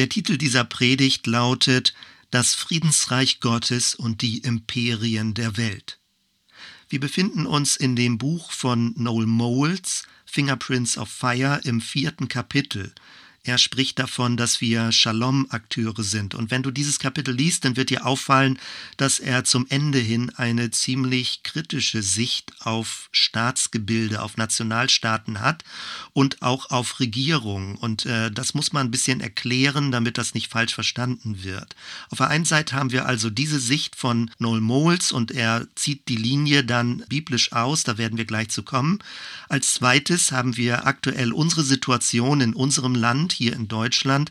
Der 0.00 0.08
Titel 0.08 0.38
dieser 0.38 0.64
Predigt 0.64 1.26
lautet 1.26 1.92
Das 2.30 2.54
Friedensreich 2.54 3.40
Gottes 3.40 3.94
und 3.94 4.22
die 4.22 4.38
Imperien 4.38 5.34
der 5.34 5.58
Welt. 5.58 5.98
Wir 6.88 7.00
befinden 7.00 7.44
uns 7.44 7.76
in 7.76 7.96
dem 7.96 8.16
Buch 8.16 8.50
von 8.50 8.94
Noel 8.96 9.26
Moles, 9.26 10.04
Fingerprints 10.24 10.96
of 10.96 11.10
Fire, 11.10 11.60
im 11.64 11.82
vierten 11.82 12.28
Kapitel. 12.28 12.94
Er 13.42 13.56
spricht 13.56 13.98
davon, 13.98 14.36
dass 14.36 14.60
wir 14.60 14.92
Shalom-Akteure 14.92 16.02
sind. 16.02 16.34
Und 16.34 16.50
wenn 16.50 16.62
du 16.62 16.70
dieses 16.70 16.98
Kapitel 16.98 17.34
liest, 17.34 17.64
dann 17.64 17.74
wird 17.74 17.88
dir 17.88 18.04
auffallen, 18.04 18.58
dass 18.98 19.18
er 19.18 19.44
zum 19.44 19.66
Ende 19.70 19.98
hin 19.98 20.30
eine 20.36 20.70
ziemlich 20.70 21.42
kritische 21.42 22.02
Sicht 22.02 22.52
auf 22.60 23.08
Staatsgebilde, 23.12 24.20
auf 24.20 24.36
Nationalstaaten 24.36 25.40
hat 25.40 25.64
und 26.12 26.42
auch 26.42 26.70
auf 26.70 27.00
Regierungen. 27.00 27.76
Und 27.76 28.04
äh, 28.04 28.30
das 28.30 28.52
muss 28.52 28.74
man 28.74 28.88
ein 28.88 28.90
bisschen 28.90 29.22
erklären, 29.22 29.90
damit 29.90 30.18
das 30.18 30.34
nicht 30.34 30.48
falsch 30.48 30.74
verstanden 30.74 31.42
wird. 31.42 31.74
Auf 32.10 32.18
der 32.18 32.28
einen 32.28 32.44
Seite 32.44 32.76
haben 32.76 32.92
wir 32.92 33.06
also 33.06 33.30
diese 33.30 33.58
Sicht 33.58 33.96
von 33.96 34.30
Noel 34.38 34.60
Moles 34.60 35.12
und 35.12 35.30
er 35.30 35.66
zieht 35.76 36.08
die 36.08 36.16
Linie 36.16 36.62
dann 36.62 37.04
biblisch 37.08 37.52
aus, 37.52 37.84
da 37.84 37.96
werden 37.96 38.18
wir 38.18 38.26
gleich 38.26 38.50
zu 38.50 38.62
kommen. 38.64 38.98
Als 39.48 39.72
zweites 39.72 40.30
haben 40.30 40.58
wir 40.58 40.86
aktuell 40.86 41.32
unsere 41.32 41.62
Situation 41.62 42.42
in 42.42 42.52
unserem 42.52 42.94
Land, 42.94 43.29
Land 43.29 43.29
hier 43.32 43.52
in 43.52 43.68
Deutschland, 43.68 44.30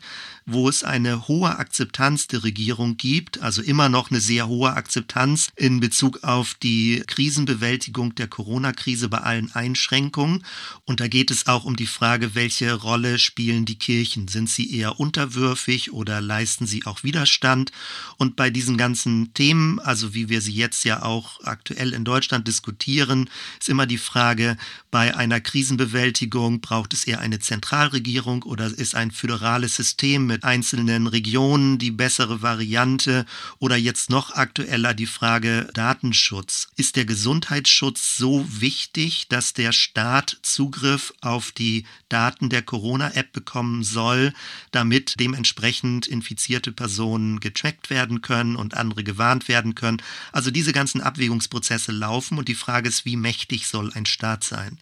wo 0.52 0.68
es 0.68 0.84
eine 0.84 1.28
hohe 1.28 1.58
Akzeptanz 1.58 2.26
der 2.26 2.44
Regierung 2.44 2.96
gibt, 2.96 3.40
also 3.40 3.62
immer 3.62 3.88
noch 3.88 4.10
eine 4.10 4.20
sehr 4.20 4.48
hohe 4.48 4.72
Akzeptanz 4.72 5.48
in 5.56 5.80
Bezug 5.80 6.24
auf 6.24 6.54
die 6.54 7.02
Krisenbewältigung 7.06 8.14
der 8.14 8.28
Corona-Krise 8.28 9.08
bei 9.08 9.18
allen 9.18 9.52
Einschränkungen. 9.52 10.44
Und 10.84 11.00
da 11.00 11.08
geht 11.08 11.30
es 11.30 11.46
auch 11.46 11.64
um 11.64 11.76
die 11.76 11.86
Frage, 11.86 12.34
welche 12.34 12.74
Rolle 12.74 13.18
spielen 13.18 13.64
die 13.64 13.78
Kirchen? 13.78 14.28
Sind 14.28 14.48
sie 14.48 14.74
eher 14.74 14.98
unterwürfig 15.00 15.92
oder 15.92 16.20
leisten 16.20 16.66
sie 16.66 16.86
auch 16.86 17.02
Widerstand? 17.02 17.72
Und 18.16 18.36
bei 18.36 18.50
diesen 18.50 18.76
ganzen 18.76 19.32
Themen, 19.34 19.78
also 19.80 20.14
wie 20.14 20.28
wir 20.28 20.40
sie 20.40 20.54
jetzt 20.54 20.84
ja 20.84 21.02
auch 21.02 21.44
aktuell 21.44 21.92
in 21.92 22.04
Deutschland 22.04 22.48
diskutieren, 22.48 23.28
ist 23.60 23.68
immer 23.68 23.86
die 23.86 23.98
Frage, 23.98 24.56
bei 24.90 25.16
einer 25.16 25.40
Krisenbewältigung 25.40 26.60
braucht 26.60 26.92
es 26.92 27.04
eher 27.04 27.20
eine 27.20 27.38
Zentralregierung 27.38 28.42
oder 28.42 28.66
ist 28.66 28.94
ein 28.94 29.10
föderales 29.10 29.76
System 29.76 30.26
mit 30.26 30.39
einzelnen 30.42 31.06
Regionen 31.06 31.78
die 31.78 31.90
bessere 31.90 32.42
Variante 32.42 33.26
oder 33.58 33.76
jetzt 33.76 34.10
noch 34.10 34.34
aktueller 34.34 34.94
die 34.94 35.06
Frage 35.06 35.68
Datenschutz. 35.74 36.68
Ist 36.76 36.96
der 36.96 37.04
Gesundheitsschutz 37.04 38.16
so 38.16 38.46
wichtig, 38.48 39.28
dass 39.28 39.52
der 39.52 39.72
Staat 39.72 40.38
Zugriff 40.42 41.12
auf 41.20 41.52
die 41.52 41.84
Daten 42.08 42.48
der 42.48 42.62
Corona-App 42.62 43.32
bekommen 43.32 43.82
soll, 43.82 44.32
damit 44.70 45.18
dementsprechend 45.18 46.06
infizierte 46.06 46.72
Personen 46.72 47.40
getrackt 47.40 47.90
werden 47.90 48.22
können 48.22 48.56
und 48.56 48.74
andere 48.74 49.04
gewarnt 49.04 49.48
werden 49.48 49.74
können? 49.74 50.02
Also 50.32 50.50
diese 50.50 50.72
ganzen 50.72 51.00
Abwägungsprozesse 51.00 51.92
laufen 51.92 52.38
und 52.38 52.48
die 52.48 52.54
Frage 52.54 52.88
ist, 52.88 53.04
wie 53.04 53.16
mächtig 53.16 53.66
soll 53.66 53.92
ein 53.94 54.06
Staat 54.06 54.44
sein? 54.44 54.78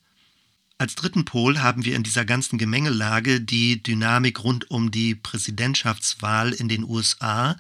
Als 0.81 0.95
dritten 0.95 1.25
Pol 1.25 1.59
haben 1.59 1.85
wir 1.85 1.97
in 1.97 2.05
dieser 2.05 2.25
ganzen 2.25 2.57
Gemengelage 2.57 3.41
die 3.41 3.83
Dynamik 3.83 4.45
rund 4.45 4.71
um 4.71 4.93
die 4.93 5.17
Präsidentschaftswahl 5.17 6.53
in 6.53 6.69
den 6.69 6.85
USA. 6.85 7.57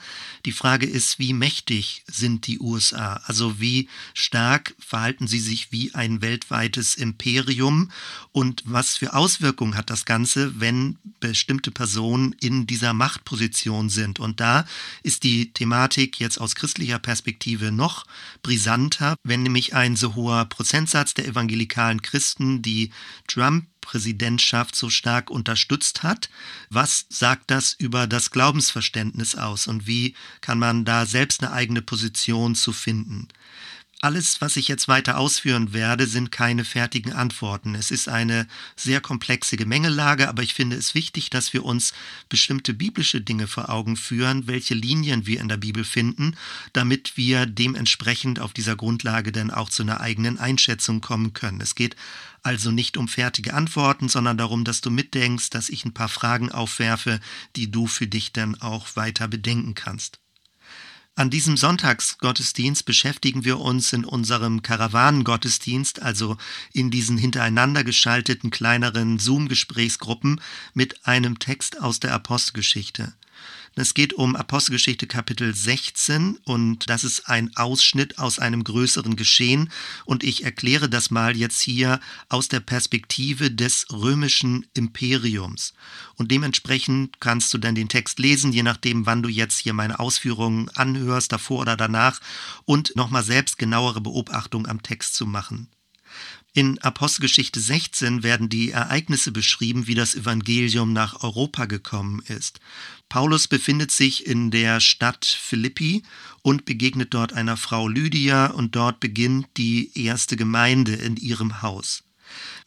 Die 0.47 0.53
Frage 0.53 0.87
ist, 0.87 1.19
wie 1.19 1.33
mächtig 1.33 2.05
sind 2.07 2.47
die 2.47 2.61
USA? 2.61 3.15
Also 3.25 3.59
wie 3.59 3.89
stark 4.15 4.77
verhalten 4.79 5.27
sie 5.27 5.41
sich 5.41 5.73
wie 5.73 5.93
ein 5.97 6.23
weltweites 6.23 6.95
Imperium? 6.95 7.91
Und 8.31 8.63
was 8.67 8.97
für 8.97 9.15
Auswirkungen 9.15 9.77
hat 9.77 9.91
das 9.91 10.05
Ganze, 10.05 10.61
wenn 10.61 10.97
bestimmte 11.19 11.73
Personen 11.73 12.37
in 12.39 12.69
dieser 12.69 12.93
Machtposition 12.93 13.91
sind? 13.91 14.21
Und 14.21 14.39
da 14.39 14.65
ist 15.03 15.25
die 15.25 15.53
Thematik 15.53 16.21
jetzt 16.21 16.41
aus 16.41 16.55
christlicher 16.55 17.01
Perspektive 17.01 17.73
noch 17.73 18.07
brisanter, 18.45 19.17
wenn 19.25 19.43
nämlich 19.43 19.75
ein 19.75 19.97
so 19.97 20.15
hoher 20.15 20.45
Prozentsatz 20.45 21.15
der 21.15 21.27
evangelikalen 21.27 22.01
Christen, 22.01 22.63
die 22.63 22.93
Trump-Präsidentschaft 23.27 24.75
so 24.75 24.91
stark 24.91 25.31
unterstützt 25.31 26.03
hat. 26.03 26.29
Was 26.71 27.07
sagt 27.09 27.51
das 27.51 27.73
über 27.73 28.07
das 28.07 28.31
Glaubensverständnis 28.31 29.35
aus 29.35 29.67
und 29.67 29.87
wie 29.87 30.15
kann 30.41 30.59
man 30.59 30.85
da 30.85 31.07
selbst 31.07 31.43
eine 31.43 31.53
eigene 31.53 31.83
Position 31.83 32.55
zu 32.55 32.73
finden? 32.73 33.29
Alles, 34.01 34.41
was 34.41 34.57
ich 34.57 34.69
jetzt 34.69 34.87
weiter 34.87 35.19
ausführen 35.19 35.73
werde, 35.73 36.07
sind 36.07 36.31
keine 36.31 36.65
fertigen 36.65 37.13
Antworten. 37.13 37.75
Es 37.75 37.91
ist 37.91 38.09
eine 38.09 38.47
sehr 38.77 39.01
komplexe 39.01 39.57
Gemengelage, 39.57 40.29
aber 40.29 40.45
ich 40.45 40.55
finde 40.55 40.77
es 40.77 40.95
wichtig, 40.95 41.31
dass 41.31 41.53
wir 41.53 41.65
uns 41.65 41.93
bestimmte 42.29 42.75
biblische 42.75 43.21
Dinge 43.21 43.49
vor 43.49 43.71
Augen 43.71 43.97
führen, 43.97 44.47
welche 44.47 44.75
Linien 44.75 45.27
wir 45.27 45.41
in 45.41 45.49
der 45.49 45.57
Bibel 45.57 45.83
finden, 45.83 46.37
damit 46.75 47.17
wir 47.17 47.45
dementsprechend 47.47 48.39
auf 48.39 48.53
dieser 48.53 48.77
Grundlage 48.77 49.33
dann 49.33 49.51
auch 49.51 49.69
zu 49.69 49.83
einer 49.83 50.01
eigenen 50.01 50.39
Einschätzung 50.39 51.01
kommen 51.01 51.33
können. 51.33 51.61
Es 51.61 51.75
geht 51.75 51.97
also 52.45 52.71
nicht 52.71 52.99
um 52.99 53.09
fertige 53.09 53.53
Antworten, 53.53 54.09
sondern 54.09 54.39
darum, 54.39 54.63
dass 54.63 54.81
du 54.81 54.91
mitdenkst, 54.91 55.51
dass 55.51 55.69
ich 55.69 55.85
ein 55.85 55.93
paar 55.93 56.09
Fragen 56.09 56.53
aufwerfe, 56.53 57.19
die 57.57 57.69
du 57.73 57.89
für 57.89 58.07
dich 58.07 58.33
dann 58.33 58.55
auch 58.61 58.95
weiter 58.95 59.27
bedenken 59.27 59.75
kannst. 59.75 60.21
An 61.19 61.31
diesem 61.31 61.57
Sonntagsgottesdienst 61.57 62.85
beschäftigen 62.85 63.45
wir 63.45 63.59
uns 63.59 63.93
in 63.93 64.05
unserem 64.05 64.63
Karawanengottesdienst, 64.63 66.01
also 66.01 66.37
in 66.73 66.93
diesen 66.93 67.19
hintereinander 67.19 67.83
geschalteten 67.83 68.51
kleineren 68.51 69.19
Zoom-Gesprächsgruppen, 69.19 70.41
mit 70.75 71.09
einem 71.09 71.41
Text 71.41 71.81
aus 71.81 71.99
der 71.99 72.15
Apostelgeschichte. 72.15 73.15
Es 73.81 73.95
geht 73.95 74.13
um 74.15 74.35
Apostelgeschichte 74.35 75.07
Kapitel 75.07 75.55
16 75.55 76.39
und 76.43 76.91
das 76.91 77.05
ist 77.05 77.29
ein 77.29 77.57
Ausschnitt 77.57 78.19
aus 78.19 78.41
einem 78.41 78.65
größeren 78.65 79.15
Geschehen 79.15 79.71
und 80.05 80.25
ich 80.25 80.43
erkläre 80.43 80.89
das 80.89 81.13
mal 81.13 81.37
jetzt 81.37 81.61
hier 81.61 82.01
aus 82.29 82.49
der 82.49 82.59
Perspektive 82.59 83.53
des 83.53 83.87
römischen 83.93 84.67
Imperiums. 84.75 85.75
Und 86.17 86.33
dementsprechend 86.33 87.21
kannst 87.21 87.55
du 87.55 87.59
dann 87.59 87.77
den 87.77 87.89
Text 87.89 88.19
lesen, 88.19 88.53
je 88.53 88.65
nachdem, 88.65 89.07
wann 89.07 89.23
du 89.23 89.29
jetzt 89.29 89.59
hier 89.59 89.75
meine 89.75 90.01
Ausführungen 90.01 90.69
anhörst, 90.71 91.31
davor 91.31 91.61
oder 91.61 91.77
danach 91.77 92.21
und 92.65 92.97
nochmal 92.97 93.23
selbst 93.23 93.59
genauere 93.59 94.01
Beobachtung 94.01 94.67
am 94.67 94.83
Text 94.83 95.15
zu 95.15 95.25
machen. 95.25 95.69
In 96.59 96.77
Apostelgeschichte 96.81 97.61
16 97.61 98.25
werden 98.25 98.49
die 98.49 98.73
Ereignisse 98.73 99.31
beschrieben, 99.31 99.87
wie 99.87 99.95
das 99.95 100.17
Evangelium 100.17 100.93
nach 100.93 101.23
Europa 101.23 101.67
gekommen 101.67 102.21
ist. 102.27 102.59
Paulus 103.09 103.47
befindet 103.47 103.93
sich 103.93 104.27
in 104.27 104.51
der 104.51 104.81
Stadt 104.81 105.25
Philippi 105.25 106.03
und 106.43 106.65
begegnet 106.65 107.15
dort 107.15 107.33
einer 107.33 107.57
Frau 107.57 107.87
Lydia 107.87 108.47
und 108.47 108.75
dort 108.75 108.99
beginnt 108.99 109.47
die 109.57 109.93
erste 109.95 110.37
Gemeinde 110.37 110.97
in 110.97 111.17
ihrem 111.17 111.63
Haus. 111.63 112.03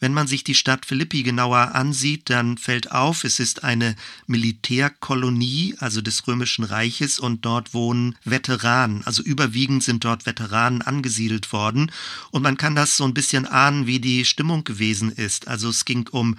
Wenn 0.01 0.16
man 0.16 0.25
sich 0.25 0.44
die 0.44 0.56
Stadt 0.56 0.88
Philippi 0.88 1.22
genauer 1.22 1.75
ansieht, 1.75 2.31
dann 2.31 2.57
fällt 2.57 2.91
auf, 2.91 3.23
es 3.23 3.39
ist 3.39 3.63
eine 3.63 3.95
Militärkolonie, 4.25 5.75
also 5.78 6.01
des 6.01 6.28
Römischen 6.28 6.63
Reiches, 6.63 7.19
und 7.19 7.45
dort 7.45 7.75
wohnen 7.75 8.16
Veteranen. 8.25 9.03
Also 9.06 9.22
überwiegend 9.22 9.84
sind 9.84 10.03
dort 10.03 10.25
Veteranen 10.25 10.81
angesiedelt 10.81 11.53
worden. 11.53 11.91
Und 12.31 12.41
man 12.41 12.57
kann 12.57 12.73
das 12.73 12.97
so 12.97 13.03
ein 13.03 13.13
bisschen 13.13 13.45
ahnen, 13.45 13.85
wie 13.85 14.00
die 14.00 14.25
Stimmung 14.25 14.63
gewesen 14.63 15.12
ist. 15.12 15.47
Also 15.47 15.69
es 15.69 15.85
ging 15.85 16.07
um 16.09 16.35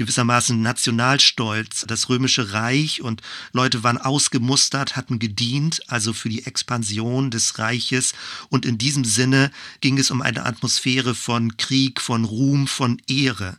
gewissermaßen 0.00 0.62
Nationalstolz, 0.62 1.84
das 1.86 2.08
römische 2.08 2.54
Reich 2.54 3.02
und 3.02 3.20
Leute 3.52 3.82
waren 3.82 3.98
ausgemustert, 3.98 4.96
hatten 4.96 5.18
gedient, 5.18 5.82
also 5.88 6.14
für 6.14 6.30
die 6.30 6.46
Expansion 6.46 7.30
des 7.30 7.58
Reiches 7.58 8.14
und 8.48 8.64
in 8.64 8.78
diesem 8.78 9.04
Sinne 9.04 9.50
ging 9.82 9.98
es 9.98 10.10
um 10.10 10.22
eine 10.22 10.46
Atmosphäre 10.46 11.14
von 11.14 11.58
Krieg, 11.58 12.00
von 12.00 12.24
Ruhm, 12.24 12.66
von 12.66 12.99
Ehre. 13.08 13.58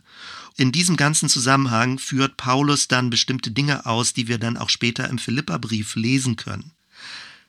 In 0.56 0.72
diesem 0.72 0.96
ganzen 0.96 1.28
Zusammenhang 1.28 1.98
führt 1.98 2.36
Paulus 2.36 2.88
dann 2.88 3.10
bestimmte 3.10 3.50
Dinge 3.50 3.86
aus, 3.86 4.12
die 4.12 4.28
wir 4.28 4.38
dann 4.38 4.56
auch 4.56 4.68
später 4.68 5.08
im 5.08 5.18
Philipperbrief 5.18 5.96
lesen 5.96 6.36
können. 6.36 6.72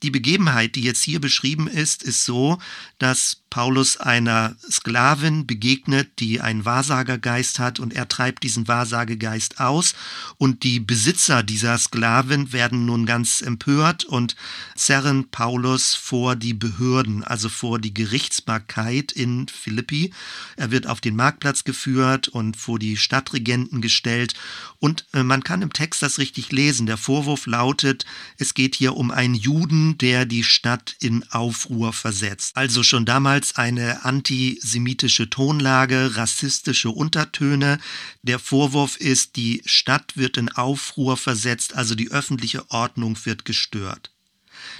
Die 0.04 0.12
Begebenheit, 0.12 0.76
die 0.76 0.84
jetzt 0.84 1.02
hier 1.02 1.22
beschrieben 1.22 1.68
ist, 1.68 2.04
ist 2.04 2.26
so, 2.26 2.60
dass 3.00 3.43
Paulus 3.54 3.98
einer 3.98 4.56
Sklavin 4.68 5.46
begegnet, 5.46 6.14
die 6.18 6.42
einen 6.42 6.66
Wahrsagergeist 6.66 7.60
hat 7.60 7.80
und 7.80 7.94
er 7.94 8.08
treibt 8.08 8.42
diesen 8.42 8.68
Wahrsagegeist 8.68 9.60
aus 9.60 9.94
und 10.40 10.64
die 10.64 10.80
Besitzer 10.80 11.44
dieser 11.44 11.78
Sklavin 11.78 12.52
werden 12.52 12.88
nun 12.88 13.06
ganz 13.06 13.42
empört 13.42 14.06
und 14.06 14.36
zerren 14.76 15.30
Paulus 15.30 15.94
vor 15.94 16.36
die 16.36 16.56
Behörden, 16.56 17.24
also 17.24 17.48
vor 17.48 17.78
die 17.78 17.94
Gerichtsbarkeit 17.94 19.12
in 19.12 19.48
Philippi. 19.48 20.12
Er 20.56 20.72
wird 20.72 20.88
auf 20.88 21.00
den 21.00 21.16
Marktplatz 21.16 21.64
geführt 21.64 22.30
und 22.30 22.58
vor 22.58 22.80
die 22.80 22.98
Stadtregenten 22.98 23.82
gestellt 23.82 24.34
und 24.80 25.06
äh, 25.14 25.22
man 25.22 25.44
kann 25.44 25.62
im 25.62 25.72
Text 25.72 26.02
das 26.02 26.18
richtig 26.18 26.52
lesen. 26.52 26.88
Der 26.88 26.98
Vorwurf 26.98 27.46
lautet, 27.46 28.04
es 28.40 28.56
geht 28.56 28.74
hier 28.74 28.98
um 28.98 29.12
einen 29.12 29.36
Juden, 29.36 29.96
der 30.00 30.26
die 30.26 30.44
Stadt 30.44 30.96
in 31.00 31.24
Aufruhr 31.30 31.94
versetzt. 31.94 32.58
Also 32.58 32.82
schon 32.82 33.06
damals 33.06 33.43
oftmals 33.44 33.56
eine 33.58 34.06
antisemitische 34.06 35.30
Tonlage, 35.30 36.16
rassistische 36.16 36.90
Untertöne. 36.90 37.80
Der 38.22 38.40
Vorwurf 38.40 38.98
ist, 38.98 39.36
die 39.36 39.62
Stadt 39.66 40.16
wird 40.16 40.38
in 40.38 40.50
Aufruhr 40.50 41.18
versetzt, 41.18 41.76
also 41.76 41.96
die 41.96 42.12
öffentliche 42.12 42.70
Ordnung 42.72 43.18
wird 43.26 43.46
gestört. 43.46 44.12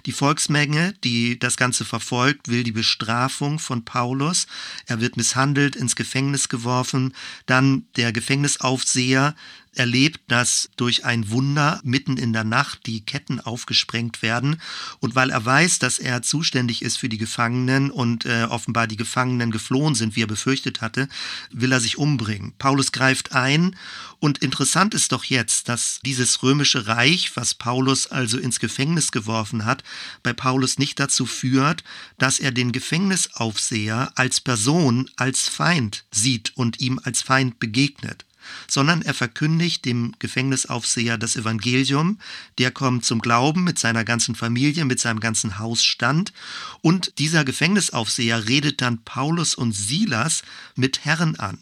Die 0.06 0.14
Volksmenge, 0.14 0.94
die 1.04 1.38
das 1.38 1.58
Ganze 1.58 1.84
verfolgt, 1.84 2.48
will 2.48 2.64
die 2.64 2.72
Bestrafung 2.72 3.60
von 3.60 3.84
Paulus. 3.84 4.48
Er 4.86 5.02
wird 5.02 5.18
misshandelt, 5.18 5.76
ins 5.76 5.96
Gefängnis 5.96 6.48
geworfen. 6.48 7.14
Dann 7.46 7.86
der 7.98 8.14
Gefängnisaufseher 8.14 9.36
erlebt, 9.76 10.22
dass 10.28 10.70
durch 10.76 11.06
ein 11.06 11.30
Wunder 11.30 11.80
mitten 11.84 12.18
in 12.18 12.34
der 12.34 12.44
Nacht 12.44 12.86
die 12.86 13.02
Ketten 13.02 13.40
aufgesprengt 13.40 14.22
werden. 14.22 14.62
Und 15.00 15.16
weil 15.16 15.30
er 15.30 15.44
weiß, 15.44 15.80
dass 15.80 16.00
er 16.00 16.22
zuständig 16.22 16.82
ist 16.82 16.98
für 16.98 17.10
die 17.10 17.18
Gefangenen 17.18 17.92
und 17.92 18.26
äh, 18.26 18.44
offenbar 18.50 18.88
die 18.88 18.98
Gefangenen 18.98 19.52
geflohen 19.52 19.96
sind, 19.96 20.16
wie 20.16 20.24
er 20.24 20.28
befürchtet 20.28 20.82
hatte, 20.82 21.08
will 21.52 21.72
er 21.72 21.80
sich 21.80 21.98
umbringen. 21.98 22.54
Paulus 22.58 22.92
greift 22.92 23.34
ein. 23.34 23.76
Und 24.20 24.38
interessant 24.38 24.94
ist 24.94 25.12
doch 25.12 25.26
jetzt, 25.26 25.68
dass 25.68 26.00
dieses 26.06 26.44
römische 26.44 26.88
Reich, 26.88 27.36
was 27.36 27.56
Paulus 27.56 28.08
also 28.08 28.38
ins 28.38 28.60
Gefängnis 28.60 29.12
geworfen 29.12 29.66
hat, 29.66 29.84
bei 30.24 30.32
Paulus 30.32 30.80
nicht 30.80 31.00
dazu 31.00 31.26
führt, 31.26 31.84
dass 32.18 32.40
er 32.40 32.52
den 32.52 32.72
Gefängnisaufseher 32.72 34.14
als 34.16 34.40
Person, 34.40 35.10
als 35.18 35.50
Feind 35.50 36.06
sieht 36.12 36.54
und 36.56 36.80
ihm 36.80 37.00
als 37.04 37.22
Feind 37.22 37.60
begegnet 37.60 38.26
sondern 38.68 39.02
er 39.02 39.14
verkündigt 39.14 39.86
dem 39.86 40.14
Gefängnisaufseher 40.20 41.18
das 41.18 41.36
Evangelium, 41.36 42.20
der 42.58 42.72
kommt 42.72 43.06
zum 43.06 43.20
Glauben 43.20 43.64
mit 43.64 43.80
seiner 43.80 44.04
ganzen 44.04 44.36
Familie, 44.36 44.86
mit 44.86 45.00
seinem 45.00 45.20
ganzen 45.20 45.60
Hausstand 45.60 46.34
und 46.82 47.18
dieser 47.20 47.46
Gefängnisaufseher 47.46 48.48
redet 48.48 48.82
dann 48.82 49.04
Paulus 49.04 49.56
und 49.56 49.74
Silas 49.74 50.44
mit 50.76 51.06
Herren 51.06 51.38
an. 51.38 51.60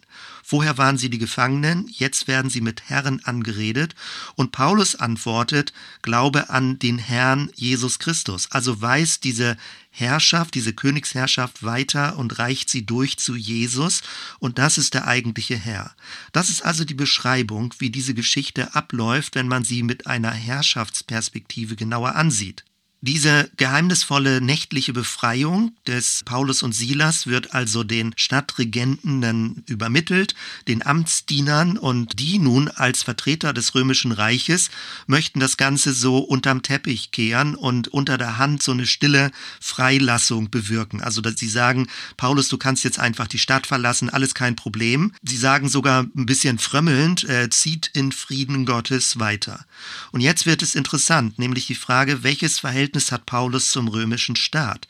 Vorher 0.51 0.77
waren 0.77 0.97
sie 0.97 1.09
die 1.09 1.17
Gefangenen, 1.17 1.87
jetzt 1.87 2.27
werden 2.27 2.51
sie 2.51 2.59
mit 2.59 2.89
Herren 2.89 3.23
angeredet. 3.23 3.95
Und 4.35 4.51
Paulus 4.51 4.95
antwortet, 4.95 5.71
Glaube 6.01 6.49
an 6.49 6.77
den 6.77 6.97
Herrn 6.97 7.49
Jesus 7.55 7.99
Christus. 7.99 8.51
Also 8.51 8.81
weist 8.81 9.23
diese 9.23 9.55
Herrschaft, 9.91 10.53
diese 10.53 10.73
Königsherrschaft 10.73 11.63
weiter 11.63 12.17
und 12.17 12.37
reicht 12.37 12.69
sie 12.69 12.85
durch 12.85 13.17
zu 13.17 13.37
Jesus. 13.37 14.01
Und 14.39 14.57
das 14.57 14.77
ist 14.77 14.93
der 14.93 15.07
eigentliche 15.07 15.55
Herr. 15.55 15.95
Das 16.33 16.49
ist 16.49 16.65
also 16.65 16.83
die 16.83 16.95
Beschreibung, 16.95 17.73
wie 17.79 17.89
diese 17.89 18.13
Geschichte 18.13 18.75
abläuft, 18.75 19.35
wenn 19.35 19.47
man 19.47 19.63
sie 19.63 19.83
mit 19.83 20.05
einer 20.05 20.31
Herrschaftsperspektive 20.31 21.77
genauer 21.77 22.15
ansieht. 22.15 22.65
Diese 23.03 23.49
geheimnisvolle 23.57 24.41
nächtliche 24.41 24.93
Befreiung 24.93 25.71
des 25.87 26.21
Paulus 26.23 26.61
und 26.61 26.73
Silas 26.73 27.25
wird 27.25 27.55
also 27.55 27.83
den 27.83 28.13
Stadtregenten 28.15 29.21
dann 29.21 29.63
übermittelt, 29.65 30.35
den 30.67 30.85
Amtsdienern 30.85 31.79
und 31.79 32.19
die 32.19 32.37
nun 32.37 32.67
als 32.67 33.01
Vertreter 33.01 33.53
des 33.53 33.73
römischen 33.73 34.11
Reiches 34.11 34.69
möchten 35.07 35.39
das 35.39 35.57
Ganze 35.57 35.95
so 35.95 36.19
unterm 36.19 36.61
Teppich 36.61 37.09
kehren 37.09 37.55
und 37.55 37.87
unter 37.87 38.19
der 38.19 38.37
Hand 38.37 38.61
so 38.61 38.71
eine 38.71 38.85
stille 38.85 39.31
Freilassung 39.59 40.51
bewirken. 40.51 41.01
Also 41.01 41.21
dass 41.21 41.39
sie 41.39 41.49
sagen, 41.49 41.87
Paulus, 42.17 42.49
du 42.49 42.59
kannst 42.59 42.83
jetzt 42.83 42.99
einfach 42.99 43.25
die 43.25 43.39
Stadt 43.39 43.65
verlassen, 43.65 44.11
alles 44.11 44.35
kein 44.35 44.55
Problem. 44.55 45.11
Sie 45.23 45.37
sagen 45.37 45.69
sogar 45.69 46.03
ein 46.03 46.27
bisschen 46.27 46.59
frömmelnd, 46.59 47.23
äh, 47.23 47.49
zieht 47.49 47.89
in 47.93 48.11
Frieden 48.11 48.67
Gottes 48.67 49.17
weiter. 49.17 49.65
Und 50.11 50.21
jetzt 50.21 50.45
wird 50.45 50.61
es 50.61 50.75
interessant, 50.75 51.39
nämlich 51.39 51.65
die 51.65 51.73
Frage, 51.73 52.21
welches 52.21 52.59
Verhältnis 52.59 52.90
Verhältnis 52.91 53.11
hat 53.13 53.25
Paulus 53.25 53.71
zum 53.71 53.87
römischen 53.87 54.35
Staat. 54.35 54.87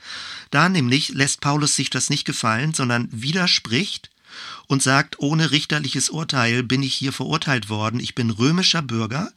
Da 0.49 0.69
nämlich 0.69 1.09
lässt 1.09 1.39
Paulus 1.39 1.75
sich 1.75 1.91
das 1.91 2.09
nicht 2.09 2.25
gefallen, 2.25 2.73
sondern 2.73 3.07
widerspricht 3.11 4.10
und 4.67 4.81
sagt, 4.81 5.19
ohne 5.19 5.51
richterliches 5.51 6.09
Urteil 6.09 6.63
bin 6.63 6.83
ich 6.83 6.93
hier 6.93 7.11
verurteilt 7.11 7.69
worden, 7.69 7.99
ich 7.99 8.15
bin 8.15 8.29
römischer 8.29 8.81
Bürger. 8.81 9.31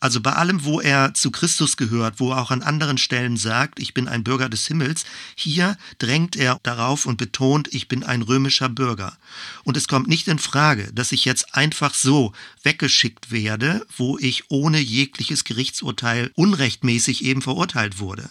Also 0.00 0.20
bei 0.20 0.32
allem, 0.32 0.64
wo 0.64 0.80
er 0.80 1.14
zu 1.14 1.30
Christus 1.30 1.76
gehört, 1.76 2.20
wo 2.20 2.32
er 2.32 2.40
auch 2.42 2.50
an 2.50 2.62
anderen 2.62 2.98
Stellen 2.98 3.36
sagt, 3.36 3.78
ich 3.78 3.94
bin 3.94 4.08
ein 4.08 4.24
Bürger 4.24 4.48
des 4.48 4.66
Himmels, 4.66 5.04
hier 5.34 5.76
drängt 5.98 6.36
er 6.36 6.58
darauf 6.62 7.06
und 7.06 7.18
betont, 7.18 7.68
ich 7.72 7.88
bin 7.88 8.02
ein 8.02 8.22
römischer 8.22 8.68
Bürger. 8.68 9.16
Und 9.64 9.76
es 9.76 9.88
kommt 9.88 10.08
nicht 10.08 10.28
in 10.28 10.38
Frage, 10.38 10.90
dass 10.92 11.12
ich 11.12 11.24
jetzt 11.24 11.54
einfach 11.54 11.94
so 11.94 12.32
weggeschickt 12.62 13.30
werde, 13.30 13.86
wo 13.96 14.18
ich 14.18 14.50
ohne 14.50 14.80
jegliches 14.80 15.44
Gerichtsurteil 15.44 16.30
unrechtmäßig 16.34 17.24
eben 17.24 17.42
verurteilt 17.42 17.98
wurde. 17.98 18.28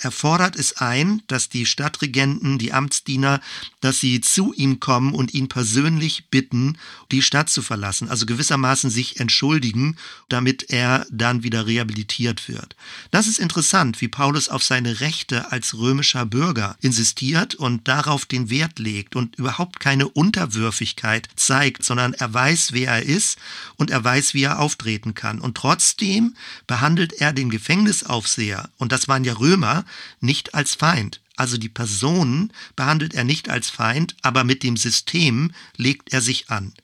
Er 0.00 0.12
fordert 0.12 0.54
es 0.54 0.76
ein, 0.76 1.22
dass 1.26 1.48
die 1.48 1.66
Stadtregenten, 1.66 2.58
die 2.58 2.72
Amtsdiener, 2.72 3.40
dass 3.80 3.98
sie 3.98 4.20
zu 4.20 4.54
ihm 4.54 4.78
kommen 4.78 5.12
und 5.12 5.34
ihn 5.34 5.48
persönlich 5.58 6.28
bitten, 6.30 6.78
die 7.10 7.20
Stadt 7.20 7.50
zu 7.50 7.62
verlassen, 7.62 8.08
also 8.08 8.26
gewissermaßen 8.26 8.90
sich 8.90 9.18
entschuldigen, 9.18 9.96
damit 10.28 10.70
er 10.70 11.04
dann 11.10 11.42
wieder 11.42 11.66
rehabilitiert 11.66 12.48
wird. 12.48 12.76
Das 13.10 13.26
ist 13.26 13.40
interessant, 13.40 14.00
wie 14.00 14.06
Paulus 14.06 14.48
auf 14.48 14.62
seine 14.62 15.00
Rechte 15.00 15.50
als 15.50 15.76
römischer 15.76 16.26
Bürger 16.26 16.76
insistiert 16.80 17.56
und 17.56 17.88
darauf 17.88 18.24
den 18.24 18.50
Wert 18.50 18.78
legt 18.78 19.16
und 19.16 19.34
überhaupt 19.34 19.80
keine 19.80 20.06
Unterwürfigkeit 20.06 21.28
zeigt, 21.34 21.82
sondern 21.82 22.12
er 22.12 22.32
weiß, 22.32 22.72
wer 22.72 22.92
er 22.92 23.02
ist 23.02 23.36
und 23.74 23.90
er 23.90 24.04
weiß, 24.04 24.34
wie 24.34 24.44
er 24.44 24.60
auftreten 24.60 25.14
kann. 25.14 25.40
Und 25.40 25.56
trotzdem 25.56 26.36
behandelt 26.68 27.14
er 27.14 27.32
den 27.32 27.50
Gefängnisaufseher, 27.50 28.70
und 28.78 28.92
das 28.92 29.08
waren 29.08 29.24
ja 29.24 29.32
Römer, 29.32 29.84
nicht 30.20 30.54
als 30.54 30.76
Feind. 30.76 31.20
Also 31.38 31.56
die 31.56 31.68
Personen 31.68 32.52
behandelt 32.74 33.14
er 33.14 33.22
nicht 33.22 33.48
als 33.48 33.70
Feind, 33.70 34.16
aber 34.22 34.42
mit 34.42 34.64
dem 34.64 34.76
System 34.76 35.52
legt 35.76 36.12
er 36.12 36.20
sich 36.20 36.50
an. 36.50 36.74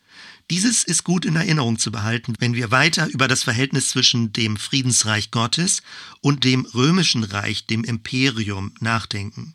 Dieses 0.48 0.84
ist 0.84 1.02
gut 1.02 1.24
in 1.24 1.34
Erinnerung 1.34 1.76
zu 1.76 1.90
behalten, 1.90 2.34
wenn 2.38 2.54
wir 2.54 2.70
weiter 2.70 3.08
über 3.08 3.26
das 3.26 3.42
Verhältnis 3.42 3.88
zwischen 3.88 4.32
dem 4.32 4.56
Friedensreich 4.56 5.32
Gottes 5.32 5.82
und 6.20 6.44
dem 6.44 6.66
römischen 6.66 7.24
Reich, 7.24 7.66
dem 7.66 7.82
Imperium, 7.82 8.72
nachdenken. 8.78 9.54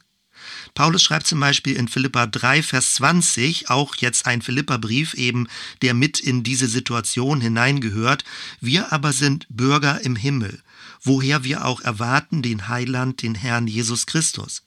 Paulus 0.73 1.01
schreibt 1.01 1.27
zum 1.27 1.39
Beispiel 1.39 1.77
in 1.77 1.87
Philippa 1.87 2.27
3, 2.27 2.61
Vers 2.61 2.95
20, 2.95 3.69
auch 3.69 3.95
jetzt 3.95 4.25
ein 4.25 4.41
Philippa-Brief 4.41 5.13
eben, 5.13 5.47
der 5.81 5.93
mit 5.93 6.19
in 6.19 6.43
diese 6.43 6.67
Situation 6.67 7.39
hineingehört. 7.39 8.25
Wir 8.59 8.91
aber 8.91 9.13
sind 9.13 9.47
Bürger 9.49 10.01
im 10.01 10.17
Himmel, 10.17 10.61
woher 11.01 11.45
wir 11.45 11.63
auch 11.63 11.79
erwarten 11.79 12.41
den 12.41 12.67
Heiland, 12.67 13.21
den 13.21 13.35
Herrn 13.35 13.67
Jesus 13.67 14.05
Christus. 14.05 14.63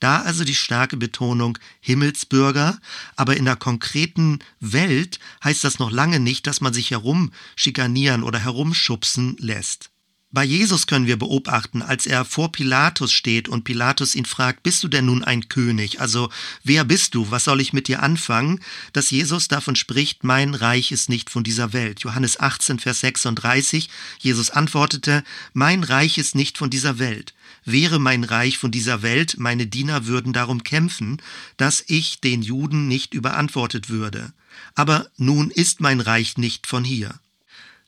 Da 0.00 0.22
also 0.22 0.44
die 0.44 0.54
starke 0.54 0.96
Betonung 0.96 1.58
Himmelsbürger, 1.80 2.78
aber 3.16 3.36
in 3.36 3.44
der 3.44 3.56
konkreten 3.56 4.40
Welt 4.60 5.18
heißt 5.44 5.64
das 5.64 5.78
noch 5.78 5.90
lange 5.90 6.20
nicht, 6.20 6.46
dass 6.46 6.60
man 6.60 6.72
sich 6.72 6.90
herumschikanieren 6.90 8.22
oder 8.22 8.38
herumschubsen 8.38 9.36
lässt. 9.38 9.90
Bei 10.32 10.44
Jesus 10.44 10.88
können 10.88 11.06
wir 11.06 11.18
beobachten, 11.18 11.82
als 11.82 12.04
er 12.04 12.24
vor 12.24 12.50
Pilatus 12.50 13.12
steht 13.12 13.48
und 13.48 13.62
Pilatus 13.62 14.16
ihn 14.16 14.24
fragt, 14.24 14.64
bist 14.64 14.82
du 14.82 14.88
denn 14.88 15.06
nun 15.06 15.22
ein 15.22 15.48
König? 15.48 16.00
Also 16.00 16.30
wer 16.64 16.84
bist 16.84 17.14
du? 17.14 17.30
Was 17.30 17.44
soll 17.44 17.60
ich 17.60 17.72
mit 17.72 17.86
dir 17.86 18.02
anfangen? 18.02 18.60
Dass 18.92 19.10
Jesus 19.10 19.46
davon 19.46 19.76
spricht, 19.76 20.24
mein 20.24 20.54
Reich 20.54 20.90
ist 20.90 21.08
nicht 21.08 21.30
von 21.30 21.44
dieser 21.44 21.72
Welt. 21.72 22.00
Johannes 22.00 22.40
18, 22.40 22.80
Vers 22.80 23.00
36, 23.00 23.88
Jesus 24.18 24.50
antwortete, 24.50 25.22
mein 25.52 25.84
Reich 25.84 26.18
ist 26.18 26.34
nicht 26.34 26.58
von 26.58 26.70
dieser 26.70 26.98
Welt. 26.98 27.32
Wäre 27.64 28.00
mein 28.00 28.24
Reich 28.24 28.58
von 28.58 28.72
dieser 28.72 29.02
Welt, 29.02 29.36
meine 29.38 29.68
Diener 29.68 30.06
würden 30.06 30.32
darum 30.32 30.64
kämpfen, 30.64 31.22
dass 31.56 31.84
ich 31.86 32.20
den 32.20 32.42
Juden 32.42 32.88
nicht 32.88 33.14
überantwortet 33.14 33.90
würde. 33.90 34.32
Aber 34.74 35.08
nun 35.16 35.50
ist 35.50 35.80
mein 35.80 36.00
Reich 36.00 36.36
nicht 36.36 36.66
von 36.66 36.82
hier. 36.82 37.20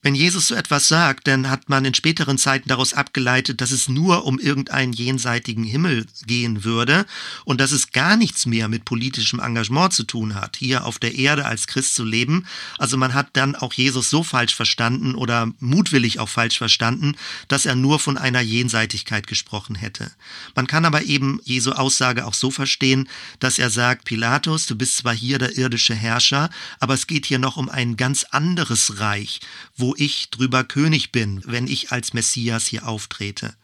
Wenn 0.00 0.14
Jesus 0.14 0.46
so 0.46 0.54
etwas 0.54 0.86
sagt, 0.86 1.26
dann 1.26 1.50
hat 1.50 1.68
man 1.68 1.84
in 1.84 1.92
späteren 1.92 2.38
Zeiten 2.38 2.68
daraus 2.68 2.94
abgeleitet, 2.94 3.60
dass 3.60 3.72
es 3.72 3.88
nur 3.88 4.26
um 4.26 4.38
irgendeinen 4.38 4.92
jenseitigen 4.92 5.64
Himmel 5.64 6.06
gehen 6.24 6.62
würde 6.62 7.04
und 7.44 7.60
dass 7.60 7.72
es 7.72 7.90
gar 7.90 8.16
nichts 8.16 8.46
mehr 8.46 8.68
mit 8.68 8.84
politischem 8.84 9.40
Engagement 9.40 9.92
zu 9.92 10.04
tun 10.04 10.36
hat, 10.36 10.56
hier 10.56 10.86
auf 10.86 11.00
der 11.00 11.16
Erde 11.16 11.46
als 11.46 11.66
Christ 11.66 11.96
zu 11.96 12.04
leben. 12.04 12.46
Also 12.78 12.96
man 12.96 13.12
hat 13.12 13.30
dann 13.32 13.56
auch 13.56 13.72
Jesus 13.72 14.08
so 14.08 14.22
falsch 14.22 14.54
verstanden 14.54 15.16
oder 15.16 15.50
mutwillig 15.58 16.20
auch 16.20 16.28
falsch 16.28 16.58
verstanden, 16.58 17.16
dass 17.48 17.66
er 17.66 17.74
nur 17.74 17.98
von 17.98 18.16
einer 18.16 18.40
Jenseitigkeit 18.40 19.26
gesprochen 19.26 19.74
hätte. 19.74 20.12
Man 20.54 20.68
kann 20.68 20.84
aber 20.84 21.02
eben 21.02 21.40
Jesu 21.44 21.72
Aussage 21.72 22.24
auch 22.24 22.34
so 22.34 22.52
verstehen, 22.52 23.08
dass 23.40 23.58
er 23.58 23.70
sagt, 23.70 24.04
Pilatus, 24.04 24.66
du 24.66 24.76
bist 24.76 24.98
zwar 24.98 25.14
hier 25.14 25.38
der 25.38 25.58
irdische 25.58 25.96
Herrscher, 25.96 26.50
aber 26.78 26.94
es 26.94 27.08
geht 27.08 27.26
hier 27.26 27.40
noch 27.40 27.56
um 27.56 27.68
ein 27.68 27.96
ganz 27.96 28.22
anderes 28.30 29.00
Reich, 29.00 29.40
wo 29.76 29.87
wo 29.88 29.94
ich 29.96 30.28
drüber 30.28 30.64
König 30.64 31.12
bin, 31.12 31.40
wenn 31.46 31.66
ich 31.66 31.92
als 31.92 32.12
Messias 32.12 32.66
hier 32.66 32.86
auftrete. 32.86 33.56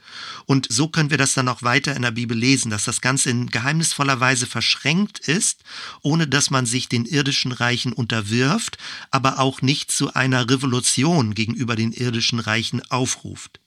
Und 0.47 0.67
so 0.71 0.89
können 0.89 1.11
wir 1.11 1.19
das 1.19 1.35
dann 1.35 1.49
auch 1.49 1.63
weiter 1.63 1.95
in 1.95 2.01
der 2.01 2.13
Bibel 2.13 2.35
lesen, 2.35 2.71
dass 2.71 2.85
das 2.85 3.03
Ganze 3.03 3.29
in 3.29 3.51
geheimnisvoller 3.51 4.21
Weise 4.21 4.47
verschränkt 4.47 5.19
ist, 5.19 5.65
ohne 6.01 6.27
dass 6.27 6.49
man 6.49 6.65
sich 6.65 6.89
den 6.89 7.05
irdischen 7.05 7.53
Reichen 7.53 7.93
unterwirft, 7.93 8.79
aber 9.11 9.39
auch 9.39 9.61
nicht 9.61 9.93
zu 9.93 10.15
einer 10.15 10.49
Revolution 10.49 11.35
gegenüber 11.35 11.77
den 11.77 11.93
irdischen 11.93 12.39
Reichen 12.39 12.81
aufruft. 12.91 13.61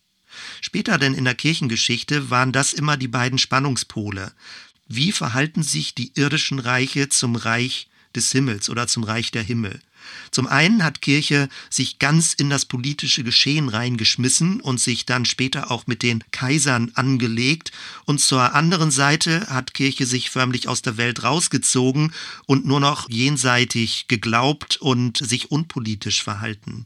Später 0.59 0.97
denn 0.97 1.13
in 1.13 1.25
der 1.25 1.35
Kirchengeschichte 1.35 2.31
waren 2.31 2.51
das 2.51 2.73
immer 2.73 2.97
die 2.97 3.07
beiden 3.07 3.37
Spannungspole. 3.37 4.33
wie 4.87 5.11
verhalten 5.11 5.61
sich 5.61 5.93
die 5.93 6.13
irdischen 6.15 6.57
Reiche 6.57 7.07
zum 7.09 7.35
Reich 7.35 7.87
des 8.15 8.31
Himmels 8.31 8.67
oder 8.69 8.87
zum 8.87 9.03
Reich 9.03 9.29
der 9.29 9.43
Himmel. 9.43 9.79
Zum 10.31 10.47
einen 10.47 10.83
hat 10.83 11.01
Kirche 11.01 11.49
sich 11.69 11.99
ganz 11.99 12.33
in 12.33 12.49
das 12.49 12.65
politische 12.65 13.23
Geschehen 13.23 13.69
reingeschmissen 13.69 14.61
und 14.61 14.79
sich 14.79 15.05
dann 15.05 15.25
später 15.25 15.71
auch 15.71 15.87
mit 15.87 16.03
den 16.03 16.23
Kaisern 16.31 16.91
angelegt. 16.95 17.71
Und 18.05 18.19
zur 18.19 18.53
anderen 18.55 18.91
Seite 18.91 19.47
hat 19.47 19.73
Kirche 19.73 20.05
sich 20.05 20.29
förmlich 20.29 20.67
aus 20.67 20.81
der 20.81 20.97
Welt 20.97 21.23
rausgezogen 21.23 22.13
und 22.45 22.65
nur 22.65 22.79
noch 22.79 23.09
jenseitig 23.09 24.07
geglaubt 24.07 24.77
und 24.77 25.17
sich 25.17 25.51
unpolitisch 25.51 26.23
verhalten. 26.23 26.85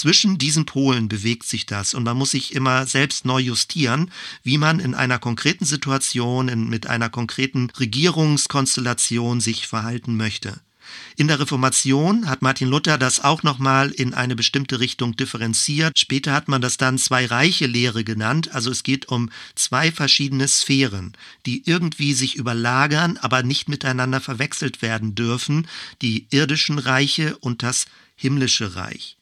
Zwischen 0.00 0.38
diesen 0.38 0.64
Polen 0.64 1.08
bewegt 1.08 1.44
sich 1.44 1.66
das 1.66 1.92
und 1.92 2.04
man 2.04 2.16
muss 2.16 2.30
sich 2.30 2.54
immer 2.54 2.86
selbst 2.86 3.26
neu 3.26 3.38
justieren, 3.38 4.10
wie 4.42 4.56
man 4.56 4.80
in 4.80 4.94
einer 4.94 5.18
konkreten 5.18 5.66
Situation, 5.66 6.48
in, 6.48 6.70
mit 6.70 6.86
einer 6.86 7.10
konkreten 7.10 7.68
Regierungskonstellation 7.78 9.42
sich 9.42 9.66
verhalten 9.66 10.16
möchte. 10.16 10.60
In 11.16 11.28
der 11.28 11.40
Reformation 11.40 12.28
hat 12.28 12.42
Martin 12.42 12.68
Luther 12.68 12.98
das 12.98 13.20
auch 13.20 13.42
nochmal 13.42 13.90
in 13.90 14.14
eine 14.14 14.36
bestimmte 14.36 14.80
Richtung 14.80 15.16
differenziert. 15.16 15.98
Später 15.98 16.32
hat 16.32 16.48
man 16.48 16.60
das 16.60 16.76
dann 16.76 16.98
Zwei-Reiche-Lehre 16.98 18.04
genannt. 18.04 18.54
Also 18.54 18.70
es 18.70 18.82
geht 18.82 19.08
um 19.08 19.30
zwei 19.54 19.92
verschiedene 19.92 20.48
Sphären, 20.48 21.12
die 21.46 21.62
irgendwie 21.66 22.14
sich 22.14 22.36
überlagern, 22.36 23.18
aber 23.18 23.42
nicht 23.42 23.68
miteinander 23.68 24.20
verwechselt 24.20 24.82
werden 24.82 25.14
dürfen. 25.14 25.68
Die 26.02 26.26
irdischen 26.30 26.78
Reiche 26.78 27.36
und 27.38 27.62
das 27.62 27.86
himmlische 28.16 28.76
Reich. 28.76 29.19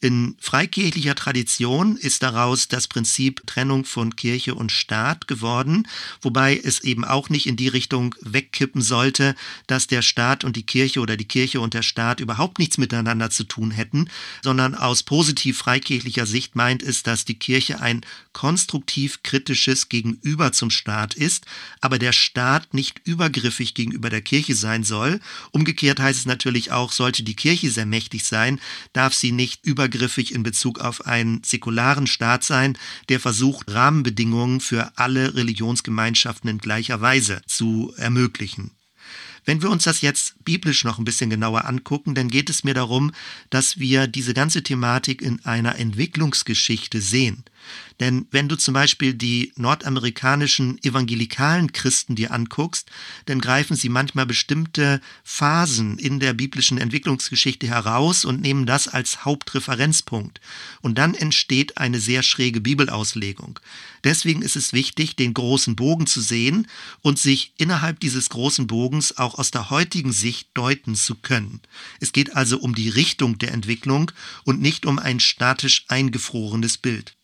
In 0.00 0.36
freikirchlicher 0.38 1.16
Tradition 1.16 1.96
ist 1.96 2.22
daraus 2.22 2.68
das 2.68 2.86
Prinzip 2.86 3.42
Trennung 3.48 3.84
von 3.84 4.14
Kirche 4.14 4.54
und 4.54 4.70
Staat 4.70 5.26
geworden, 5.26 5.88
wobei 6.20 6.56
es 6.56 6.78
eben 6.84 7.04
auch 7.04 7.30
nicht 7.30 7.48
in 7.48 7.56
die 7.56 7.66
Richtung 7.66 8.14
wegkippen 8.20 8.80
sollte, 8.80 9.34
dass 9.66 9.88
der 9.88 10.02
Staat 10.02 10.44
und 10.44 10.54
die 10.54 10.62
Kirche 10.62 11.00
oder 11.00 11.16
die 11.16 11.24
Kirche 11.24 11.60
und 11.60 11.74
der 11.74 11.82
Staat 11.82 12.20
überhaupt 12.20 12.60
nichts 12.60 12.78
miteinander 12.78 13.30
zu 13.30 13.42
tun 13.42 13.72
hätten, 13.72 14.08
sondern 14.40 14.76
aus 14.76 15.02
positiv 15.02 15.58
freikirchlicher 15.58 16.26
Sicht 16.26 16.54
meint 16.54 16.84
es, 16.84 17.02
dass 17.02 17.24
die 17.24 17.38
Kirche 17.38 17.80
ein 17.80 18.02
konstruktiv 18.32 19.24
kritisches 19.24 19.88
Gegenüber 19.88 20.52
zum 20.52 20.70
Staat 20.70 21.14
ist, 21.14 21.44
aber 21.80 21.98
der 21.98 22.12
Staat 22.12 22.72
nicht 22.72 23.00
übergriffig 23.04 23.74
gegenüber 23.74 24.10
der 24.10 24.22
Kirche 24.22 24.54
sein 24.54 24.84
soll. 24.84 25.18
Umgekehrt 25.50 25.98
heißt 25.98 26.20
es 26.20 26.26
natürlich 26.26 26.70
auch, 26.70 26.92
sollte 26.92 27.24
die 27.24 27.34
Kirche 27.34 27.68
sehr 27.72 27.86
mächtig 27.86 28.24
sein, 28.24 28.60
darf 28.92 29.12
sie 29.12 29.32
nicht 29.32 29.66
über 29.66 29.87
übergriffig 29.88 30.34
in 30.34 30.42
Bezug 30.42 30.80
auf 30.80 31.06
einen 31.06 31.42
säkularen 31.42 32.06
Staat 32.06 32.44
sein, 32.44 32.76
der 33.08 33.20
versucht, 33.20 33.70
Rahmenbedingungen 33.70 34.60
für 34.60 34.92
alle 34.96 35.34
Religionsgemeinschaften 35.34 36.50
in 36.50 36.58
gleicher 36.58 37.00
Weise 37.00 37.40
zu 37.46 37.92
ermöglichen. 37.96 38.72
Wenn 39.44 39.62
wir 39.62 39.70
uns 39.70 39.84
das 39.84 40.02
jetzt 40.02 40.44
biblisch 40.44 40.84
noch 40.84 40.98
ein 40.98 41.06
bisschen 41.06 41.30
genauer 41.30 41.64
angucken, 41.64 42.14
dann 42.14 42.28
geht 42.28 42.50
es 42.50 42.64
mir 42.64 42.74
darum, 42.74 43.12
dass 43.48 43.78
wir 43.78 44.06
diese 44.06 44.34
ganze 44.34 44.62
Thematik 44.62 45.22
in 45.22 45.42
einer 45.46 45.76
Entwicklungsgeschichte 45.76 47.00
sehen. 47.00 47.44
Denn 48.00 48.26
wenn 48.30 48.48
du 48.48 48.56
zum 48.56 48.74
Beispiel 48.74 49.14
die 49.14 49.52
nordamerikanischen 49.56 50.82
evangelikalen 50.84 51.72
Christen 51.72 52.14
dir 52.14 52.32
anguckst, 52.32 52.90
dann 53.26 53.40
greifen 53.40 53.76
sie 53.76 53.88
manchmal 53.88 54.26
bestimmte 54.26 55.00
Phasen 55.24 55.98
in 55.98 56.20
der 56.20 56.32
biblischen 56.32 56.78
Entwicklungsgeschichte 56.78 57.66
heraus 57.66 58.24
und 58.24 58.40
nehmen 58.40 58.66
das 58.66 58.86
als 58.88 59.24
Hauptreferenzpunkt. 59.24 60.40
Und 60.80 60.96
dann 60.96 61.14
entsteht 61.14 61.78
eine 61.78 61.98
sehr 62.00 62.22
schräge 62.22 62.60
Bibelauslegung. 62.60 63.58
Deswegen 64.04 64.42
ist 64.42 64.56
es 64.56 64.72
wichtig, 64.72 65.16
den 65.16 65.34
großen 65.34 65.74
Bogen 65.74 66.06
zu 66.06 66.20
sehen 66.20 66.68
und 67.02 67.18
sich 67.18 67.52
innerhalb 67.58 67.98
dieses 68.00 68.30
großen 68.30 68.66
Bogens 68.66 69.18
auch 69.18 69.38
aus 69.38 69.50
der 69.50 69.70
heutigen 69.70 70.12
Sicht 70.12 70.50
deuten 70.54 70.94
zu 70.94 71.16
können. 71.16 71.60
Es 72.00 72.12
geht 72.12 72.36
also 72.36 72.58
um 72.58 72.74
die 72.74 72.88
Richtung 72.88 73.38
der 73.38 73.52
Entwicklung 73.52 74.12
und 74.44 74.60
nicht 74.60 74.86
um 74.86 74.98
ein 74.98 75.18
statisch 75.20 75.84
eingefrorenes 75.88 76.78
Bild. 76.78 77.17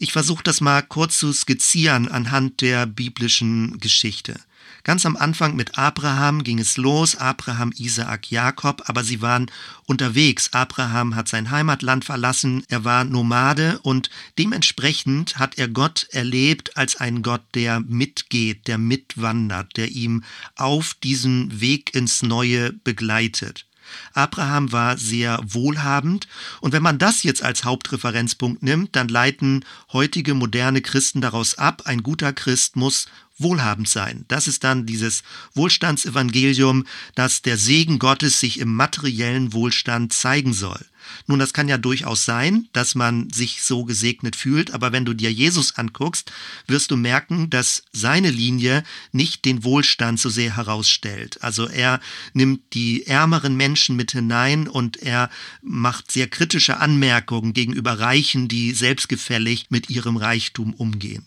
Ich 0.00 0.12
versuche 0.12 0.44
das 0.44 0.60
mal 0.60 0.82
kurz 0.82 1.18
zu 1.18 1.32
skizzieren 1.32 2.08
anhand 2.08 2.60
der 2.60 2.86
biblischen 2.86 3.80
Geschichte. 3.80 4.40
Ganz 4.84 5.04
am 5.04 5.16
Anfang 5.16 5.56
mit 5.56 5.76
Abraham 5.76 6.44
ging 6.44 6.60
es 6.60 6.76
los, 6.76 7.16
Abraham, 7.16 7.72
Isaak, 7.76 8.30
Jakob, 8.30 8.84
aber 8.86 9.02
sie 9.02 9.20
waren 9.22 9.50
unterwegs. 9.86 10.52
Abraham 10.52 11.16
hat 11.16 11.26
sein 11.26 11.50
Heimatland 11.50 12.04
verlassen, 12.04 12.62
er 12.68 12.84
war 12.84 13.02
Nomade 13.02 13.80
und 13.82 14.08
dementsprechend 14.38 15.36
hat 15.36 15.58
er 15.58 15.66
Gott 15.66 16.06
erlebt 16.12 16.76
als 16.76 16.94
einen 16.94 17.22
Gott, 17.22 17.42
der 17.54 17.80
mitgeht, 17.80 18.68
der 18.68 18.78
mitwandert, 18.78 19.76
der 19.76 19.88
ihm 19.88 20.22
auf 20.54 20.94
diesen 20.94 21.60
Weg 21.60 21.92
ins 21.96 22.22
Neue 22.22 22.72
begleitet. 22.72 23.67
Abraham 24.14 24.72
war 24.72 24.98
sehr 24.98 25.40
wohlhabend 25.44 26.28
und 26.60 26.72
wenn 26.72 26.82
man 26.82 26.98
das 26.98 27.22
jetzt 27.22 27.42
als 27.42 27.64
Hauptreferenzpunkt 27.64 28.62
nimmt, 28.62 28.96
dann 28.96 29.08
leiten 29.08 29.64
heutige 29.92 30.34
moderne 30.34 30.82
Christen 30.82 31.20
daraus 31.20 31.56
ab, 31.56 31.82
ein 31.84 32.02
guter 32.02 32.32
Christ 32.32 32.76
muss 32.76 33.06
wohlhabend 33.38 33.88
sein. 33.88 34.24
Das 34.28 34.48
ist 34.48 34.64
dann 34.64 34.84
dieses 34.84 35.22
Wohlstandsevangelium, 35.54 36.84
dass 37.14 37.42
der 37.42 37.56
Segen 37.56 37.98
Gottes 37.98 38.40
sich 38.40 38.58
im 38.58 38.74
materiellen 38.74 39.52
Wohlstand 39.52 40.12
zeigen 40.12 40.52
soll. 40.52 40.84
Nun, 41.26 41.38
das 41.38 41.52
kann 41.52 41.68
ja 41.68 41.78
durchaus 41.78 42.24
sein, 42.24 42.68
dass 42.72 42.94
man 42.94 43.30
sich 43.30 43.62
so 43.62 43.84
gesegnet 43.84 44.36
fühlt, 44.36 44.72
aber 44.72 44.92
wenn 44.92 45.04
du 45.04 45.14
dir 45.14 45.32
Jesus 45.32 45.76
anguckst, 45.76 46.32
wirst 46.66 46.90
du 46.90 46.96
merken, 46.96 47.50
dass 47.50 47.84
seine 47.92 48.30
Linie 48.30 48.84
nicht 49.12 49.44
den 49.44 49.64
Wohlstand 49.64 50.20
so 50.20 50.28
sehr 50.28 50.56
herausstellt. 50.56 51.42
Also 51.42 51.68
er 51.68 52.00
nimmt 52.32 52.74
die 52.74 53.06
ärmeren 53.06 53.56
Menschen 53.56 53.96
mit 53.96 54.12
hinein 54.12 54.68
und 54.68 54.96
er 54.98 55.30
macht 55.62 56.12
sehr 56.12 56.28
kritische 56.28 56.78
Anmerkungen 56.78 57.52
gegenüber 57.52 57.98
Reichen, 58.00 58.48
die 58.48 58.72
selbstgefällig 58.72 59.66
mit 59.70 59.90
ihrem 59.90 60.16
Reichtum 60.16 60.74
umgehen. 60.74 61.26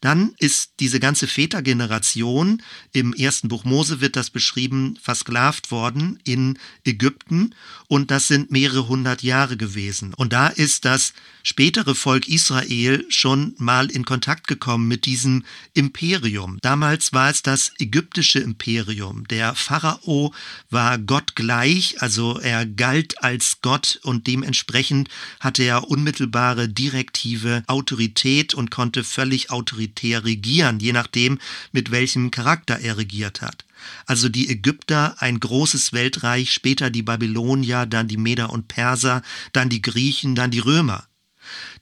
Dann 0.00 0.34
ist 0.38 0.72
diese 0.80 1.00
ganze 1.00 1.26
Vätergeneration, 1.26 2.62
im 2.92 3.12
ersten 3.12 3.48
Buch 3.48 3.64
Mose 3.64 4.00
wird 4.00 4.16
das 4.16 4.30
beschrieben, 4.30 4.98
versklavt 5.02 5.70
worden 5.70 6.18
in 6.24 6.58
Ägypten 6.84 7.54
und 7.88 8.10
das 8.10 8.28
sind 8.28 8.50
mehrere 8.50 8.88
hundert 8.88 9.22
Jahre 9.22 9.56
gewesen. 9.56 10.14
Und 10.14 10.32
da 10.32 10.48
ist 10.48 10.84
das 10.84 11.12
spätere 11.42 11.94
Volk 11.94 12.28
Israel 12.28 13.04
schon 13.08 13.54
mal 13.58 13.90
in 13.90 14.04
Kontakt 14.04 14.46
gekommen 14.46 14.86
mit 14.86 15.06
diesem 15.06 15.44
Imperium. 15.74 16.58
Damals 16.62 17.12
war 17.12 17.30
es 17.30 17.42
das 17.42 17.72
ägyptische 17.78 18.38
Imperium. 18.38 19.26
Der 19.28 19.54
Pharao 19.54 20.32
war 20.70 20.98
Gott 20.98 21.34
gleich, 21.34 22.00
also 22.00 22.38
er 22.38 22.66
galt 22.66 23.22
als 23.22 23.58
Gott 23.62 23.98
und 24.02 24.26
dementsprechend 24.26 25.08
hatte 25.40 25.62
er 25.64 25.88
unmittelbare 25.88 26.68
direktive 26.68 27.64
Autorität 27.66 28.54
und 28.54 28.70
konnte 28.70 29.02
völlig 29.02 29.50
autoritär 29.50 29.87
autoritär 29.88 30.24
regieren, 30.24 30.78
je 30.80 30.92
nachdem, 30.92 31.38
mit 31.72 31.90
welchem 31.90 32.30
Charakter 32.30 32.78
er 32.80 32.96
regiert 32.96 33.40
hat. 33.40 33.64
Also 34.06 34.28
die 34.28 34.48
Ägypter, 34.48 35.16
ein 35.18 35.40
großes 35.40 35.92
Weltreich, 35.92 36.52
später 36.52 36.90
die 36.90 37.02
Babylonier, 37.02 37.86
dann 37.86 38.08
die 38.08 38.16
Meder 38.16 38.50
und 38.50 38.68
Perser, 38.68 39.22
dann 39.52 39.68
die 39.68 39.82
Griechen, 39.82 40.34
dann 40.34 40.50
die 40.50 40.58
Römer. 40.58 41.06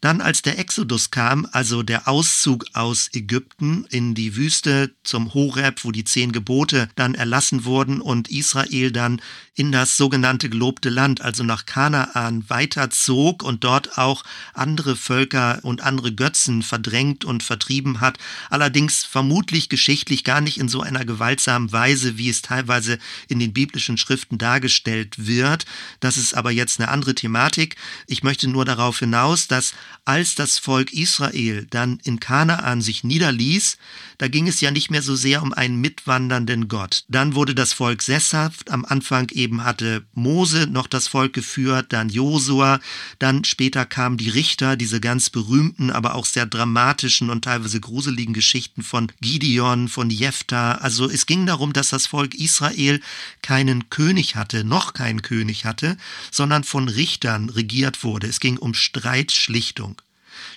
Dann 0.01 0.21
als 0.21 0.43
der 0.43 0.59
Exodus 0.59 1.11
kam, 1.11 1.47
also 1.53 1.83
der 1.83 2.09
Auszug 2.09 2.67
aus 2.73 3.09
Ägypten 3.13 3.87
in 3.91 4.15
die 4.15 4.37
Wüste 4.37 4.95
zum 5.05 5.35
Horeb, 5.35 5.85
wo 5.85 5.93
die 5.93 6.05
zehn 6.05 6.33
Gebote 6.33 6.89
dann 6.97 7.15
erlassen 7.15 7.65
wurden 7.65 8.01
und 8.01 8.29
Israel 8.29 8.93
dann 8.93 9.21
in 9.57 9.73
das 9.73 9.97
sogenannte 9.97 10.51
gelobte 10.51 10.91
Land, 10.91 11.23
also 11.23 11.43
nach 11.43 11.65
Kanaan, 11.65 12.45
weiterzog 12.49 13.43
und 13.43 13.65
dort 13.65 13.97
auch 13.97 14.23
andere 14.53 14.97
Völker 14.97 15.61
und 15.63 15.83
andere 15.83 16.13
Götzen 16.13 16.63
verdrängt 16.63 17.25
und 17.25 17.43
vertrieben 17.43 18.01
hat. 18.01 18.19
Allerdings 18.51 19.05
vermutlich 19.05 19.71
geschichtlich 19.71 20.25
gar 20.25 20.43
nicht 20.43 20.59
in 20.59 20.69
so 20.69 20.83
einer 20.83 21.07
gewaltsamen 21.07 21.73
Weise, 21.73 22.19
wie 22.19 22.29
es 22.29 22.43
teilweise 22.43 22.99
in 23.29 23.39
den 23.39 23.55
biblischen 23.55 23.97
Schriften 23.97 24.37
dargestellt 24.37 25.27
wird. 25.27 25.65
Das 26.01 26.19
ist 26.19 26.35
aber 26.35 26.51
jetzt 26.51 26.79
eine 26.79 26.91
andere 26.91 27.15
Thematik. 27.15 27.77
Ich 28.07 28.23
möchte 28.23 28.49
nur 28.49 28.67
darauf 28.67 28.99
hinaus, 28.99 29.49
dass 29.49 29.73
als 30.07 30.37
das 30.37 30.59
Volk 30.59 30.93
Israel 30.93 31.67
dann 31.69 31.99
in 32.05 32.21
Kanaan 32.21 32.81
sich 32.81 33.03
niederließ, 33.03 33.77
da 34.19 34.29
ging 34.29 34.47
es 34.47 34.61
ja 34.61 34.71
nicht 34.71 34.91
mehr 34.91 35.03
so 35.03 35.17
sehr 35.17 35.43
um 35.43 35.53
einen 35.53 35.81
mitwandernden 35.81 36.69
Gott. 36.69 37.05
Dann 37.09 37.35
wurde 37.35 37.55
das 37.55 37.73
Volk 37.73 38.03
sesshaft. 38.03 38.71
Am 38.71 38.85
Anfang 38.85 39.29
eben 39.31 39.65
hatte 39.65 40.07
Mose 40.15 40.69
noch 40.69 40.87
das 40.87 41.09
Volk 41.09 41.33
geführt, 41.33 41.93
dann 41.93 42.09
Josua, 42.09 42.81
dann 43.19 43.45
später 43.45 43.85
kamen 43.85 44.17
die 44.17 44.31
Richter, 44.31 44.77
diese 44.77 45.01
ganz 45.01 45.29
berühmten, 45.29 45.91
aber 45.91 46.15
auch 46.15 46.25
sehr 46.25 46.47
dramatischen 46.47 47.29
und 47.29 47.45
teilweise 47.45 47.81
gruseligen 47.81 48.33
Geschichten 48.33 48.83
von 48.83 49.13
Gideon, 49.21 49.89
von 49.89 50.09
Jephthah. 50.09 50.77
Also 50.77 51.11
es 51.11 51.27
ging 51.27 51.47
darum, 51.47 51.73
dass 51.73 51.89
das 51.89 52.07
Volk 52.07 52.35
Israel 52.35 53.01
keinen 53.43 53.91
König 53.91 54.37
hatte, 54.37 54.63
noch 54.63 54.95
keinen 54.95 55.23
König 55.23 55.65
hatte, 55.65 55.97
sondern 56.31 56.63
von 56.63 56.89
Richtern 56.89 57.51
regiert 57.51 58.05
wurde. 58.05 58.29
Es 58.29 58.41
ging 58.41 58.57
um 58.57 58.73
Streitschlichtung. 59.77 60.03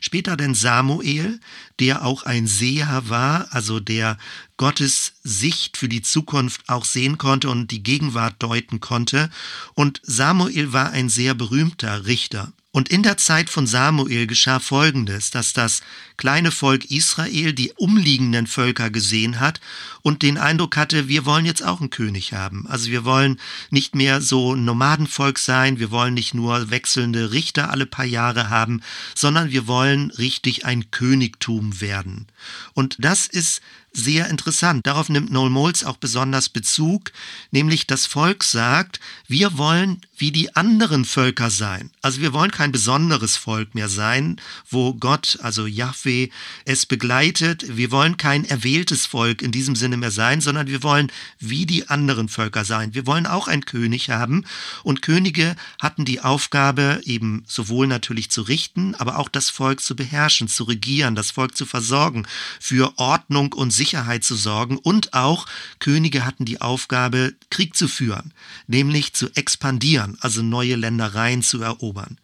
Später 0.01 0.37
dann 0.37 0.55
Samuel, 0.55 1.39
der 1.79 2.05
auch 2.05 2.23
ein 2.23 2.47
Seher 2.47 3.03
war, 3.07 3.47
also 3.51 3.79
der 3.79 4.17
Gottes 4.57 5.13
Sicht 5.23 5.77
für 5.77 5.89
die 5.89 6.01
Zukunft 6.01 6.67
auch 6.67 6.85
sehen 6.85 7.17
konnte 7.17 7.49
und 7.49 7.71
die 7.71 7.83
Gegenwart 7.83 8.35
deuten 8.39 8.79
konnte. 8.79 9.29
Und 9.73 10.01
Samuel 10.03 10.73
war 10.73 10.91
ein 10.91 11.09
sehr 11.09 11.33
berühmter 11.33 12.05
Richter. 12.05 12.51
Und 12.71 12.89
in 12.89 13.01
der 13.01 13.17
Zeit 13.17 13.49
von 13.49 13.65
Samuel 13.65 14.27
geschah 14.27 14.59
Folgendes, 14.59 15.31
dass 15.31 15.53
das 15.53 15.81
kleine 16.17 16.51
Volk 16.51 16.85
Israel 16.91 17.51
die 17.51 17.71
umliegenden 17.75 18.45
Völker 18.45 18.91
gesehen 18.91 19.39
hat 19.39 19.59
und 20.03 20.21
den 20.21 20.37
Eindruck 20.37 20.77
hatte, 20.77 21.07
wir 21.07 21.25
wollen 21.25 21.45
jetzt 21.45 21.63
auch 21.63 21.79
einen 21.79 21.89
König 21.89 22.33
haben. 22.33 22.67
Also 22.67 22.91
wir 22.91 23.05
wollen 23.05 23.39
nicht 23.71 23.95
mehr 23.95 24.21
so 24.21 24.53
ein 24.53 24.65
Nomadenvolk 24.65 25.39
sein, 25.39 25.79
wir 25.79 25.89
wollen 25.89 26.13
nicht 26.13 26.35
nur 26.35 26.69
wechselnde 26.69 27.31
Richter 27.31 27.71
alle 27.71 27.87
paar 27.87 28.05
Jahre 28.05 28.51
haben, 28.51 28.81
sondern 29.15 29.49
wir 29.49 29.65
wollen 29.65 30.11
richtig 30.11 30.65
ein 30.65 30.91
Königtum 30.91 31.81
werden. 31.81 32.27
Und 32.75 32.97
das 32.99 33.25
ist 33.25 33.61
sehr 33.93 34.29
interessant. 34.29 34.85
Darauf 34.85 35.09
nimmt 35.09 35.31
Noel 35.31 35.49
Moles 35.49 35.83
auch 35.83 35.97
besonders 35.97 36.49
Bezug, 36.49 37.11
nämlich 37.51 37.87
das 37.87 38.05
Volk 38.05 38.43
sagt, 38.43 38.99
wir 39.27 39.57
wollen 39.57 40.01
wie 40.19 40.31
die 40.31 40.55
anderen 40.55 41.05
Völker 41.05 41.49
sein. 41.49 41.91
Also 42.01 42.19
wir 42.19 42.33
wollen 42.33 42.51
kein 42.51 42.71
besonderes 42.71 43.37
Volk 43.37 43.73
mehr 43.73 43.87
sein, 43.87 44.39
wo 44.69 44.93
Gott, 44.93 45.39
also 45.41 45.65
Yahweh, 45.65 46.29
es 46.65 46.85
begleitet. 46.85 47.77
Wir 47.77 47.89
wollen 47.89 48.17
kein 48.17 48.43
erwähltes 48.43 49.05
Volk 49.05 49.41
in 49.41 49.51
diesem 49.51 49.75
Sinne 49.75 49.97
mehr 49.97 50.11
sein, 50.11 50.41
sondern 50.41 50.67
wir 50.67 50.83
wollen 50.83 51.11
wie 51.39 51.65
die 51.65 51.87
anderen 51.87 52.27
Völker 52.27 52.65
sein. 52.65 52.93
Wir 52.93 53.07
wollen 53.07 53.25
auch 53.25 53.47
einen 53.47 53.65
König 53.65 54.09
haben. 54.09 54.43
Und 54.83 55.01
Könige 55.01 55.55
hatten 55.81 56.03
die 56.03 56.19
Aufgabe, 56.19 57.01
eben 57.05 57.43
sowohl 57.47 57.87
natürlich 57.87 58.29
zu 58.29 58.41
richten, 58.41 58.95
aber 58.95 59.19
auch 59.19 59.29
das 59.29 59.49
Volk 59.49 59.81
zu 59.81 59.95
beherrschen, 59.95 60.49
zu 60.49 60.65
regieren, 60.65 61.15
das 61.15 61.31
Volk 61.31 61.55
zu 61.55 61.65
versorgen, 61.65 62.27
für 62.59 62.97
Ordnung 62.97 63.53
und 63.53 63.71
Sicherheit 63.79 64.23
zu 64.23 64.35
sorgen. 64.35 64.77
Und 64.77 65.13
auch 65.13 65.47
Könige 65.79 66.25
hatten 66.25 66.45
die 66.45 66.61
Aufgabe, 66.61 67.33
Krieg 67.49 67.75
zu 67.75 67.87
führen, 67.87 68.33
nämlich 68.67 69.13
zu 69.13 69.29
expandieren 69.35 70.17
also 70.21 70.41
neue 70.41 70.75
Ländereien 70.75 71.41
zu 71.41 71.61
erobern. 71.61 72.17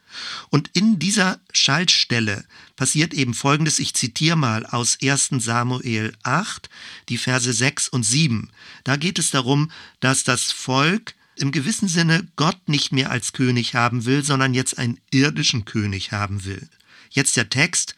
Und 0.49 0.69
in 0.73 0.99
dieser 0.99 1.39
Schaltstelle 1.51 2.45
passiert 2.75 3.13
eben 3.13 3.33
Folgendes, 3.33 3.79
ich 3.79 3.93
zitiere 3.93 4.37
mal 4.37 4.65
aus 4.65 4.97
1 5.01 5.29
Samuel 5.39 6.13
8, 6.23 6.69
die 7.09 7.17
Verse 7.17 7.51
6 7.51 7.89
und 7.89 8.03
7. 8.03 8.49
Da 8.83 8.95
geht 8.95 9.19
es 9.19 9.31
darum, 9.31 9.71
dass 9.99 10.23
das 10.23 10.51
Volk 10.51 11.15
im 11.35 11.51
gewissen 11.51 11.89
Sinne 11.89 12.27
Gott 12.37 12.69
nicht 12.69 12.91
mehr 12.93 13.11
als 13.11 13.33
König 13.33 13.75
haben 13.75 14.05
will, 14.05 14.23
sondern 14.23 14.53
jetzt 14.53 14.77
einen 14.77 14.99
irdischen 15.11 15.65
König 15.65 16.13
haben 16.13 16.45
will. 16.45 16.69
Jetzt 17.09 17.35
der 17.35 17.49
Text. 17.49 17.95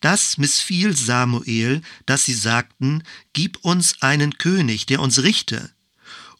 Das 0.00 0.38
missfiel 0.38 0.96
Samuel, 0.96 1.82
dass 2.06 2.24
sie 2.24 2.34
sagten, 2.34 3.02
Gib 3.32 3.58
uns 3.64 4.00
einen 4.02 4.38
König, 4.38 4.86
der 4.86 5.00
uns 5.00 5.22
richte. 5.22 5.70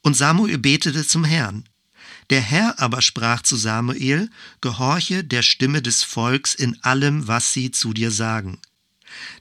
Und 0.03 0.17
Samuel 0.17 0.59
betete 0.59 1.07
zum 1.07 1.25
Herrn. 1.25 1.69
Der 2.31 2.41
Herr 2.41 2.79
aber 2.81 3.03
sprach 3.03 3.43
zu 3.43 3.57
Samuel, 3.57 4.31
Gehorche 4.61 5.25
der 5.25 5.43
Stimme 5.43 5.83
des 5.83 6.03
Volks 6.05 6.55
in 6.55 6.83
allem, 6.83 7.27
was 7.27 7.53
sie 7.53 7.71
zu 7.71 7.93
dir 7.93 8.11
sagen. 8.11 8.59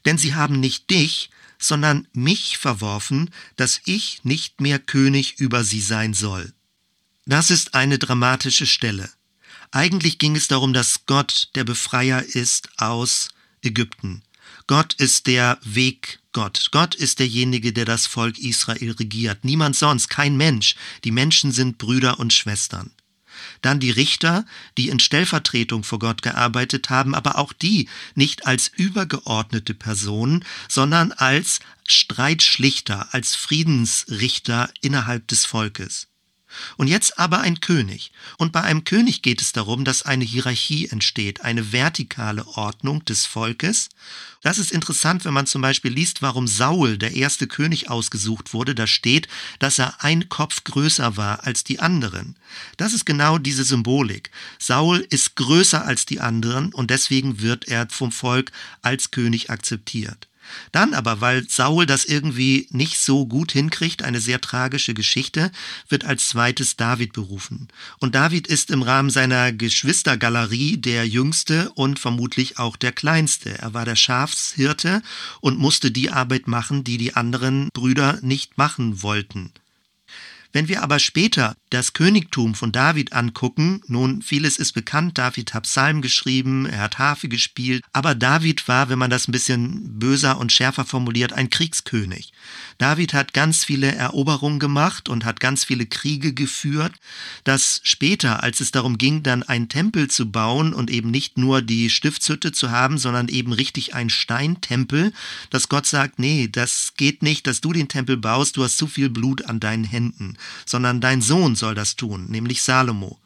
Denn 0.05 0.17
sie 0.17 0.33
haben 0.33 0.59
nicht 0.59 0.89
dich, 0.89 1.29
sondern 1.59 2.07
mich 2.13 2.57
verworfen, 2.57 3.29
dass 3.57 3.81
ich 3.85 4.21
nicht 4.23 4.59
mehr 4.59 4.79
König 4.79 5.39
über 5.39 5.63
sie 5.63 5.81
sein 5.81 6.13
soll. 6.13 6.53
Das 7.25 7.51
ist 7.51 7.75
eine 7.75 7.99
dramatische 7.99 8.65
Stelle. 8.65 9.09
Eigentlich 9.71 10.17
ging 10.17 10.35
es 10.35 10.47
darum, 10.47 10.73
dass 10.73 11.05
Gott 11.05 11.49
der 11.53 11.63
Befreier 11.63 12.23
ist 12.23 12.69
aus 12.77 13.29
Ägypten. 13.63 14.23
Gott 14.67 14.93
ist 14.95 15.27
der 15.27 15.57
Weg 15.63 16.19
Gott. 16.31 16.69
Gott 16.71 16.95
ist 16.95 17.19
derjenige, 17.19 17.73
der 17.73 17.85
das 17.85 18.05
Volk 18.05 18.37
Israel 18.37 18.91
regiert. 18.91 19.43
Niemand 19.43 19.75
sonst, 19.75 20.09
kein 20.09 20.37
Mensch. 20.37 20.75
Die 21.03 21.11
Menschen 21.11 21.51
sind 21.51 21.77
Brüder 21.77 22.19
und 22.19 22.33
Schwestern. 22.33 22.91
Dann 23.61 23.79
die 23.79 23.91
Richter, 23.91 24.45
die 24.77 24.89
in 24.89 24.99
Stellvertretung 24.99 25.83
vor 25.83 25.99
Gott 25.99 26.21
gearbeitet 26.21 26.89
haben, 26.89 27.15
aber 27.15 27.37
auch 27.37 27.53
die 27.53 27.89
nicht 28.15 28.45
als 28.45 28.67
übergeordnete 28.67 29.73
Personen, 29.73 30.45
sondern 30.67 31.13
als 31.13 31.59
Streitschlichter, 31.87 33.13
als 33.13 33.35
Friedensrichter 33.35 34.69
innerhalb 34.81 35.27
des 35.27 35.45
Volkes. 35.45 36.09
Und 36.77 36.88
jetzt 36.88 37.19
aber 37.19 37.39
ein 37.39 37.59
König. 37.59 38.12
Und 38.38 38.51
bei 38.51 38.62
einem 38.62 38.83
König 38.83 39.21
geht 39.21 39.41
es 39.41 39.53
darum, 39.53 39.85
dass 39.85 40.03
eine 40.03 40.23
Hierarchie 40.23 40.88
entsteht, 40.88 41.41
eine 41.41 41.71
vertikale 41.71 42.47
Ordnung 42.47 43.05
des 43.05 43.25
Volkes. 43.25 43.89
Das 44.41 44.57
ist 44.57 44.71
interessant, 44.71 45.25
wenn 45.25 45.33
man 45.33 45.47
zum 45.47 45.62
Beispiel 45.62 45.91
liest, 45.91 46.21
warum 46.21 46.47
Saul, 46.47 46.97
der 46.97 47.13
erste 47.13 47.47
König, 47.47 47.89
ausgesucht 47.89 48.53
wurde. 48.53 48.73
Da 48.73 48.88
steht, 48.88 49.27
dass 49.59 49.79
er 49.79 50.03
ein 50.03 50.29
Kopf 50.29 50.63
größer 50.63 51.17
war 51.17 51.45
als 51.45 51.63
die 51.63 51.79
anderen. 51.79 52.35
Das 52.77 52.93
ist 52.93 53.05
genau 53.05 53.38
diese 53.38 53.63
Symbolik. 53.63 54.31
Saul 54.57 55.05
ist 55.09 55.35
größer 55.35 55.85
als 55.85 56.05
die 56.05 56.21
anderen 56.21 56.73
und 56.73 56.89
deswegen 56.89 57.41
wird 57.41 57.67
er 57.67 57.89
vom 57.89 58.12
Volk 58.12 58.51
als 58.81 59.12
König 59.12 59.49
akzeptiert. 59.49 60.27
Dann 60.71 60.93
aber, 60.93 61.21
weil 61.21 61.47
Saul 61.49 61.85
das 61.85 62.05
irgendwie 62.05 62.67
nicht 62.71 62.99
so 62.99 63.25
gut 63.25 63.51
hinkriegt, 63.51 64.03
eine 64.03 64.19
sehr 64.19 64.41
tragische 64.41 64.93
Geschichte, 64.93 65.51
wird 65.88 66.05
als 66.05 66.27
zweites 66.27 66.77
David 66.77 67.13
berufen. 67.13 67.67
Und 67.99 68.15
David 68.15 68.47
ist 68.47 68.71
im 68.71 68.81
Rahmen 68.81 69.09
seiner 69.09 69.51
Geschwistergalerie 69.51 70.77
der 70.77 71.07
jüngste 71.07 71.71
und 71.71 71.99
vermutlich 71.99 72.59
auch 72.59 72.75
der 72.75 72.91
kleinste. 72.91 73.57
Er 73.57 73.73
war 73.73 73.85
der 73.85 73.95
Schafshirte 73.95 75.01
und 75.41 75.59
musste 75.59 75.91
die 75.91 76.12
Arbeit 76.12 76.47
machen, 76.47 76.83
die 76.83 76.97
die 76.97 77.15
anderen 77.15 77.69
Brüder 77.73 78.19
nicht 78.21 78.57
machen 78.57 79.01
wollten. 79.01 79.51
Wenn 80.51 80.67
wir 80.67 80.81
aber 80.81 80.97
später 80.97 81.55
das 81.69 81.93
Königtum 81.93 82.55
von 82.55 82.71
David 82.71 83.13
angucken, 83.13 83.81
nun 83.85 84.23
vieles 84.23 84.57
ist 84.57 84.71
bekannt, 84.71 85.19
David 85.19 85.53
hat 85.53 85.63
Psalm 85.63 86.01
geschrieben, 86.01 86.65
er 86.65 86.79
hat 86.79 86.97
Harfe 86.97 87.29
gespielt, 87.29 87.83
aber 87.93 88.15
David 88.15 88.67
war, 88.67 88.89
wenn 88.89 88.97
man 88.97 89.12
das 89.12 89.27
ein 89.27 89.31
bisschen 89.31 89.99
böser 89.99 90.39
und 90.39 90.51
schärfer 90.51 90.85
formuliert, 90.85 91.33
ein 91.33 91.51
Kriegskönig. 91.51 92.33
David 92.79 93.13
hat 93.13 93.33
ganz 93.33 93.63
viele 93.63 93.93
Eroberungen 93.93 94.57
gemacht 94.57 95.07
und 95.07 95.23
hat 95.23 95.39
ganz 95.39 95.65
viele 95.65 95.85
Kriege 95.85 96.33
geführt, 96.33 96.93
dass 97.43 97.81
später, 97.83 98.41
als 98.41 98.59
es 98.59 98.71
darum 98.71 98.97
ging, 98.97 99.21
dann 99.21 99.43
einen 99.43 99.69
Tempel 99.69 100.09
zu 100.09 100.31
bauen 100.31 100.73
und 100.73 100.89
eben 100.89 101.12
nicht 101.12 101.38
nur 101.38 101.62
die 101.62 101.91
Stiftshütte 101.91 102.51
zu 102.51 102.71
haben, 102.71 102.97
sondern 102.97 103.27
eben 103.27 103.53
richtig 103.53 103.93
ein 103.93 104.09
Steintempel, 104.09 105.13
dass 105.51 105.69
Gott 105.69 105.85
sagt, 105.85 106.17
nee, 106.17 106.47
das 106.51 106.93
geht 106.97 107.21
nicht, 107.21 107.45
dass 107.45 107.62
du 107.62 107.71
den 107.71 107.88
Tempel 107.88 108.17
baust, 108.17 108.57
du 108.57 108.63
hast 108.63 108.77
zu 108.77 108.88
viel 108.88 109.12
Blut 109.12 109.45
an 109.45 109.59
deinen 109.59 109.83
Händen 109.83 110.38
sondern 110.65 111.02
dein 111.02 111.21
Sohn 111.21 111.56
soll 111.56 111.75
das 111.75 111.95
tun, 111.95 112.28
nämlich 112.30 112.62
Salomo. 112.62 113.19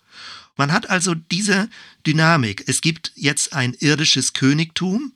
Man 0.56 0.71
hat 0.71 0.89
also 0.89 1.15
diese 1.15 1.69
Dynamik. 2.06 2.63
Es 2.67 2.82
gibt 2.82 3.12
jetzt 3.15 3.54
ein 3.54 3.73
irdisches 3.73 4.34
Königtum, 4.34 5.13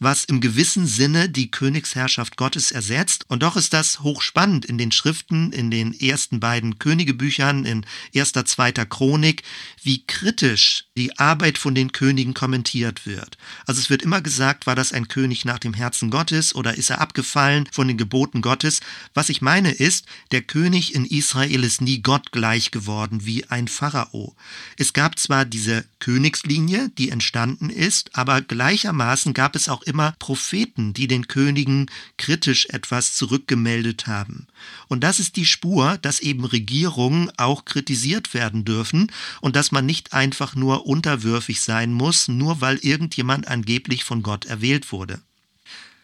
was 0.00 0.24
im 0.24 0.40
gewissen 0.40 0.86
Sinne 0.86 1.28
die 1.28 1.50
Königsherrschaft 1.50 2.36
Gottes 2.36 2.72
ersetzt. 2.72 3.26
Und 3.28 3.42
doch 3.42 3.56
ist 3.56 3.72
das 3.72 4.00
hochspannend 4.00 4.64
in 4.64 4.78
den 4.78 4.90
Schriften, 4.90 5.52
in 5.52 5.70
den 5.70 5.92
ersten 5.92 6.40
beiden 6.40 6.78
Königebüchern, 6.78 7.66
in 7.66 7.86
erster, 8.12 8.44
zweiter 8.46 8.86
Chronik, 8.86 9.42
wie 9.82 10.04
kritisch 10.06 10.86
die 11.00 11.18
Arbeit 11.18 11.56
von 11.56 11.74
den 11.74 11.92
Königen 11.92 12.34
kommentiert 12.34 13.06
wird. 13.06 13.38
Also 13.66 13.80
es 13.80 13.88
wird 13.88 14.02
immer 14.02 14.20
gesagt, 14.20 14.66
war 14.66 14.76
das 14.76 14.92
ein 14.92 15.08
König 15.08 15.46
nach 15.46 15.58
dem 15.58 15.72
Herzen 15.72 16.10
Gottes 16.10 16.54
oder 16.54 16.74
ist 16.76 16.90
er 16.90 17.00
abgefallen 17.00 17.66
von 17.72 17.88
den 17.88 17.96
Geboten 17.96 18.42
Gottes? 18.42 18.80
Was 19.14 19.30
ich 19.30 19.40
meine 19.40 19.70
ist, 19.70 20.04
der 20.30 20.42
König 20.42 20.94
in 20.94 21.06
Israel 21.06 21.64
ist 21.64 21.80
nie 21.80 22.02
Gott 22.02 22.32
gleich 22.32 22.70
geworden 22.70 23.24
wie 23.24 23.46
ein 23.46 23.66
Pharao. 23.66 24.36
Es 24.76 24.92
gab 24.92 25.18
zwar 25.18 25.46
diese 25.46 25.86
Königslinie, 26.00 26.90
die 26.98 27.08
entstanden 27.08 27.70
ist, 27.70 28.14
aber 28.14 28.42
gleichermaßen 28.42 29.32
gab 29.32 29.56
es 29.56 29.70
auch 29.70 29.82
immer 29.82 30.14
Propheten, 30.18 30.92
die 30.92 31.08
den 31.08 31.28
Königen 31.28 31.90
kritisch 32.18 32.66
etwas 32.66 33.14
zurückgemeldet 33.14 34.06
haben. 34.06 34.48
Und 34.88 35.02
das 35.02 35.18
ist 35.18 35.36
die 35.36 35.46
Spur, 35.46 35.96
dass 36.02 36.20
eben 36.20 36.44
Regierungen 36.44 37.30
auch 37.38 37.64
kritisiert 37.64 38.34
werden 38.34 38.66
dürfen 38.66 39.10
und 39.40 39.56
dass 39.56 39.72
man 39.72 39.86
nicht 39.86 40.12
einfach 40.12 40.54
nur 40.54 40.86
unterwürfig 40.90 41.60
sein 41.60 41.92
muss, 41.92 42.26
nur 42.26 42.60
weil 42.60 42.76
irgendjemand 42.78 43.46
angeblich 43.46 44.02
von 44.02 44.22
Gott 44.22 44.46
erwählt 44.46 44.90
wurde. 44.90 45.20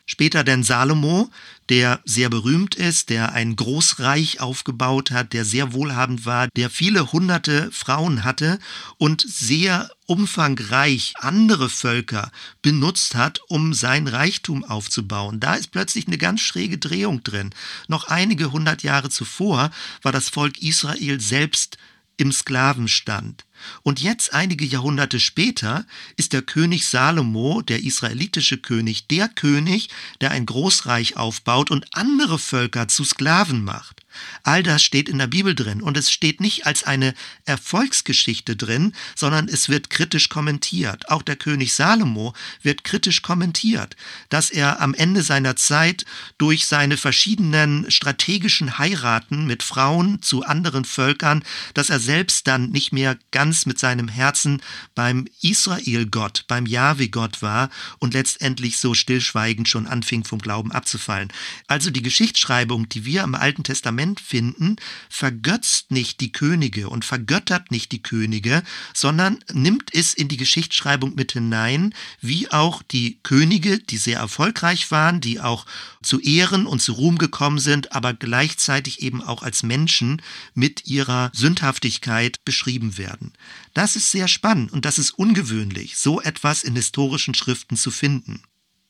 Später 0.09 0.45
denn 0.45 0.63
Salomo, 0.63 1.29
der 1.69 2.01
sehr 2.05 2.31
berühmt 2.31 2.77
ist, 2.77 3.11
der 3.11 3.33
ein 3.33 3.57
Großreich 3.57 4.41
aufgebaut 4.41 5.11
hat, 5.11 5.33
der 5.33 5.45
sehr 5.45 5.73
wohlhabend 5.73 6.25
war, 6.25 6.47
der 6.55 6.71
viele 6.71 7.11
hunderte 7.11 7.73
Frauen 7.73 8.23
hatte 8.23 8.61
und 8.99 9.25
sehr 9.29 9.91
umfangreich 10.07 11.15
andere 11.17 11.69
Völker 11.69 12.31
benutzt 12.63 13.17
hat, 13.17 13.41
um 13.49 13.75
sein 13.75 14.07
Reichtum 14.07 14.63
aufzubauen. 14.63 15.41
Da 15.41 15.55
ist 15.55 15.73
plötzlich 15.73 16.07
eine 16.07 16.19
ganz 16.19 16.41
schräge 16.41 16.79
Drehung 16.79 17.25
drin. 17.25 17.51
Noch 17.89 18.05
einige 18.05 18.53
hundert 18.53 18.85
Jahre 18.85 19.11
zuvor 19.11 19.73
war 20.03 20.13
das 20.13 20.29
Volk 20.29 20.63
Israel 20.63 21.21
selbst 21.21 21.79
im 22.17 22.31
Sklavenstand. 22.31 23.45
Und 23.83 24.01
jetzt, 24.01 24.33
einige 24.33 24.65
Jahrhunderte 24.65 25.21
später, 25.21 25.85
ist 26.17 26.33
der 26.33 26.43
König 26.43 26.87
Salomo, 26.87 27.63
der 27.63 27.83
israelitische 27.85 28.59
König, 28.59 29.09
der 29.09 29.29
König, 29.29 29.89
der 30.21 30.31
ein 30.31 30.47
Großreich 30.47 31.17
aufbaut 31.17 31.71
und 31.71 31.87
andere 31.93 32.39
Völker 32.39 32.89
zu 32.89 33.05
Sklaven 33.05 33.65
macht. 33.65 34.06
All 34.43 34.63
das 34.63 34.83
steht 34.83 35.09
in 35.09 35.19
der 35.19 35.27
Bibel 35.27 35.55
drin 35.55 35.83
und 35.83 35.97
es 35.97 36.11
steht 36.11 36.41
nicht 36.41 36.67
als 36.67 36.85
eine 36.85 37.15
Erfolgsgeschichte 37.45 38.57
drin, 38.57 38.93
sondern 39.15 39.49
es 39.49 39.69
wird 39.69 39.91
kritisch 39.91 40.29
kommentiert. 40.29 41.09
Auch 41.11 41.23
der 41.23 41.37
König 41.37 41.75
Salomo 41.75 42.35
wird 42.63 42.85
kritisch 42.85 43.23
kommentiert, 43.23 43.97
dass 44.29 44.51
er 44.51 44.81
am 44.81 44.95
Ende 44.95 45.23
seiner 45.23 45.57
Zeit 45.57 46.05
durch 46.39 46.67
seine 46.67 46.97
verschiedenen 46.97 47.91
strategischen 47.91 48.79
Heiraten 48.79 49.47
mit 49.47 49.63
Frauen 49.63 50.23
zu 50.23 50.45
anderen 50.45 50.85
Völkern, 50.85 51.43
dass 51.75 51.91
er 51.91 52.01
selbst 52.01 52.47
dann 52.47 52.71
nicht 52.71 52.93
mehr 52.93 53.19
ganz 53.31 53.67
mit 53.67 53.79
seinem 53.79 54.09
Herzen 54.09 54.63
beim 54.95 55.27
Israel-Gott, 55.43 56.45
beim 56.49 56.67
Jahwe-Gott 56.67 57.43
war 57.43 57.71
und 57.99 58.15
letztendlich 58.15 58.79
so 58.79 58.95
stillschweigend 58.95 59.69
schon 59.69 59.87
anfing 59.87 60.25
vom 60.25 60.39
Glauben 60.39 60.73
abzufallen. 60.73 61.33
Also 61.67 61.91
die 61.91 62.03
Geschichtsschreibung, 62.03 62.89
die 62.89 63.05
wir 63.05 63.23
im 63.23 63.35
Alten 63.35 63.65
Testament 63.65 64.06
Testament 64.15 64.21
finden, 64.21 64.77
vergötzt 65.09 65.91
nicht 65.91 66.21
die 66.21 66.31
Könige 66.31 66.89
und 66.89 67.05
vergöttert 67.05 67.71
nicht 67.71 67.93
die 67.93 68.03
Könige, 68.03 68.63
sondern 68.95 69.39
nimmt 69.53 69.93
es 69.95 70.15
in 70.15 70.29
die 70.29 70.37
Geschichtsschreibung 70.37 71.15
mit 71.15 71.33
hinein, 71.33 71.95
wie 72.21 72.51
auch 72.51 72.83
die 72.83 73.19
Könige, 73.23 73.79
die 73.79 73.97
sehr 73.97 74.19
erfolgreich 74.19 74.91
waren, 74.91 75.21
die 75.21 75.41
auch 75.41 75.67
zu 76.03 76.21
Ehren 76.21 76.67
und 76.67 76.81
zu 76.81 76.93
Ruhm 76.93 77.19
gekommen 77.19 77.59
sind, 77.59 77.93
aber 77.93 78.15
gleichzeitig 78.15 79.03
eben 79.03 79.23
auch 79.23 79.43
als 79.43 79.63
Menschen 79.63 80.23
mit 80.55 80.87
ihrer 80.87 81.31
Sündhaftigkeit 81.35 82.45
beschrieben 82.45 82.99
werden. 82.99 83.33
Das 83.75 83.97
ist 83.97 84.11
sehr 84.11 84.29
spannend 84.29 84.73
und 84.73 84.85
das 84.85 84.99
ist 84.99 85.13
ungewöhnlich, 85.13 85.97
so 85.97 86.21
etwas 86.21 86.63
in 86.63 86.77
historischen 86.77 87.35
Schriften 87.35 87.77
zu 87.77 87.91
finden. 87.91 88.43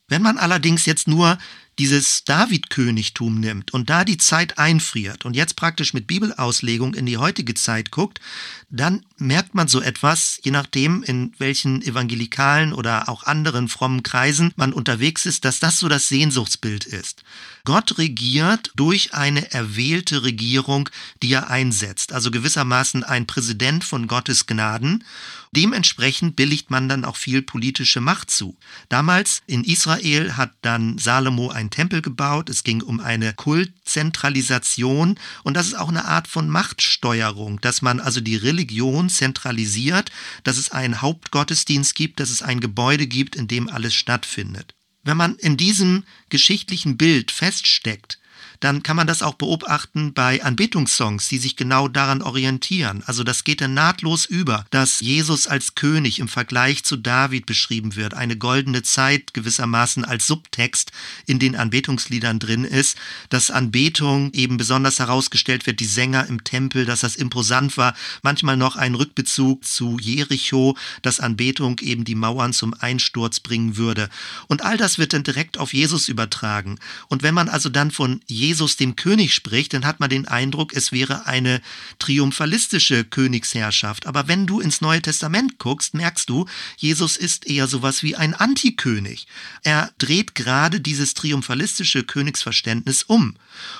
Wenn 0.09 0.23
man 0.23 0.39
allerdings 0.39 0.87
jetzt 0.87 1.09
nur 1.09 1.37
dieses 1.79 2.25
David-Königtum 2.25 3.39
nimmt 3.39 3.75
und 3.75 3.91
da 3.91 4.05
die 4.05 4.17
Zeit 4.17 4.59
einfriert 4.59 5.25
und 5.25 5.37
jetzt 5.37 5.57
praktisch 5.57 5.93
mit 5.93 6.07
Bibelauslegung 6.07 6.95
in 6.95 7.07
die 7.07 7.19
heutige 7.19 7.55
Zeit 7.55 7.91
guckt, 7.91 8.21
dann 8.69 9.05
merkt 9.19 9.55
man 9.55 9.69
so 9.69 9.81
etwas, 9.81 10.41
je 10.43 10.51
nachdem, 10.51 11.03
in 11.03 11.33
welchen 11.39 11.83
evangelikalen 11.83 12.73
oder 12.73 13.09
auch 13.09 13.25
anderen 13.25 13.69
frommen 13.69 14.03
Kreisen 14.03 14.53
man 14.57 14.73
unterwegs 14.73 15.27
ist, 15.27 15.45
dass 15.45 15.61
das 15.61 15.79
so 15.79 15.89
das 15.89 16.09
Sehnsuchtsbild 16.09 16.85
ist. 16.85 17.23
Gott 17.65 17.99
regiert 17.99 18.71
durch 18.77 19.15
eine 19.15 19.53
erwählte 19.53 20.23
Regierung, 20.23 20.89
die 21.23 21.33
er 21.33 21.51
einsetzt, 21.51 22.13
also 22.13 22.31
gewissermaßen 22.31 23.05
ein 23.05 23.27
Präsident 23.27 23.85
von 23.85 24.07
Gottes 24.07 24.47
Gnaden. 24.47 25.05
Dementsprechend 25.53 26.37
billigt 26.37 26.71
man 26.71 26.89
dann 26.89 27.05
auch 27.05 27.17
viel 27.17 27.43
politische 27.43 28.01
Macht 28.01 28.31
zu. 28.31 28.57
Damals 28.89 29.43
in 29.47 29.65
Israel 29.65 30.37
hat 30.37 30.53
dann 30.63 30.99
Salomo 30.99 31.49
ein 31.51 31.66
einen 31.67 31.71
Tempel 31.71 32.01
gebaut, 32.01 32.49
es 32.49 32.63
ging 32.63 32.81
um 32.81 33.01
eine 33.01 33.35
Kultzentralisation 33.35 35.19
und 35.43 35.55
das 35.55 35.67
ist 35.67 35.75
auch 35.75 35.89
eine 35.89 36.05
Art 36.05 36.29
von 36.29 36.49
Machtsteuerung, 36.49 37.61
dass 37.61 37.83
man 37.83 37.99
also 37.99 38.21
die 38.21 38.37
Religion 38.37 39.09
zentralisiert, 39.09 40.13
dass 40.45 40.59
es 40.59 40.71
einen 40.71 41.03
Hauptgottesdienst 41.03 41.95
gibt, 41.97 42.21
dass 42.21 42.31
es 42.31 42.43
ein 42.43 42.61
Gebäude 42.61 43.09
gibt, 43.09 43.35
in 43.35 43.49
dem 43.49 43.69
alles 43.69 43.95
stattfindet. 43.95 44.75
Wenn 45.03 45.17
man 45.17 45.35
in 45.37 45.57
diesem 45.57 46.05
geschichtlichen 46.29 46.97
Bild 46.97 47.33
feststeckt, 47.33 48.19
dann 48.61 48.83
kann 48.83 48.97
man 48.97 49.07
das 49.07 49.23
auch 49.23 49.35
beobachten 49.35 50.13
bei 50.13 50.43
Anbetungssongs, 50.43 51.29
die 51.29 51.39
sich 51.39 51.57
genau 51.57 51.89
daran 51.89 52.23
orientieren. 52.23 53.03
Also 53.07 53.25
das 53.25 53.45
geht 53.45 53.61
dann 53.61 53.75
nahtlos 53.75 54.25
über, 54.25 54.65
dass 54.71 55.01
Jesus 55.01 55.47
als 55.47 55.75
König 55.75 56.19
im 56.19 56.29
Vergleich 56.29 56.85
zu 56.85 56.97
David 56.97 57.47
beschrieben 57.47 57.97
wird, 57.97 58.15
eine 58.15 58.37
goldene 58.37 58.83
Zeit 58.83 59.35
gewissermaßen 59.35 60.05
als 60.05 60.27
Subtext 60.27 60.93
in 61.27 61.39
den 61.39 61.57
Anbetungsliedern 61.57 62.39
drin 62.39 62.65
ist, 62.65 62.97
dass 63.29 63.51
Anbetung 63.51 64.33
eben 64.33 64.57
besonders 64.57 64.99
herausgestellt 64.99 65.67
wird, 65.67 65.81
die 65.81 65.87
Sänger 65.87 66.27
im 66.27 66.45
Tempel, 66.45 66.87
dass 66.87 67.01
das 67.01 67.17
imposant 67.17 67.77
war, 67.77 67.95
manchmal 68.23 68.57
noch 68.57 68.77
ein 68.77 68.95
Rückbezug 68.95 69.65
zu 69.65 69.99
Jericho, 69.99 70.77
dass 71.03 71.21
Anbetung 71.21 71.79
eben 71.81 72.05
die 72.05 72.15
Mauern 72.15 72.53
zum 72.53 72.75
Einsturz 72.75 73.41
bringen 73.41 73.77
würde. 73.77 74.09
Und 74.47 74.63
all 74.63 74.77
das 74.77 74.99
wird 74.99 75.13
dann 75.13 75.23
direkt 75.23 75.59
auf 75.59 75.73
Jesus 75.73 76.09
übertragen. 76.09 76.79
Und 77.09 77.23
wenn 77.23 77.35
man 77.35 77.49
also 77.49 77.69
dann 77.69 77.91
von 77.91 78.21
Jesus 78.27 78.46
Jesus 78.47 78.77
dem 78.77 78.97
König 78.97 79.35
spricht, 79.35 79.75
dann 79.75 79.85
hat 79.85 80.01
man 80.01 80.09
den 80.09 80.29
Eindruck, 80.29 80.73
es 80.75 80.93
wäre 80.93 81.27
eine 81.27 81.61
triumphalistische 81.99 83.05
Königsherrschaft. 83.05 84.07
Aber 84.07 84.29
wenn 84.29 84.47
du 84.47 84.61
ins 84.61 84.81
Neue 84.81 85.03
Testament 85.03 85.59
guckst, 85.59 85.95
merkst 85.95 86.29
du, 86.29 86.47
Jesus 86.77 87.17
ist 87.17 87.47
eher 87.47 87.67
sowas 87.67 88.03
wie 88.03 88.17
ein 88.17 88.35
Antikönig. 88.35 89.27
Er 89.63 89.91
dreht 89.99 90.35
gerade 90.35 90.81
dieses 90.81 91.15
triumphalistische 91.15 92.05
Königsverständnis 92.05 93.03
um. 93.03 93.37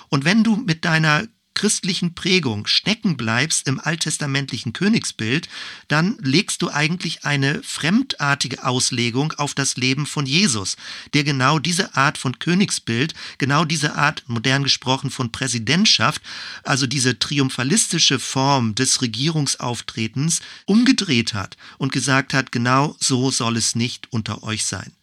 Und 0.09 0.25
wenn 0.25 0.43
du 0.43 0.57
mit 0.57 0.85
deiner 0.85 1.27
christlichen 1.57 2.15
Prägung 2.15 2.67
stecken 2.67 3.17
bleibst 3.17 3.67
im 3.67 3.81
alttestamentlichen 3.81 4.73
Königsbild, 4.73 5.49
dann 5.89 6.17
legst 6.21 6.63
du 6.63 6.71
eigentlich 6.71 7.25
eine 7.25 7.63
fremdartige 7.65 8.65
Auslegung 8.65 9.33
auf 9.33 9.55
das 9.55 9.77
Leben 9.77 10.07
von 10.07 10.27
Jesus, 10.27 10.77
der 11.15 11.25
genau 11.25 11.59
diese 11.59 11.97
Art 11.97 12.19
von 12.19 12.39
Königsbild, 12.39 13.15
genau 13.39 13.65
diese 13.65 13.97
Art, 13.97 14.23
modern 14.27 14.63
gesprochen, 14.63 15.11
von 15.11 15.33
Präsidentschaft, 15.33 16.21
also 16.63 16.87
diese 16.87 17.19
triumphalistische 17.19 18.19
Form 18.19 18.75
des 18.75 19.01
Regierungsauftretens 19.01 20.43
umgedreht 20.67 21.33
hat 21.33 21.57
und 21.79 21.91
gesagt 21.91 22.35
hat, 22.35 22.53
genau 22.53 22.95
so 23.01 23.31
soll 23.31 23.57
es 23.57 23.75
nicht 23.75 24.13
unter 24.13 24.43
euch 24.43 24.67
sein. 24.67 24.96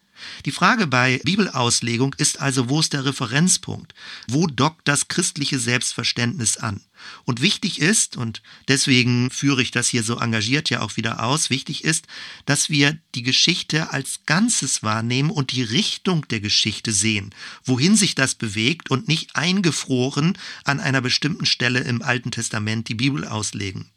Die 0.46 0.52
Frage 0.52 0.88
bei 0.88 1.20
Bibelauslegung 1.24 2.16
ist 2.18 2.40
also, 2.40 2.70
wo 2.70 2.80
ist 2.80 2.94
der 2.94 3.06
Referenzpunkt? 3.06 3.94
Wo 4.28 4.48
dockt 4.48 4.88
das 4.88 5.08
christliche 5.08 5.60
Selbstverständnis 5.60 6.58
an? 6.58 6.82
Und 7.26 7.42
wichtig 7.42 7.80
ist, 7.80 8.18
und 8.18 8.42
deswegen 8.68 9.30
führe 9.30 9.62
ich 9.62 9.72
das 9.72 9.90
hier 9.90 10.04
so 10.04 10.18
engagiert 10.18 10.70
ja 10.70 10.82
auch 10.82 10.98
wieder 10.98 11.24
aus, 11.24 11.50
wichtig 11.50 11.84
ist, 11.84 12.08
dass 12.46 12.70
wir 12.70 12.98
die 13.16 13.24
Geschichte 13.24 13.92
als 13.92 14.22
Ganzes 14.26 14.84
wahrnehmen 14.84 15.30
und 15.30 15.52
die 15.52 15.64
Richtung 15.64 16.28
der 16.30 16.40
Geschichte 16.40 16.92
sehen, 16.92 17.34
wohin 17.64 17.96
sich 17.96 18.16
das 18.16 18.36
bewegt 18.36 18.90
und 18.92 19.08
nicht 19.08 19.36
eingefroren 19.36 20.38
an 20.64 20.80
einer 20.80 21.02
bestimmten 21.02 21.46
Stelle 21.46 21.80
im 21.82 22.02
Alten 22.02 22.32
Testament 22.32 22.90
die 22.90 22.96
Bibel 22.96 23.28
auslegen. 23.28 23.93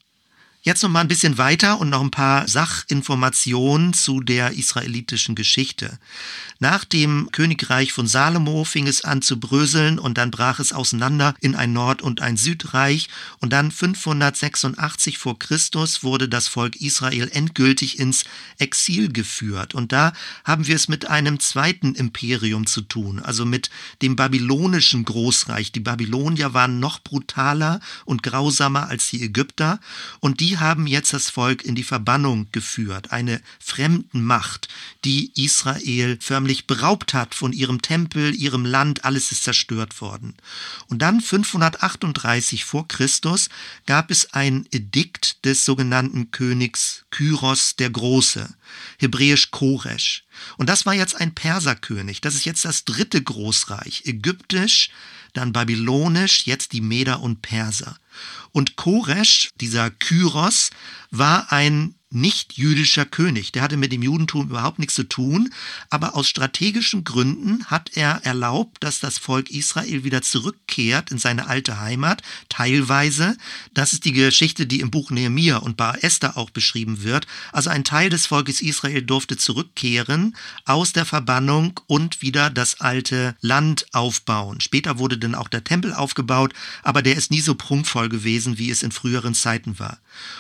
Jetzt 0.67 0.83
noch 0.83 0.91
mal 0.91 1.03
ein 1.03 1.07
bisschen 1.07 1.39
weiter 1.39 1.79
und 1.79 1.91
noch 1.91 2.01
ein 2.01 2.11
paar 2.11 2.49
Sachinformationen 2.49 3.93
zu 3.93 4.21
der 4.21 4.51
israelitischen 4.51 5.37
Geschichte. 5.37 6.01
Nach 6.59 6.85
dem 6.85 7.29
Königreich 7.31 7.93
von 7.93 8.09
Salomo 8.09 8.65
fing 8.65 8.89
es 8.89 9.05
an 9.05 9.23
zu 9.23 9.39
bröseln 9.39 10.01
und 10.01 10.19
dann 10.19 10.33
brach 10.33 10.59
es 10.59 10.73
auseinander 10.73 11.37
in 11.41 11.55
ein 11.55 11.73
Nord- 11.73 12.03
und 12.03 12.21
ein 12.21 12.37
Südreich 12.37 13.09
und 13.39 13.53
dann 13.53 13.71
586 13.71 15.19
vor 15.19 15.39
Christus 15.39 16.03
wurde 16.03 16.29
das 16.29 16.49
Volk 16.49 16.75
Israel 16.75 17.31
endgültig 17.33 18.01
ins 18.01 18.25
Exil 18.59 19.13
geführt 19.13 19.73
und 19.73 19.93
da 19.93 20.15
haben 20.43 20.67
wir 20.67 20.75
es 20.75 20.89
mit 20.89 21.07
einem 21.07 21.39
zweiten 21.39 21.95
Imperium 21.95 22.67
zu 22.67 22.81
tun, 22.81 23.21
also 23.21 23.45
mit 23.45 23.71
dem 24.03 24.17
babylonischen 24.17 25.05
Großreich. 25.05 25.71
Die 25.71 25.79
Babylonier 25.79 26.55
waren 26.55 26.81
noch 26.81 26.99
brutaler 26.99 27.79
und 28.05 28.25
grausamer 28.25 28.89
als 28.89 29.11
die 29.11 29.23
Ägypter 29.23 29.79
und 30.19 30.41
die 30.41 30.56
haben 30.61 30.87
jetzt 30.87 31.13
das 31.13 31.31
Volk 31.31 31.65
in 31.65 31.75
die 31.75 31.83
Verbannung 31.83 32.49
geführt, 32.53 33.13
eine 33.13 33.41
Fremdenmacht, 33.59 34.69
die 35.05 35.33
Israel 35.43 36.19
förmlich 36.21 36.67
beraubt 36.67 37.15
hat 37.15 37.35
von 37.35 37.53
ihrem 37.53 37.83
Tempel, 37.83 38.35
ihrem 38.35 38.65
Land, 38.65 39.05
alles 39.05 39.33
ist 39.33 39.45
zerstört 39.45 40.01
worden. 40.01 40.35
Und 40.89 41.03
dann 41.03 41.21
538 41.21 42.65
vor 42.65 42.89
Christus 42.89 43.49
gab 43.87 44.11
es 44.11 44.33
ein 44.33 44.67
Edikt 44.71 45.45
des 45.45 45.65
sogenannten 45.65 46.31
Königs 46.31 47.05
Kyros 47.11 47.77
der 47.77 47.91
Große, 47.91 48.55
hebräisch 48.99 49.51
Koresh. 49.51 50.25
Und 50.57 50.69
das 50.69 50.87
war 50.87 50.95
jetzt 50.95 51.17
ein 51.17 51.35
Perserkönig, 51.35 52.21
das 52.21 52.35
ist 52.35 52.45
jetzt 52.45 52.65
das 52.65 52.85
dritte 52.85 53.23
Großreich, 53.23 54.03
ägyptisch, 54.05 54.91
dann 55.37 55.53
babylonisch, 55.53 56.47
jetzt 56.47 56.73
die 56.73 56.81
Meder 56.81 57.21
und 57.21 57.43
Perser. 57.43 57.99
Und 58.53 58.77
Koresh, 58.77 59.51
dieser 59.61 59.91
Kyros, 59.91 60.71
war 61.11 61.53
ein 61.53 61.95
nicht-jüdischer 62.17 63.05
König. 63.05 63.53
Der 63.53 63.63
hatte 63.63 63.77
mit 63.77 63.93
dem 63.93 64.03
Judentum 64.03 64.49
überhaupt 64.49 64.79
nichts 64.79 64.95
zu 64.95 65.05
tun, 65.05 65.53
aber 65.91 66.17
aus 66.17 66.29
strategischen 66.29 67.05
Gründen 67.05 67.65
hat 67.67 67.91
er 67.95 68.25
erlaubt, 68.25 68.83
dass 68.83 69.01
das 69.01 69.19
Volk 69.19 69.51
Israel 69.51 70.03
wieder 70.03 70.23
zurückkehrt 70.23 71.11
in 71.11 71.19
seine 71.19 71.47
alte 71.47 71.79
Heimat, 71.79 72.23
teilweise. 72.49 73.37
Das 73.75 73.93
ist 73.93 74.05
die 74.07 74.13
Geschichte, 74.13 74.67
die 74.67 74.81
im 74.81 74.91
Buch 74.91 75.11
Nehemiah 75.11 75.59
und 75.59 75.77
Bar 75.77 76.03
Esther 76.03 76.37
auch 76.39 76.51
beschrieben 76.51 77.03
wird. 77.03 77.27
Also 77.53 77.71
ein 77.71 77.85
Teil 77.85 78.09
des 78.09 78.27
Volkes 78.27 78.63
Israel 78.63 79.03
durfte 79.03 79.37
zurückkehren 79.37 80.37
aus 80.65 80.93
der 80.93 81.05
Verbannung 81.05 81.79
und 81.87 82.23
wieder 82.23 82.49
das 82.49 82.81
alte 82.81 83.37
Land 83.41 83.87
aufbauen. 83.93 84.61
Später 84.61 84.99
wurde 84.99 85.19
dann 85.19 85.35
auch 85.35 85.49
der 85.49 85.65
Tempel 85.65 85.93
aufgebaut, 85.93 86.55
aber 86.83 87.03
der 87.03 87.17
ist 87.17 87.31
nie 87.31 87.41
so 87.43 87.55
prunkvoll 87.55 88.09
gewesen, 88.09 88.57
wie 88.57 88.71
es 88.71 88.83
in 88.83 88.93
früheren 88.93 89.35
Zeiten 89.35 89.79
war. 89.79 89.99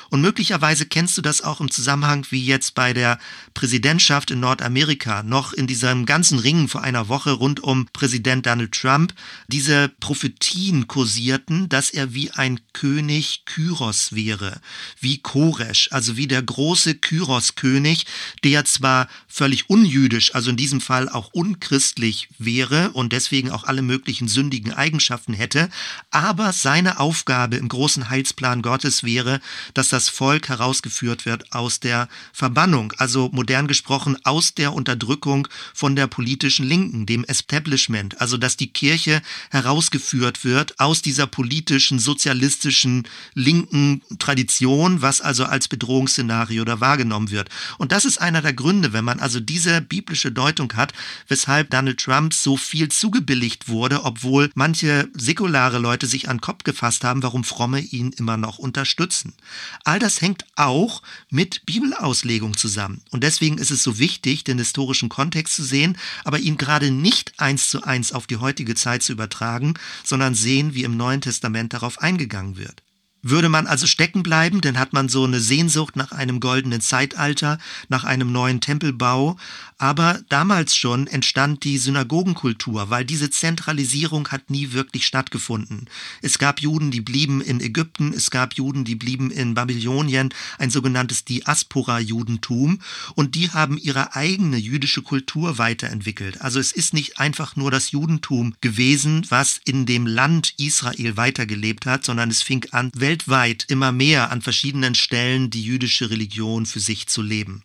Und 0.08 0.22
möglicherweise 0.22 0.86
kennst 0.86 1.18
du 1.18 1.22
das 1.22 1.42
auch 1.42 1.60
im 1.60 1.65
Zusammenhang 1.70 2.26
wie 2.30 2.44
jetzt 2.44 2.74
bei 2.74 2.92
der 2.92 3.18
Präsidentschaft 3.54 4.30
in 4.30 4.40
Nordamerika, 4.40 5.22
noch 5.22 5.52
in 5.52 5.66
diesem 5.66 6.06
ganzen 6.06 6.38
Ringen 6.38 6.68
vor 6.68 6.82
einer 6.82 7.08
Woche 7.08 7.32
rund 7.32 7.60
um 7.60 7.86
Präsident 7.92 8.46
Donald 8.46 8.72
Trump, 8.72 9.14
diese 9.48 9.88
Prophetien 10.00 10.86
kursierten, 10.86 11.68
dass 11.68 11.90
er 11.90 12.14
wie 12.14 12.30
ein 12.30 12.60
König 12.72 13.44
Kyros 13.44 14.12
wäre, 14.12 14.60
wie 15.00 15.18
Koresh, 15.18 15.88
also 15.92 16.16
wie 16.16 16.26
der 16.26 16.42
große 16.42 16.94
Kyros-König, 16.94 18.06
der 18.44 18.64
zwar 18.64 19.08
völlig 19.36 19.68
unjüdisch, 19.68 20.34
also 20.34 20.48
in 20.48 20.56
diesem 20.56 20.80
Fall 20.80 21.10
auch 21.10 21.28
unchristlich 21.34 22.28
wäre 22.38 22.92
und 22.92 23.12
deswegen 23.12 23.50
auch 23.50 23.64
alle 23.64 23.82
möglichen 23.82 24.28
sündigen 24.28 24.72
Eigenschaften 24.72 25.34
hätte, 25.34 25.68
aber 26.10 26.54
seine 26.54 27.00
Aufgabe 27.00 27.56
im 27.56 27.68
großen 27.68 28.08
Heilsplan 28.08 28.62
Gottes 28.62 29.04
wäre, 29.04 29.42
dass 29.74 29.90
das 29.90 30.08
Volk 30.08 30.48
herausgeführt 30.48 31.26
wird 31.26 31.52
aus 31.52 31.80
der 31.80 32.08
Verbannung, 32.32 32.94
also 32.96 33.28
modern 33.30 33.66
gesprochen 33.68 34.16
aus 34.24 34.54
der 34.54 34.72
Unterdrückung 34.72 35.46
von 35.74 35.96
der 35.96 36.06
politischen 36.06 36.66
Linken, 36.66 37.04
dem 37.04 37.22
Establishment, 37.24 38.18
also 38.22 38.38
dass 38.38 38.56
die 38.56 38.72
Kirche 38.72 39.20
herausgeführt 39.50 40.46
wird 40.46 40.80
aus 40.80 41.02
dieser 41.02 41.26
politischen, 41.26 41.98
sozialistischen, 41.98 43.06
linken 43.34 44.00
Tradition, 44.18 45.02
was 45.02 45.20
also 45.20 45.44
als 45.44 45.68
Bedrohungsszenario 45.68 46.64
da 46.64 46.80
wahrgenommen 46.80 47.30
wird. 47.30 47.50
Und 47.76 47.92
das 47.92 48.06
ist 48.06 48.16
einer 48.16 48.40
der 48.40 48.54
Gründe, 48.54 48.94
wenn 48.94 49.04
man 49.04 49.25
also 49.26 49.40
diese 49.40 49.80
biblische 49.80 50.30
Deutung 50.30 50.72
hat, 50.74 50.92
weshalb 51.26 51.70
Donald 51.70 51.98
Trump 51.98 52.32
so 52.32 52.56
viel 52.56 52.90
zugebilligt 52.90 53.66
wurde, 53.66 54.04
obwohl 54.04 54.52
manche 54.54 55.08
säkulare 55.14 55.78
Leute 55.78 56.06
sich 56.06 56.28
an 56.28 56.36
den 56.36 56.42
Kopf 56.42 56.62
gefasst 56.62 57.02
haben, 57.02 57.24
warum 57.24 57.42
Fromme 57.42 57.80
ihn 57.80 58.12
immer 58.12 58.36
noch 58.36 58.58
unterstützen. 58.58 59.34
All 59.82 59.98
das 59.98 60.20
hängt 60.20 60.44
auch 60.54 61.02
mit 61.28 61.66
Bibelauslegung 61.66 62.56
zusammen. 62.56 63.02
Und 63.10 63.24
deswegen 63.24 63.58
ist 63.58 63.72
es 63.72 63.82
so 63.82 63.98
wichtig, 63.98 64.44
den 64.44 64.58
historischen 64.58 65.08
Kontext 65.08 65.56
zu 65.56 65.64
sehen, 65.64 65.98
aber 66.22 66.38
ihn 66.38 66.56
gerade 66.56 66.92
nicht 66.92 67.32
eins 67.38 67.68
zu 67.68 67.82
eins 67.82 68.12
auf 68.12 68.28
die 68.28 68.36
heutige 68.36 68.76
Zeit 68.76 69.02
zu 69.02 69.10
übertragen, 69.10 69.74
sondern 70.04 70.36
sehen, 70.36 70.72
wie 70.74 70.84
im 70.84 70.96
Neuen 70.96 71.20
Testament 71.20 71.72
darauf 71.72 72.00
eingegangen 72.00 72.58
wird. 72.58 72.85
Würde 73.28 73.48
man 73.48 73.66
also 73.66 73.88
stecken 73.88 74.22
bleiben, 74.22 74.60
dann 74.60 74.78
hat 74.78 74.92
man 74.92 75.08
so 75.08 75.24
eine 75.24 75.40
Sehnsucht 75.40 75.96
nach 75.96 76.12
einem 76.12 76.38
goldenen 76.38 76.80
Zeitalter, 76.80 77.58
nach 77.88 78.04
einem 78.04 78.30
neuen 78.30 78.60
Tempelbau. 78.60 79.36
Aber 79.78 80.20
damals 80.28 80.76
schon 80.76 81.08
entstand 81.08 81.64
die 81.64 81.76
Synagogenkultur, 81.76 82.88
weil 82.88 83.04
diese 83.04 83.28
Zentralisierung 83.28 84.28
hat 84.28 84.48
nie 84.48 84.72
wirklich 84.72 85.06
stattgefunden. 85.06 85.88
Es 86.22 86.38
gab 86.38 86.60
Juden, 86.60 86.92
die 86.92 87.00
blieben 87.00 87.40
in 87.40 87.60
Ägypten, 87.60 88.14
es 88.14 88.30
gab 88.30 88.54
Juden, 88.54 88.84
die 88.84 88.94
blieben 88.94 89.32
in 89.32 89.54
Babylonien, 89.54 90.32
ein 90.58 90.70
sogenanntes 90.70 91.24
Diaspora-Judentum. 91.24 92.80
Und 93.16 93.34
die 93.34 93.50
haben 93.50 93.76
ihre 93.76 94.14
eigene 94.14 94.56
jüdische 94.56 95.02
Kultur 95.02 95.58
weiterentwickelt. 95.58 96.40
Also 96.40 96.60
es 96.60 96.70
ist 96.70 96.94
nicht 96.94 97.18
einfach 97.18 97.56
nur 97.56 97.72
das 97.72 97.90
Judentum 97.90 98.54
gewesen, 98.60 99.26
was 99.30 99.60
in 99.64 99.84
dem 99.84 100.06
Land 100.06 100.54
Israel 100.58 101.16
weitergelebt 101.16 101.86
hat, 101.86 102.04
sondern 102.04 102.30
es 102.30 102.42
fing 102.42 102.64
an, 102.70 102.92
weltweit 103.16 103.64
immer 103.68 103.92
mehr 103.92 104.30
an 104.30 104.42
verschiedenen 104.42 104.94
Stellen 104.94 105.48
die 105.48 105.62
jüdische 105.62 106.10
Religion 106.10 106.66
für 106.66 106.80
sich 106.80 107.06
zu 107.06 107.22
leben. 107.22 107.62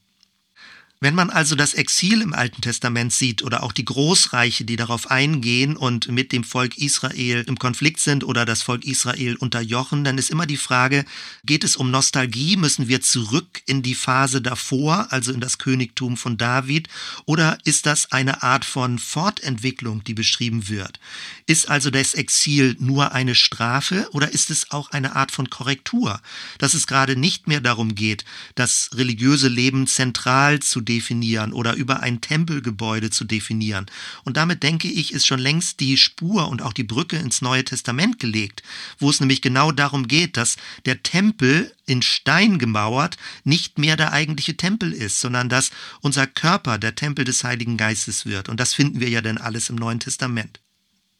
Wenn 1.03 1.15
man 1.15 1.31
also 1.31 1.55
das 1.55 1.73
Exil 1.73 2.21
im 2.21 2.31
Alten 2.31 2.61
Testament 2.61 3.11
sieht 3.11 3.41
oder 3.41 3.63
auch 3.63 3.71
die 3.71 3.85
Großreiche, 3.85 4.65
die 4.65 4.75
darauf 4.75 5.09
eingehen 5.09 5.75
und 5.75 6.09
mit 6.09 6.31
dem 6.31 6.43
Volk 6.43 6.77
Israel 6.77 7.43
im 7.47 7.57
Konflikt 7.57 7.99
sind 7.99 8.23
oder 8.23 8.45
das 8.45 8.61
Volk 8.61 8.85
Israel 8.85 9.35
unterjochen, 9.35 10.03
dann 10.03 10.19
ist 10.19 10.29
immer 10.29 10.45
die 10.45 10.57
Frage, 10.57 11.03
geht 11.43 11.63
es 11.63 11.75
um 11.75 11.89
Nostalgie? 11.89 12.55
Müssen 12.55 12.87
wir 12.87 13.01
zurück 13.01 13.63
in 13.65 13.81
die 13.81 13.95
Phase 13.95 14.43
davor, 14.43 15.07
also 15.09 15.31
in 15.31 15.39
das 15.39 15.57
Königtum 15.57 16.17
von 16.17 16.37
David? 16.37 16.87
Oder 17.25 17.57
ist 17.63 17.87
das 17.87 18.11
eine 18.11 18.43
Art 18.43 18.63
von 18.63 18.99
Fortentwicklung, 18.99 20.03
die 20.03 20.13
beschrieben 20.13 20.69
wird? 20.69 20.99
Ist 21.47 21.67
also 21.67 21.89
das 21.89 22.13
Exil 22.13 22.75
nur 22.77 23.11
eine 23.11 23.33
Strafe 23.33 24.07
oder 24.11 24.31
ist 24.31 24.51
es 24.51 24.69
auch 24.69 24.91
eine 24.91 25.15
Art 25.15 25.31
von 25.31 25.49
Korrektur? 25.49 26.21
Dass 26.59 26.75
es 26.75 26.85
gerade 26.85 27.15
nicht 27.15 27.47
mehr 27.47 27.59
darum 27.59 27.95
geht, 27.95 28.23
das 28.53 28.91
religiöse 28.93 29.47
Leben 29.47 29.87
zentral 29.87 30.59
zu 30.59 30.81
definieren 30.91 31.53
oder 31.53 31.75
über 31.75 32.01
ein 32.01 32.19
Tempelgebäude 32.19 33.09
zu 33.09 33.23
definieren. 33.23 33.85
Und 34.25 34.35
damit 34.35 34.61
denke 34.61 34.89
ich, 34.89 35.13
ist 35.13 35.25
schon 35.25 35.39
längst 35.39 35.79
die 35.79 35.95
Spur 35.95 36.49
und 36.49 36.61
auch 36.61 36.73
die 36.73 36.83
Brücke 36.83 37.15
ins 37.15 37.41
Neue 37.41 37.63
Testament 37.63 38.19
gelegt, 38.19 38.61
wo 38.99 39.09
es 39.09 39.21
nämlich 39.21 39.41
genau 39.41 39.71
darum 39.71 40.07
geht, 40.07 40.35
dass 40.35 40.57
der 40.85 41.01
Tempel 41.01 41.73
in 41.85 42.01
Stein 42.01 42.59
gemauert 42.59 43.17
nicht 43.45 43.77
mehr 43.77 43.95
der 43.95 44.11
eigentliche 44.11 44.57
Tempel 44.57 44.91
ist, 44.91 45.21
sondern 45.21 45.47
dass 45.47 45.71
unser 46.01 46.27
Körper 46.27 46.77
der 46.77 46.95
Tempel 46.95 47.23
des 47.23 47.43
Heiligen 47.43 47.77
Geistes 47.77 48.25
wird. 48.25 48.49
Und 48.49 48.59
das 48.59 48.73
finden 48.73 48.99
wir 48.99 49.09
ja 49.09 49.21
dann 49.21 49.37
alles 49.37 49.69
im 49.69 49.77
Neuen 49.77 49.99
Testament. 49.99 50.59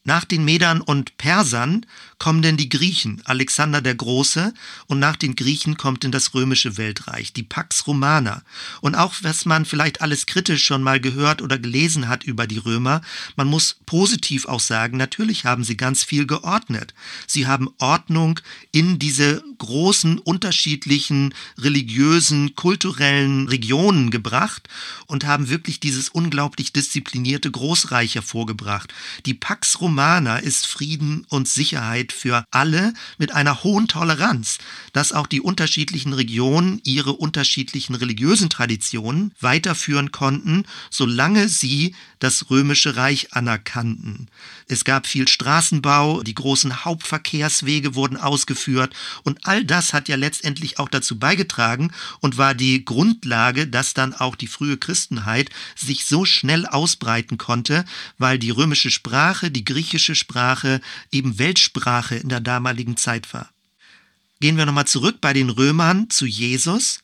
Nach 0.03 0.25
den 0.25 0.43
Medern 0.43 0.81
und 0.81 1.17
Persern 1.17 1.85
kommen 2.17 2.41
denn 2.41 2.57
die 2.57 2.69
Griechen, 2.69 3.21
Alexander 3.25 3.81
der 3.81 3.93
Große, 3.93 4.51
und 4.87 4.97
nach 4.97 5.15
den 5.15 5.35
Griechen 5.35 5.77
kommt 5.77 6.01
denn 6.01 6.11
das 6.11 6.33
römische 6.33 6.75
Weltreich, 6.77 7.33
die 7.33 7.43
Pax 7.43 7.85
Romana. 7.85 8.41
Und 8.81 8.95
auch 8.95 9.13
was 9.21 9.45
man 9.45 9.63
vielleicht 9.63 10.01
alles 10.01 10.25
kritisch 10.25 10.65
schon 10.65 10.81
mal 10.81 10.99
gehört 10.99 11.43
oder 11.43 11.59
gelesen 11.59 12.07
hat 12.07 12.23
über 12.23 12.47
die 12.47 12.57
Römer, 12.57 13.01
man 13.35 13.47
muss 13.47 13.77
positiv 13.85 14.47
auch 14.47 14.59
sagen, 14.59 14.97
natürlich 14.97 15.45
haben 15.45 15.63
sie 15.63 15.77
ganz 15.77 16.03
viel 16.03 16.25
geordnet. 16.25 16.95
Sie 17.27 17.45
haben 17.45 17.69
Ordnung 17.77 18.39
in 18.71 18.97
diese 18.97 19.43
großen, 19.59 20.17
unterschiedlichen 20.17 21.35
religiösen, 21.59 22.55
kulturellen 22.55 23.47
Regionen 23.47 24.09
gebracht 24.09 24.67
und 25.05 25.25
haben 25.25 25.49
wirklich 25.49 25.79
dieses 25.79 26.09
unglaublich 26.09 26.73
disziplinierte 26.73 27.51
Großreich 27.51 28.15
hervorgebracht. 28.15 28.91
Die 29.27 29.35
Pax 29.35 29.79
Romana 29.79 29.90
Humana 29.91 30.37
ist 30.37 30.67
Frieden 30.67 31.25
und 31.27 31.49
Sicherheit 31.49 32.13
für 32.13 32.45
alle 32.49 32.93
mit 33.17 33.33
einer 33.33 33.65
hohen 33.65 33.89
Toleranz, 33.89 34.57
dass 34.93 35.11
auch 35.11 35.27
die 35.27 35.41
unterschiedlichen 35.41 36.13
Regionen 36.13 36.79
ihre 36.85 37.11
unterschiedlichen 37.11 37.95
religiösen 37.95 38.49
Traditionen 38.49 39.33
weiterführen 39.41 40.13
konnten, 40.13 40.63
solange 40.89 41.49
sie 41.49 41.93
das 42.19 42.49
römische 42.49 42.95
Reich 42.95 43.33
anerkannten. 43.33 44.29
Es 44.69 44.85
gab 44.85 45.07
viel 45.07 45.27
Straßenbau, 45.27 46.23
die 46.23 46.35
großen 46.35 46.85
Hauptverkehrswege 46.85 47.93
wurden 47.93 48.15
ausgeführt 48.15 48.93
und 49.23 49.45
all 49.45 49.65
das 49.65 49.91
hat 49.91 50.07
ja 50.07 50.15
letztendlich 50.15 50.79
auch 50.79 50.87
dazu 50.87 51.19
beigetragen 51.19 51.91
und 52.21 52.37
war 52.37 52.53
die 52.53 52.85
Grundlage, 52.85 53.67
dass 53.67 53.93
dann 53.93 54.13
auch 54.13 54.37
die 54.37 54.47
frühe 54.47 54.77
Christenheit 54.77 55.49
sich 55.75 56.05
so 56.05 56.23
schnell 56.23 56.65
ausbreiten 56.65 57.37
konnte, 57.37 57.83
weil 58.17 58.39
die 58.39 58.51
römische 58.51 58.89
Sprache, 58.89 59.51
die 59.51 59.65
griechische 59.65 59.80
Sprache 60.15 60.81
eben 61.11 61.39
Weltsprache 61.39 62.15
in 62.15 62.29
der 62.29 62.39
damaligen 62.39 62.97
Zeit 62.97 63.33
war. 63.33 63.49
Gehen 64.39 64.57
wir 64.57 64.65
nochmal 64.65 64.87
zurück 64.87 65.17
bei 65.21 65.33
den 65.33 65.49
Römern 65.49 66.09
zu 66.09 66.25
Jesus. 66.25 67.03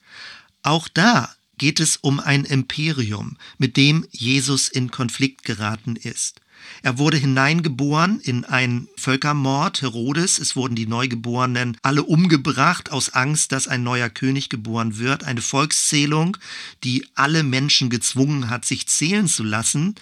Auch 0.64 0.88
da 0.88 1.34
geht 1.58 1.80
es 1.80 1.98
um 1.98 2.20
ein 2.20 2.46
Imperium, 2.46 3.38
mit 3.58 3.78
dem 3.78 4.06
Jesus 4.12 4.68
in 4.68 4.92
Konflikt 4.92 5.44
geraten 5.44 5.96
ist. 5.96 6.42
Er 6.84 6.98
wurde 6.98 7.18
hineingeboren 7.18 8.20
in 8.20 8.46
einen 8.46 8.88
Völkermord 8.96 9.82
Herodes. 9.82 10.40
Es 10.40 10.56
wurden 10.56 10.76
die 10.76 10.86
Neugeborenen 10.86 11.78
alle 11.82 12.04
umgebracht 12.04 12.92
aus 12.92 13.10
Angst, 13.10 13.52
dass 13.52 13.68
ein 13.68 13.84
neuer 13.84 14.10
König 14.10 14.50
geboren 14.50 14.98
wird. 14.98 15.24
Eine 15.24 15.42
Volkszählung, 15.42 16.38
die 16.84 17.06
alle 17.16 17.44
Menschen 17.44 17.90
gezwungen 17.90 18.50
hat, 18.50 18.66
sich 18.66 18.88
zählen 18.88 19.28
zu 19.28 19.44
lassen. 19.44 19.96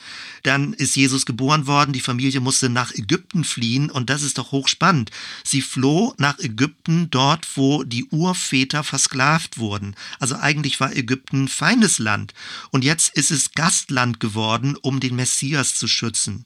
Dann 0.43 0.73
ist 0.73 0.95
Jesus 0.95 1.25
geboren 1.25 1.67
worden. 1.67 1.93
Die 1.93 2.01
Familie 2.01 2.39
musste 2.39 2.69
nach 2.69 2.93
Ägypten 2.93 3.43
fliehen. 3.43 3.89
Und 3.89 4.10
das 4.10 4.21
ist 4.21 4.38
doch 4.38 4.51
hochspannend. 4.51 5.12
Sie 5.43 5.62
floh 5.62 6.13
nach 6.17 6.39
Ägypten, 6.39 7.10
dort, 7.10 7.47
wo 7.56 7.84
die 7.84 8.06
Urväter 8.06 8.84
versklavt 8.84 9.58
wurden. 9.58 9.95
Also 10.19 10.36
eigentlich 10.36 10.80
war 10.80 10.95
Ägypten 10.95 11.47
Feindesland. 11.47 12.34
Und 12.71 12.84
jetzt 12.84 13.15
ist 13.15 13.32
es 13.32 13.51
Gastland 13.51 14.19
geworden, 14.19 14.75
um 14.82 14.99
den 14.99 15.15
Messias 15.15 15.75
zu 15.75 15.88
schützen. 15.88 16.45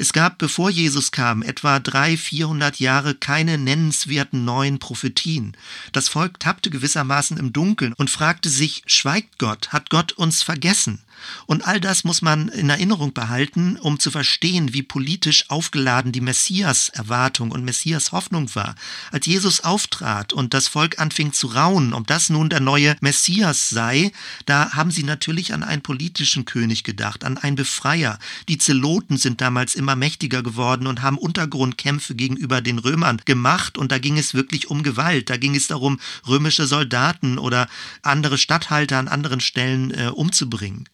Es 0.00 0.12
gab, 0.12 0.38
bevor 0.38 0.70
Jesus 0.70 1.10
kam, 1.10 1.42
etwa 1.42 1.80
drei, 1.80 2.16
vierhundert 2.16 2.78
Jahre 2.78 3.16
keine 3.16 3.58
nennenswerten 3.58 4.44
neuen 4.44 4.78
Prophetien. 4.78 5.56
Das 5.90 6.08
Volk 6.08 6.38
tappte 6.38 6.70
gewissermaßen 6.70 7.36
im 7.36 7.52
Dunkeln 7.52 7.94
und 7.94 8.08
fragte 8.08 8.48
sich, 8.48 8.84
schweigt 8.86 9.40
Gott? 9.40 9.72
Hat 9.72 9.90
Gott 9.90 10.12
uns 10.12 10.44
vergessen? 10.44 11.00
Und 11.46 11.66
all 11.66 11.80
das 11.80 12.04
muss 12.04 12.22
man 12.22 12.48
in 12.48 12.70
Erinnerung 12.70 13.12
behalten, 13.12 13.76
um 13.76 13.98
zu 13.98 14.10
verstehen, 14.10 14.72
wie 14.72 14.82
politisch 14.82 15.50
aufgeladen 15.50 16.12
die 16.12 16.20
Messias-Erwartung 16.20 17.50
und 17.50 17.64
Messias-Hoffnung 17.64 18.54
war. 18.54 18.74
Als 19.10 19.26
Jesus 19.26 19.64
auftrat 19.64 20.32
und 20.32 20.54
das 20.54 20.68
Volk 20.68 20.98
anfing 20.98 21.32
zu 21.32 21.48
raunen, 21.48 21.92
ob 21.92 22.06
das 22.06 22.30
nun 22.30 22.48
der 22.48 22.60
neue 22.60 22.96
Messias 23.00 23.68
sei, 23.68 24.12
da 24.46 24.72
haben 24.72 24.90
sie 24.90 25.02
natürlich 25.02 25.52
an 25.52 25.62
einen 25.62 25.82
politischen 25.82 26.44
König 26.44 26.84
gedacht, 26.84 27.24
an 27.24 27.38
einen 27.38 27.56
Befreier. 27.56 28.18
Die 28.48 28.58
Zeloten 28.58 29.16
sind 29.16 29.40
damals 29.40 29.74
immer 29.74 29.87
mächtiger 29.96 30.42
geworden 30.42 30.86
und 30.86 31.02
haben 31.02 31.18
Untergrundkämpfe 31.18 32.14
gegenüber 32.14 32.60
den 32.60 32.78
Römern 32.78 33.20
gemacht 33.24 33.78
und 33.78 33.92
da 33.92 33.98
ging 33.98 34.18
es 34.18 34.34
wirklich 34.34 34.70
um 34.70 34.82
Gewalt. 34.82 35.30
Da 35.30 35.36
ging 35.36 35.54
es 35.54 35.66
darum, 35.66 36.00
römische 36.26 36.66
Soldaten 36.66 37.38
oder 37.38 37.68
andere 38.02 38.38
Statthalter 38.38 38.98
an 38.98 39.08
anderen 39.08 39.40
Stellen 39.40 39.90
äh, 39.90 40.08
umzubringen. 40.08 40.88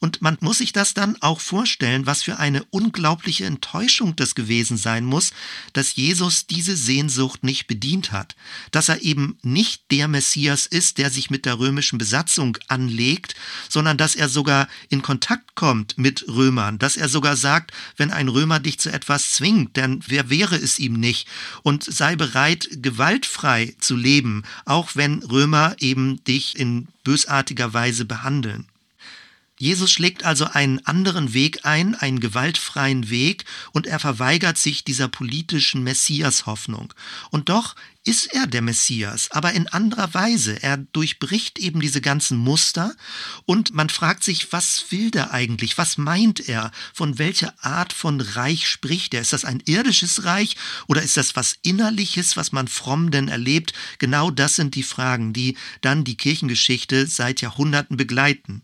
Und 0.00 0.22
man 0.22 0.38
muss 0.40 0.58
sich 0.58 0.72
das 0.72 0.94
dann 0.94 1.16
auch 1.20 1.40
vorstellen, 1.40 2.06
was 2.06 2.22
für 2.22 2.38
eine 2.38 2.64
unglaubliche 2.70 3.44
Enttäuschung 3.44 4.14
das 4.16 4.34
gewesen 4.34 4.76
sein 4.76 5.04
muss, 5.04 5.32
dass 5.72 5.96
Jesus 5.96 6.46
diese 6.46 6.76
Sehnsucht 6.76 7.42
nicht 7.42 7.66
bedient 7.66 8.12
hat, 8.12 8.36
dass 8.70 8.88
er 8.88 9.02
eben 9.02 9.38
nicht 9.42 9.90
der 9.90 10.06
Messias 10.08 10.66
ist, 10.66 10.98
der 10.98 11.10
sich 11.10 11.30
mit 11.30 11.44
der 11.44 11.58
römischen 11.58 11.98
Besatzung 11.98 12.56
anlegt, 12.68 13.34
sondern 13.68 13.96
dass 13.96 14.14
er 14.14 14.28
sogar 14.28 14.68
in 14.88 15.02
Kontakt 15.02 15.54
kommt 15.54 15.98
mit 15.98 16.26
Römern, 16.28 16.78
dass 16.78 16.96
er 16.96 17.08
sogar 17.08 17.36
sagt, 17.36 17.72
wenn 17.96 18.10
ein 18.12 18.28
Römer 18.28 18.60
dich 18.60 18.78
zu 18.78 18.90
etwas 18.92 19.32
zwingt, 19.32 19.76
denn 19.76 20.00
wer 20.06 20.30
wäre 20.30 20.56
es 20.56 20.78
ihm 20.78 20.94
nicht, 20.94 21.26
und 21.62 21.82
sei 21.84 22.14
bereit, 22.14 22.68
gewaltfrei 22.72 23.74
zu 23.80 23.96
leben, 23.96 24.44
auch 24.64 24.94
wenn 24.94 25.22
Römer 25.22 25.74
eben 25.80 26.22
dich 26.24 26.58
in 26.58 26.88
bösartiger 27.04 27.72
Weise 27.72 28.04
behandeln. 28.04 28.66
Jesus 29.58 29.90
schlägt 29.90 30.24
also 30.24 30.44
einen 30.46 30.84
anderen 30.86 31.34
Weg 31.34 31.64
ein, 31.64 31.94
einen 31.94 32.20
gewaltfreien 32.20 33.10
Weg, 33.10 33.44
und 33.72 33.86
er 33.86 33.98
verweigert 33.98 34.56
sich 34.56 34.84
dieser 34.84 35.08
politischen 35.08 35.82
Messias-Hoffnung. 35.82 36.94
Und 37.30 37.48
doch 37.48 37.74
ist 38.08 38.32
er 38.32 38.46
der 38.46 38.62
Messias, 38.62 39.30
aber 39.32 39.52
in 39.52 39.68
anderer 39.68 40.14
Weise. 40.14 40.62
Er 40.62 40.78
durchbricht 40.78 41.58
eben 41.58 41.80
diese 41.80 42.00
ganzen 42.00 42.38
Muster 42.38 42.96
und 43.44 43.74
man 43.74 43.90
fragt 43.90 44.24
sich, 44.24 44.50
was 44.50 44.86
will 44.90 45.10
der 45.10 45.32
eigentlich? 45.32 45.76
Was 45.76 45.98
meint 45.98 46.48
er? 46.48 46.70
Von 46.94 47.18
welcher 47.18 47.52
Art 47.62 47.92
von 47.92 48.22
Reich 48.22 48.66
spricht 48.66 49.12
er? 49.12 49.20
Ist 49.20 49.34
das 49.34 49.44
ein 49.44 49.62
irdisches 49.66 50.24
Reich 50.24 50.56
oder 50.86 51.02
ist 51.02 51.18
das 51.18 51.36
was 51.36 51.56
Innerliches, 51.60 52.36
was 52.38 52.50
man 52.50 52.66
fromm 52.66 53.10
denn 53.10 53.28
erlebt? 53.28 53.74
Genau 53.98 54.30
das 54.30 54.56
sind 54.56 54.74
die 54.74 54.82
Fragen, 54.84 55.34
die 55.34 55.58
dann 55.82 56.04
die 56.04 56.16
Kirchengeschichte 56.16 57.06
seit 57.06 57.42
Jahrhunderten 57.42 57.98
begleiten. 57.98 58.62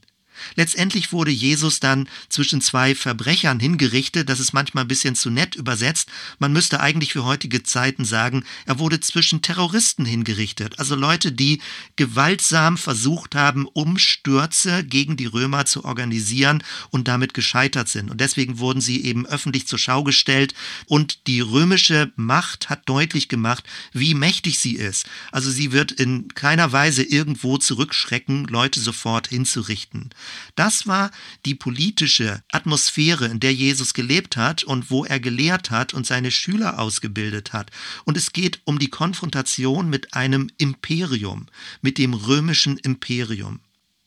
Letztendlich 0.55 1.13
wurde 1.13 1.31
Jesus 1.31 1.81
dann 1.81 2.09
zwischen 2.29 2.61
zwei 2.61 2.95
Verbrechern 2.95 3.61
hingerichtet. 3.61 4.29
Das 4.29 4.41
ist 4.41 4.53
manchmal 4.53 4.85
ein 4.85 4.89
bisschen 4.89 5.15
zu 5.15 5.31
nett 5.31 5.55
übersetzt. 5.55 6.09
Man 6.39 6.53
müsste 6.53 6.81
eigentlich 6.81 7.13
für 7.13 7.25
heutige 7.25 7.63
Zeiten 7.63 8.05
sagen, 8.05 8.45
er 8.67 8.79
wurde 8.79 9.01
zwischen 9.01 9.43
Terroristen 9.43 10.05
hingerichtet. 10.05 10.79
Also 10.79 10.95
Leute, 10.95 11.33
die 11.33 11.61
gewaltsam 11.97 12.79
versucht 12.79 13.35
haben, 13.35 13.67
Umstürze 13.67 14.85
gegen 14.85 15.17
die 15.17 15.27
Römer 15.27 15.65
zu 15.67 15.85
organisieren 15.85 16.63
und 16.91 17.09
damit 17.09 17.35
gescheitert 17.35 17.89
sind. 17.89 18.11
Und 18.11 18.21
deswegen 18.21 18.59
wurden 18.59 18.81
sie 18.81 19.05
eben 19.05 19.27
öffentlich 19.27 19.67
zur 19.67 19.79
Schau 19.79 20.05
gestellt. 20.05 20.55
Und 20.87 21.27
die 21.27 21.41
römische 21.41 22.13
Macht 22.17 22.71
hat 22.71 22.89
deutlich 22.89 23.29
gemacht, 23.29 23.65
wie 23.93 24.15
mächtig 24.15 24.59
sie 24.59 24.77
ist. 24.77 25.07
Also 25.33 25.51
sie 25.51 25.73
wird 25.73 25.93
in 25.93 26.29
keiner 26.35 26.73
Weise 26.73 27.03
irgendwo 27.03 27.59
zurückschrecken, 27.59 28.45
Leute 28.47 28.81
sofort 28.81 29.29
hinzurichten. 29.29 30.11
Das 30.55 30.87
war 30.87 31.11
die 31.45 31.55
politische 31.55 32.43
Atmosphäre, 32.51 33.27
in 33.27 33.41
der 33.41 33.55
Jesus 33.55 33.95
gelebt 33.95 34.37
hat 34.37 34.65
und 34.65 34.91
wo 34.91 35.05
er 35.05 35.21
gelehrt 35.21 35.71
hat 35.71 35.95
und 35.95 36.07
seine 36.07 36.31
Schüler 36.31 36.79
ausgebildet 36.79 37.53
hat. 37.53 37.71
Und 38.05 38.17
es 38.17 38.33
geht 38.33 38.61
um 38.65 38.79
die 38.79 38.91
Konfrontation 38.91 39.91
mit 39.91 40.15
einem 40.15 40.51
Imperium, 40.59 41.47
mit 41.83 41.99
dem 41.99 42.15
römischen 42.15 42.79
Imperium. 42.79 43.61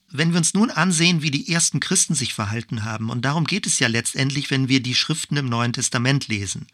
Wenn 0.09 0.31
wir 0.31 0.37
uns 0.37 0.53
nun 0.53 0.71
ansehen, 0.71 1.21
wie 1.21 1.31
die 1.31 1.51
ersten 1.51 1.79
Christen 1.79 2.15
sich 2.15 2.33
verhalten 2.33 2.85
haben, 2.85 3.09
und 3.09 3.25
darum 3.25 3.45
geht 3.45 3.67
es 3.67 3.79
ja 3.79 3.87
letztendlich, 3.87 4.49
wenn 4.49 4.69
wir 4.69 4.81
die 4.81 4.95
Schriften 4.95 5.35
im 5.35 5.49
Neuen 5.49 5.73
Testament 5.73 6.29
lesen. 6.29 6.67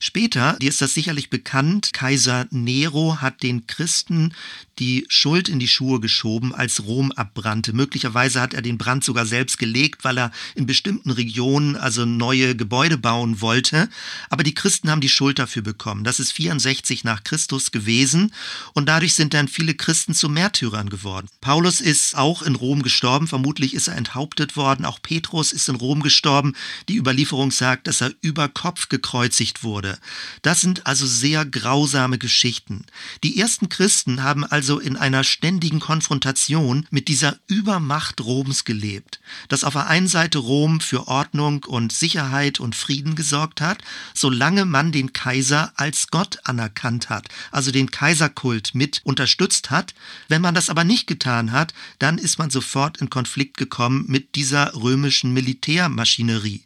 Später, 0.00 0.56
dir 0.60 0.68
ist 0.68 0.80
das 0.80 0.94
sicherlich 0.94 1.30
bekannt, 1.30 1.92
Kaiser 1.92 2.46
Nero 2.50 3.20
hat 3.20 3.42
den 3.42 3.66
Christen 3.66 4.32
die 4.78 5.06
Schuld 5.08 5.48
in 5.48 5.58
die 5.58 5.68
Schuhe 5.68 6.00
geschoben, 6.00 6.54
als 6.54 6.84
Rom 6.84 7.10
abbrannte. 7.12 7.72
Möglicherweise 7.72 8.40
hat 8.40 8.52
er 8.52 8.62
den 8.62 8.76
Brand 8.78 9.04
sogar 9.04 9.24
selbst 9.24 9.58
gelegt, 9.58 10.04
weil 10.04 10.18
er 10.18 10.32
in 10.54 10.66
bestimmten 10.66 11.10
Regionen 11.10 11.76
also 11.76 12.04
neue 12.04 12.54
Gebäude 12.54 12.98
bauen 12.98 13.40
wollte. 13.40 13.88
Aber 14.28 14.42
die 14.42 14.54
Christen 14.54 14.90
haben 14.90 15.00
die 15.00 15.08
Schuld 15.08 15.38
dafür 15.38 15.62
bekommen. 15.62 16.04
Das 16.04 16.20
ist 16.20 16.32
64 16.32 17.04
nach 17.04 17.24
Christus 17.24 17.70
gewesen 17.70 18.32
und 18.74 18.86
dadurch 18.86 19.14
sind 19.14 19.32
dann 19.32 19.48
viele 19.48 19.74
Christen 19.74 20.14
zu 20.14 20.28
Märtyrern 20.28 20.90
geworden. 20.90 21.28
Paulus 21.40 21.80
ist 21.80 22.16
auch 22.16 22.42
in 22.42 22.54
Rom 22.54 22.82
gestorben, 22.82 23.28
vermutlich 23.28 23.74
ist 23.74 23.88
er 23.88 23.96
enthauptet 23.96 24.56
worden. 24.56 24.84
Auch 24.84 25.00
Petrus 25.00 25.52
ist 25.52 25.68
in 25.68 25.76
Rom 25.76 26.02
gestorben. 26.02 26.54
Die 26.88 26.96
Überlieferung 26.96 27.50
sagt, 27.50 27.86
dass 27.86 28.02
er 28.02 28.12
über 28.20 28.48
Kopf 28.48 28.88
gekreuzigt 28.88 29.62
wurde. 29.62 29.65
Das 30.42 30.60
sind 30.60 30.86
also 30.86 31.06
sehr 31.06 31.44
grausame 31.44 32.18
Geschichten. 32.18 32.84
Die 33.24 33.40
ersten 33.40 33.68
Christen 33.68 34.22
haben 34.22 34.44
also 34.44 34.66
also 34.66 34.80
in 34.80 34.96
einer 34.96 35.22
ständigen 35.22 35.78
Konfrontation 35.78 36.88
mit 36.90 37.06
dieser 37.06 37.38
Übermacht 37.46 38.20
Roms 38.20 38.64
gelebt, 38.64 39.20
das 39.46 39.62
auf 39.62 39.74
der 39.74 39.86
einen 39.86 40.08
Seite 40.08 40.38
Rom 40.38 40.80
für 40.80 41.06
Ordnung 41.06 41.62
und 41.62 41.92
Sicherheit 41.92 42.58
und 42.58 42.74
Frieden 42.74 43.14
gesorgt 43.14 43.60
hat, 43.60 43.78
solange 44.12 44.64
man 44.64 44.90
den 44.90 45.12
Kaiser 45.12 45.72
als 45.76 46.08
Gott 46.08 46.38
anerkannt 46.42 47.10
hat, 47.10 47.28
also 47.52 47.70
den 47.70 47.92
Kaiserkult 47.92 48.74
mit 48.74 49.02
unterstützt 49.04 49.70
hat. 49.70 49.94
Wenn 50.26 50.42
man 50.42 50.56
das 50.56 50.68
aber 50.68 50.82
nicht 50.82 51.06
getan 51.06 51.52
hat, 51.52 51.72
dann 52.00 52.18
ist 52.18 52.38
man 52.38 52.50
sofort 52.50 52.96
in 52.96 53.08
Konflikt 53.08 53.56
gekommen 53.56 54.04
mit 54.08 54.34
dieser 54.34 54.74
römischen 54.74 55.32
Militärmaschinerie. 55.32 56.65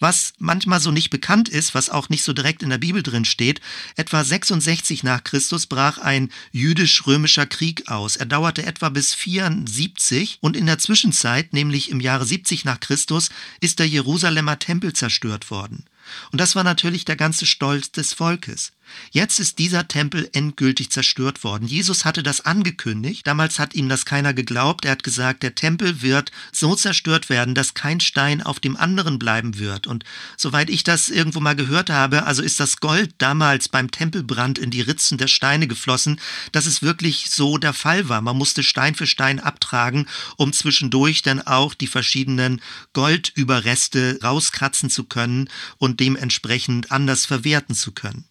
Was 0.00 0.32
manchmal 0.38 0.80
so 0.80 0.90
nicht 0.90 1.10
bekannt 1.10 1.48
ist, 1.48 1.74
was 1.74 1.90
auch 1.90 2.08
nicht 2.08 2.22
so 2.22 2.32
direkt 2.32 2.62
in 2.62 2.70
der 2.70 2.78
Bibel 2.78 3.02
drin 3.02 3.24
steht, 3.24 3.60
etwa 3.96 4.24
66 4.24 5.02
nach 5.02 5.24
Christus 5.24 5.66
brach 5.66 5.98
ein 5.98 6.30
jüdisch-römischer 6.52 7.46
Krieg 7.46 7.88
aus. 7.88 8.16
Er 8.16 8.26
dauerte 8.26 8.64
etwa 8.64 8.88
bis 8.88 9.14
74 9.14 10.38
und 10.40 10.56
in 10.56 10.66
der 10.66 10.78
Zwischenzeit, 10.78 11.52
nämlich 11.52 11.90
im 11.90 12.00
Jahre 12.00 12.24
70 12.24 12.64
nach 12.64 12.80
Christus, 12.80 13.30
ist 13.60 13.78
der 13.78 13.88
Jerusalemer 13.88 14.58
Tempel 14.58 14.92
zerstört 14.92 15.50
worden. 15.50 15.84
Und 16.32 16.40
das 16.40 16.56
war 16.56 16.64
natürlich 16.64 17.04
der 17.04 17.16
ganze 17.16 17.46
Stolz 17.46 17.90
des 17.92 18.12
Volkes. 18.12 18.72
Jetzt 19.10 19.40
ist 19.40 19.58
dieser 19.58 19.88
Tempel 19.88 20.28
endgültig 20.32 20.90
zerstört 20.90 21.44
worden. 21.44 21.66
Jesus 21.66 22.04
hatte 22.04 22.22
das 22.22 22.42
angekündigt. 22.42 23.26
Damals 23.26 23.58
hat 23.58 23.74
ihm 23.74 23.88
das 23.88 24.04
keiner 24.04 24.34
geglaubt. 24.34 24.84
Er 24.84 24.92
hat 24.92 25.02
gesagt, 25.02 25.42
der 25.42 25.54
Tempel 25.54 26.02
wird 26.02 26.30
so 26.52 26.74
zerstört 26.74 27.28
werden, 27.28 27.54
dass 27.54 27.74
kein 27.74 28.00
Stein 28.00 28.42
auf 28.42 28.60
dem 28.60 28.76
anderen 28.76 29.18
bleiben 29.18 29.58
wird. 29.58 29.86
Und 29.86 30.04
soweit 30.36 30.70
ich 30.70 30.84
das 30.84 31.08
irgendwo 31.08 31.40
mal 31.40 31.56
gehört 31.56 31.90
habe, 31.90 32.24
also 32.24 32.42
ist 32.42 32.60
das 32.60 32.78
Gold 32.78 33.14
damals 33.18 33.68
beim 33.68 33.90
Tempelbrand 33.90 34.58
in 34.58 34.70
die 34.70 34.80
Ritzen 34.80 35.18
der 35.18 35.28
Steine 35.28 35.68
geflossen, 35.68 36.20
dass 36.52 36.66
es 36.66 36.82
wirklich 36.82 37.30
so 37.30 37.58
der 37.58 37.72
Fall 37.72 38.08
war. 38.08 38.20
Man 38.20 38.36
musste 38.36 38.62
Stein 38.62 38.94
für 38.94 39.06
Stein 39.06 39.40
abtragen, 39.40 40.06
um 40.36 40.52
zwischendurch 40.52 41.22
dann 41.22 41.40
auch 41.40 41.74
die 41.74 41.86
verschiedenen 41.86 42.60
Goldüberreste 42.92 44.18
rauskratzen 44.22 44.90
zu 44.90 45.04
können 45.04 45.48
und 45.78 45.97
dementsprechend 45.98 46.92
anders 46.92 47.26
verwerten 47.26 47.74
zu 47.74 47.92
können. 47.92 48.28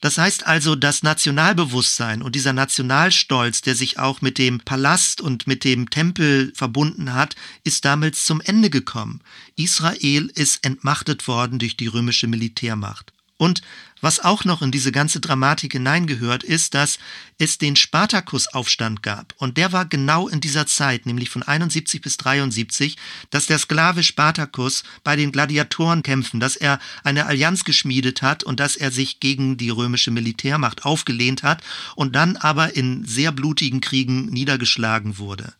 Das 0.00 0.18
heißt 0.18 0.46
also, 0.46 0.74
das 0.74 1.02
Nationalbewusstsein 1.02 2.20
und 2.20 2.34
dieser 2.34 2.52
Nationalstolz, 2.52 3.62
der 3.62 3.74
sich 3.74 3.98
auch 3.98 4.20
mit 4.20 4.36
dem 4.36 4.60
Palast 4.60 5.22
und 5.22 5.46
mit 5.46 5.64
dem 5.64 5.88
Tempel 5.88 6.52
verbunden 6.54 7.14
hat, 7.14 7.36
ist 7.62 7.86
damals 7.86 8.26
zum 8.26 8.42
Ende 8.42 8.68
gekommen. 8.68 9.22
Israel 9.56 10.30
ist 10.34 10.62
entmachtet 10.66 11.26
worden 11.26 11.58
durch 11.58 11.78
die 11.78 11.86
römische 11.86 12.26
Militärmacht. 12.26 13.14
Und 13.38 13.62
was 14.04 14.20
auch 14.20 14.44
noch 14.44 14.62
in 14.62 14.70
diese 14.70 14.92
ganze 14.92 15.18
Dramatik 15.18 15.72
hineingehört, 15.72 16.44
ist, 16.44 16.74
dass 16.74 16.98
es 17.38 17.58
den 17.58 17.74
Spartakusaufstand 17.74 19.02
gab. 19.02 19.34
Und 19.38 19.56
der 19.56 19.72
war 19.72 19.86
genau 19.86 20.28
in 20.28 20.40
dieser 20.40 20.66
Zeit, 20.66 21.06
nämlich 21.06 21.30
von 21.30 21.42
71 21.42 22.02
bis 22.02 22.18
73, 22.18 22.96
dass 23.30 23.46
der 23.46 23.58
Sklave 23.58 24.02
Spartakus 24.02 24.84
bei 25.02 25.16
den 25.16 25.32
Gladiatoren 25.32 26.02
kämpfen, 26.02 26.38
dass 26.38 26.54
er 26.54 26.78
eine 27.02 27.26
Allianz 27.26 27.64
geschmiedet 27.64 28.22
hat 28.22 28.44
und 28.44 28.60
dass 28.60 28.76
er 28.76 28.90
sich 28.90 29.20
gegen 29.20 29.56
die 29.56 29.70
römische 29.70 30.10
Militärmacht 30.10 30.84
aufgelehnt 30.84 31.42
hat 31.42 31.62
und 31.96 32.14
dann 32.14 32.36
aber 32.36 32.76
in 32.76 33.04
sehr 33.06 33.32
blutigen 33.32 33.80
Kriegen 33.80 34.26
niedergeschlagen 34.26 35.18
wurde. 35.18 35.54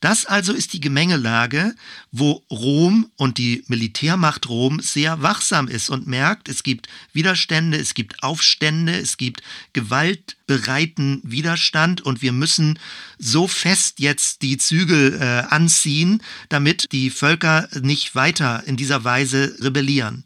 Das 0.00 0.26
also 0.26 0.52
ist 0.52 0.72
die 0.72 0.80
Gemengelage, 0.80 1.74
wo 2.12 2.44
Rom 2.50 3.10
und 3.16 3.38
die 3.38 3.64
Militärmacht 3.66 4.48
Rom 4.48 4.80
sehr 4.80 5.22
wachsam 5.22 5.68
ist 5.68 5.90
und 5.90 6.06
merkt, 6.06 6.48
es 6.48 6.62
gibt 6.62 6.88
Widerstände, 7.12 7.78
es 7.78 7.94
gibt 7.94 8.22
Aufstände, 8.22 8.92
es 8.92 9.16
gibt 9.16 9.42
gewaltbereiten 9.72 11.20
Widerstand 11.24 12.02
und 12.02 12.22
wir 12.22 12.32
müssen 12.32 12.78
so 13.18 13.48
fest 13.48 13.98
jetzt 13.98 14.42
die 14.42 14.58
Zügel 14.58 15.18
äh, 15.20 15.52
anziehen, 15.52 16.22
damit 16.48 16.92
die 16.92 17.10
Völker 17.10 17.68
nicht 17.80 18.14
weiter 18.14 18.62
in 18.66 18.76
dieser 18.76 19.04
Weise 19.04 19.56
rebellieren. 19.60 20.24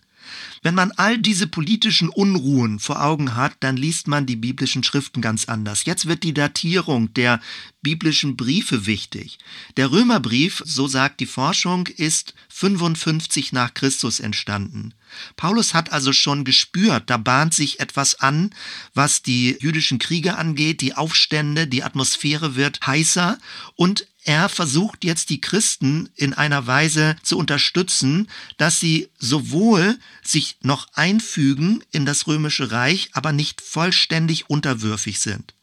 Wenn 0.62 0.74
man 0.74 0.92
all 0.92 1.18
diese 1.18 1.46
politischen 1.46 2.08
Unruhen 2.08 2.78
vor 2.78 3.02
Augen 3.02 3.34
hat, 3.34 3.54
dann 3.60 3.76
liest 3.76 4.08
man 4.08 4.26
die 4.26 4.36
biblischen 4.36 4.84
Schriften 4.84 5.20
ganz 5.20 5.46
anders. 5.46 5.84
Jetzt 5.84 6.06
wird 6.06 6.22
die 6.22 6.34
Datierung 6.34 7.12
der 7.14 7.40
biblischen 7.82 8.36
Briefe 8.36 8.86
wichtig. 8.86 9.38
Der 9.76 9.90
Römerbrief, 9.90 10.62
so 10.64 10.86
sagt 10.86 11.20
die 11.20 11.26
Forschung, 11.26 11.86
ist 11.86 12.34
55 12.48 13.52
nach 13.52 13.74
Christus 13.74 14.20
entstanden. 14.20 14.94
Paulus 15.36 15.74
hat 15.74 15.92
also 15.92 16.12
schon 16.12 16.44
gespürt, 16.44 17.10
da 17.10 17.16
bahnt 17.16 17.54
sich 17.54 17.80
etwas 17.80 18.20
an, 18.20 18.50
was 18.94 19.22
die 19.22 19.56
jüdischen 19.60 19.98
Kriege 19.98 20.36
angeht, 20.36 20.80
die 20.80 20.94
Aufstände, 20.94 21.66
die 21.66 21.82
Atmosphäre 21.82 22.54
wird 22.54 22.86
heißer 22.86 23.38
und 23.74 24.06
er 24.30 24.48
versucht 24.48 25.02
jetzt 25.02 25.30
die 25.30 25.40
Christen 25.40 26.08
in 26.14 26.34
einer 26.34 26.68
Weise 26.68 27.16
zu 27.24 27.36
unterstützen, 27.36 28.28
dass 28.58 28.78
sie 28.78 29.08
sowohl 29.18 29.98
sich 30.22 30.56
noch 30.62 30.86
einfügen 30.94 31.82
in 31.90 32.06
das 32.06 32.28
römische 32.28 32.70
Reich, 32.70 33.10
aber 33.12 33.32
nicht 33.32 33.60
vollständig 33.60 34.48
unterwürfig 34.48 35.18
sind. 35.18 35.56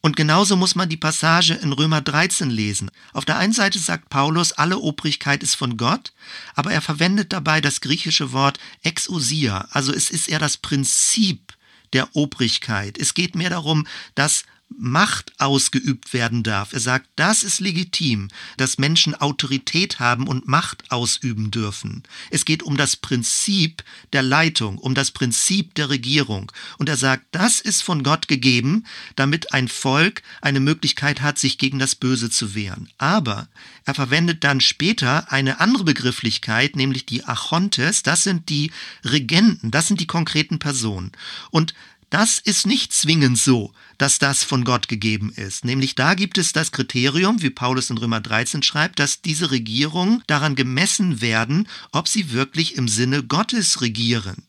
Und 0.00 0.16
genauso 0.16 0.56
muss 0.56 0.74
man 0.74 0.88
die 0.88 0.96
Passage 0.96 1.52
in 1.52 1.70
Römer 1.70 2.00
13 2.00 2.48
lesen. 2.48 2.90
Auf 3.12 3.26
der 3.26 3.36
einen 3.36 3.52
Seite 3.52 3.78
sagt 3.78 4.08
Paulus, 4.08 4.52
alle 4.52 4.78
Obrigkeit 4.78 5.42
ist 5.42 5.56
von 5.56 5.76
Gott, 5.76 6.14
aber 6.54 6.72
er 6.72 6.80
verwendet 6.80 7.34
dabei 7.34 7.60
das 7.60 7.82
griechische 7.82 8.32
Wort 8.32 8.58
exousia, 8.82 9.68
also 9.72 9.92
es 9.92 10.08
ist 10.08 10.30
eher 10.30 10.38
das 10.38 10.56
Prinzip 10.56 11.52
der 11.92 12.16
Obrigkeit. 12.16 12.96
Es 12.96 13.12
geht 13.12 13.34
mehr 13.34 13.50
darum, 13.50 13.86
dass 14.14 14.44
Macht 14.76 15.32
ausgeübt 15.38 16.12
werden 16.12 16.42
darf. 16.42 16.72
Er 16.72 16.80
sagt, 16.80 17.08
das 17.16 17.42
ist 17.42 17.60
legitim, 17.60 18.28
dass 18.58 18.78
Menschen 18.78 19.14
Autorität 19.14 19.98
haben 19.98 20.28
und 20.28 20.46
Macht 20.46 20.90
ausüben 20.90 21.50
dürfen. 21.50 22.02
Es 22.30 22.44
geht 22.44 22.62
um 22.62 22.76
das 22.76 22.94
Prinzip 22.94 23.82
der 24.12 24.22
Leitung, 24.22 24.78
um 24.78 24.94
das 24.94 25.10
Prinzip 25.10 25.74
der 25.74 25.88
Regierung. 25.88 26.52
Und 26.76 26.88
er 26.88 26.96
sagt, 26.96 27.24
das 27.32 27.60
ist 27.60 27.82
von 27.82 28.02
Gott 28.02 28.28
gegeben, 28.28 28.84
damit 29.16 29.52
ein 29.52 29.68
Volk 29.68 30.22
eine 30.42 30.60
Möglichkeit 30.60 31.22
hat, 31.22 31.38
sich 31.38 31.58
gegen 31.58 31.78
das 31.78 31.94
Böse 31.94 32.30
zu 32.30 32.54
wehren. 32.54 32.88
Aber 32.98 33.48
er 33.84 33.94
verwendet 33.94 34.44
dann 34.44 34.60
später 34.60 35.32
eine 35.32 35.60
andere 35.60 35.84
Begrifflichkeit, 35.84 36.76
nämlich 36.76 37.06
die 37.06 37.24
Achontes. 37.24 38.02
Das 38.02 38.22
sind 38.22 38.48
die 38.48 38.70
Regenten, 39.04 39.70
das 39.70 39.88
sind 39.88 40.00
die 40.00 40.06
konkreten 40.06 40.58
Personen. 40.58 41.12
Und 41.50 41.74
das 42.10 42.38
ist 42.38 42.66
nicht 42.66 42.92
zwingend 42.92 43.38
so, 43.38 43.72
dass 43.98 44.18
das 44.18 44.44
von 44.44 44.64
Gott 44.64 44.88
gegeben 44.88 45.32
ist. 45.34 45.64
Nämlich 45.64 45.94
da 45.94 46.14
gibt 46.14 46.38
es 46.38 46.52
das 46.52 46.72
Kriterium, 46.72 47.42
wie 47.42 47.50
Paulus 47.50 47.90
in 47.90 47.98
Römer 47.98 48.20
13 48.20 48.62
schreibt, 48.62 48.98
dass 48.98 49.20
diese 49.20 49.50
Regierungen 49.50 50.22
daran 50.26 50.54
gemessen 50.54 51.20
werden, 51.20 51.68
ob 51.92 52.08
sie 52.08 52.32
wirklich 52.32 52.76
im 52.76 52.88
Sinne 52.88 53.22
Gottes 53.22 53.80
regieren 53.80 54.44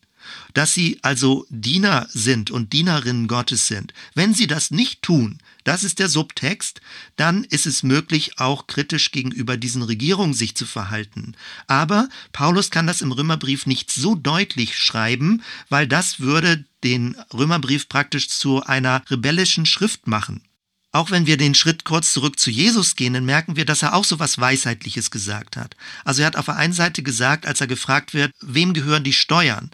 dass 0.54 0.74
sie 0.74 0.98
also 1.02 1.46
Diener 1.48 2.06
sind 2.10 2.50
und 2.50 2.72
Dienerinnen 2.72 3.28
Gottes 3.28 3.66
sind. 3.66 3.92
Wenn 4.14 4.34
sie 4.34 4.46
das 4.46 4.70
nicht 4.70 5.02
tun, 5.02 5.38
das 5.70 5.84
ist 5.84 6.00
der 6.00 6.08
Subtext, 6.08 6.80
dann 7.14 7.44
ist 7.44 7.64
es 7.64 7.84
möglich, 7.84 8.40
auch 8.40 8.66
kritisch 8.66 9.12
gegenüber 9.12 9.56
diesen 9.56 9.82
Regierungen 9.82 10.34
sich 10.34 10.56
zu 10.56 10.66
verhalten. 10.66 11.36
Aber 11.68 12.08
Paulus 12.32 12.72
kann 12.72 12.88
das 12.88 13.02
im 13.02 13.12
Römerbrief 13.12 13.66
nicht 13.66 13.92
so 13.92 14.16
deutlich 14.16 14.76
schreiben, 14.76 15.44
weil 15.68 15.86
das 15.86 16.18
würde 16.18 16.64
den 16.82 17.14
Römerbrief 17.32 17.88
praktisch 17.88 18.28
zu 18.28 18.64
einer 18.64 19.04
rebellischen 19.08 19.64
Schrift 19.64 20.08
machen. 20.08 20.42
Auch 20.90 21.12
wenn 21.12 21.26
wir 21.26 21.36
den 21.36 21.54
Schritt 21.54 21.84
kurz 21.84 22.12
zurück 22.12 22.40
zu 22.40 22.50
Jesus 22.50 22.96
gehen, 22.96 23.14
dann 23.14 23.24
merken 23.24 23.54
wir, 23.54 23.64
dass 23.64 23.82
er 23.82 23.94
auch 23.94 24.04
so 24.04 24.18
was 24.18 24.40
Weisheitliches 24.40 25.12
gesagt 25.12 25.56
hat. 25.56 25.76
Also 26.04 26.22
er 26.22 26.26
hat 26.26 26.36
auf 26.36 26.46
der 26.46 26.56
einen 26.56 26.72
Seite 26.72 27.04
gesagt, 27.04 27.46
als 27.46 27.60
er 27.60 27.68
gefragt 27.68 28.12
wird, 28.12 28.32
wem 28.40 28.74
gehören 28.74 29.04
die 29.04 29.12
Steuern? 29.12 29.70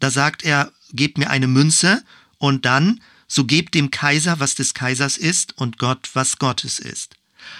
Da 0.00 0.08
sagt 0.10 0.42
er, 0.42 0.72
gebt 0.94 1.18
mir 1.18 1.28
eine 1.28 1.48
Münze 1.48 2.02
und 2.38 2.64
dann, 2.64 3.02
so 3.34 3.44
gebt 3.44 3.74
dem 3.74 3.90
Kaiser, 3.90 4.38
was 4.38 4.54
des 4.54 4.74
Kaisers 4.74 5.16
ist 5.16 5.58
und 5.58 5.78
Gott, 5.78 6.10
was 6.12 6.38
Gottes 6.38 6.78
ist. 6.78 7.16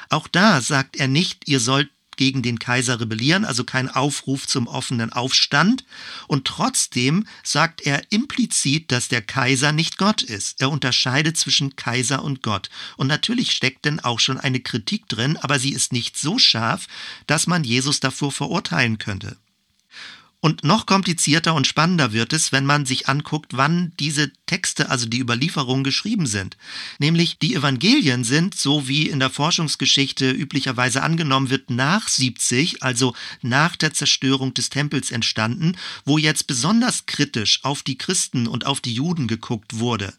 Auch 0.08 0.28
da 0.28 0.60
sagt 0.60 0.96
er 0.96 1.08
nicht, 1.08 1.48
ihr 1.48 1.58
sollt 1.58 1.90
gegen 2.16 2.42
den 2.42 2.60
Kaiser 2.60 3.00
rebellieren, 3.00 3.44
also 3.44 3.64
kein 3.64 3.88
Aufruf 3.88 4.46
zum 4.46 4.68
offenen 4.68 5.12
Aufstand. 5.12 5.84
Und 6.28 6.46
trotzdem 6.46 7.26
sagt 7.42 7.82
er 7.82 8.12
implizit, 8.12 8.92
dass 8.92 9.08
der 9.08 9.20
Kaiser 9.20 9.72
nicht 9.72 9.98
Gott 9.98 10.22
ist. 10.22 10.60
Er 10.60 10.70
unterscheidet 10.70 11.36
zwischen 11.36 11.74
Kaiser 11.74 12.22
und 12.22 12.40
Gott. 12.42 12.70
Und 12.96 13.08
natürlich 13.08 13.50
steckt 13.50 13.84
denn 13.84 13.98
auch 13.98 14.20
schon 14.20 14.38
eine 14.38 14.60
Kritik 14.60 15.08
drin, 15.08 15.36
aber 15.38 15.58
sie 15.58 15.72
ist 15.72 15.92
nicht 15.92 16.16
so 16.16 16.38
scharf, 16.38 16.86
dass 17.26 17.48
man 17.48 17.64
Jesus 17.64 17.98
davor 17.98 18.30
verurteilen 18.30 18.98
könnte. 18.98 19.36
Und 20.44 20.62
noch 20.62 20.84
komplizierter 20.84 21.54
und 21.54 21.66
spannender 21.66 22.12
wird 22.12 22.34
es, 22.34 22.52
wenn 22.52 22.66
man 22.66 22.84
sich 22.84 23.08
anguckt, 23.08 23.56
wann 23.56 23.94
diese 23.98 24.30
Texte, 24.44 24.90
also 24.90 25.06
die 25.06 25.20
Überlieferungen 25.20 25.84
geschrieben 25.84 26.26
sind. 26.26 26.58
Nämlich 26.98 27.38
die 27.38 27.54
Evangelien 27.54 28.24
sind, 28.24 28.54
so 28.54 28.86
wie 28.86 29.08
in 29.08 29.20
der 29.20 29.30
Forschungsgeschichte 29.30 30.30
üblicherweise 30.30 31.02
angenommen 31.02 31.48
wird, 31.48 31.70
nach 31.70 32.08
70, 32.08 32.82
also 32.82 33.14
nach 33.40 33.74
der 33.74 33.94
Zerstörung 33.94 34.52
des 34.52 34.68
Tempels 34.68 35.10
entstanden, 35.10 35.78
wo 36.04 36.18
jetzt 36.18 36.46
besonders 36.46 37.06
kritisch 37.06 37.60
auf 37.62 37.82
die 37.82 37.96
Christen 37.96 38.46
und 38.46 38.66
auf 38.66 38.82
die 38.82 38.92
Juden 38.92 39.28
geguckt 39.28 39.78
wurde. 39.78 40.12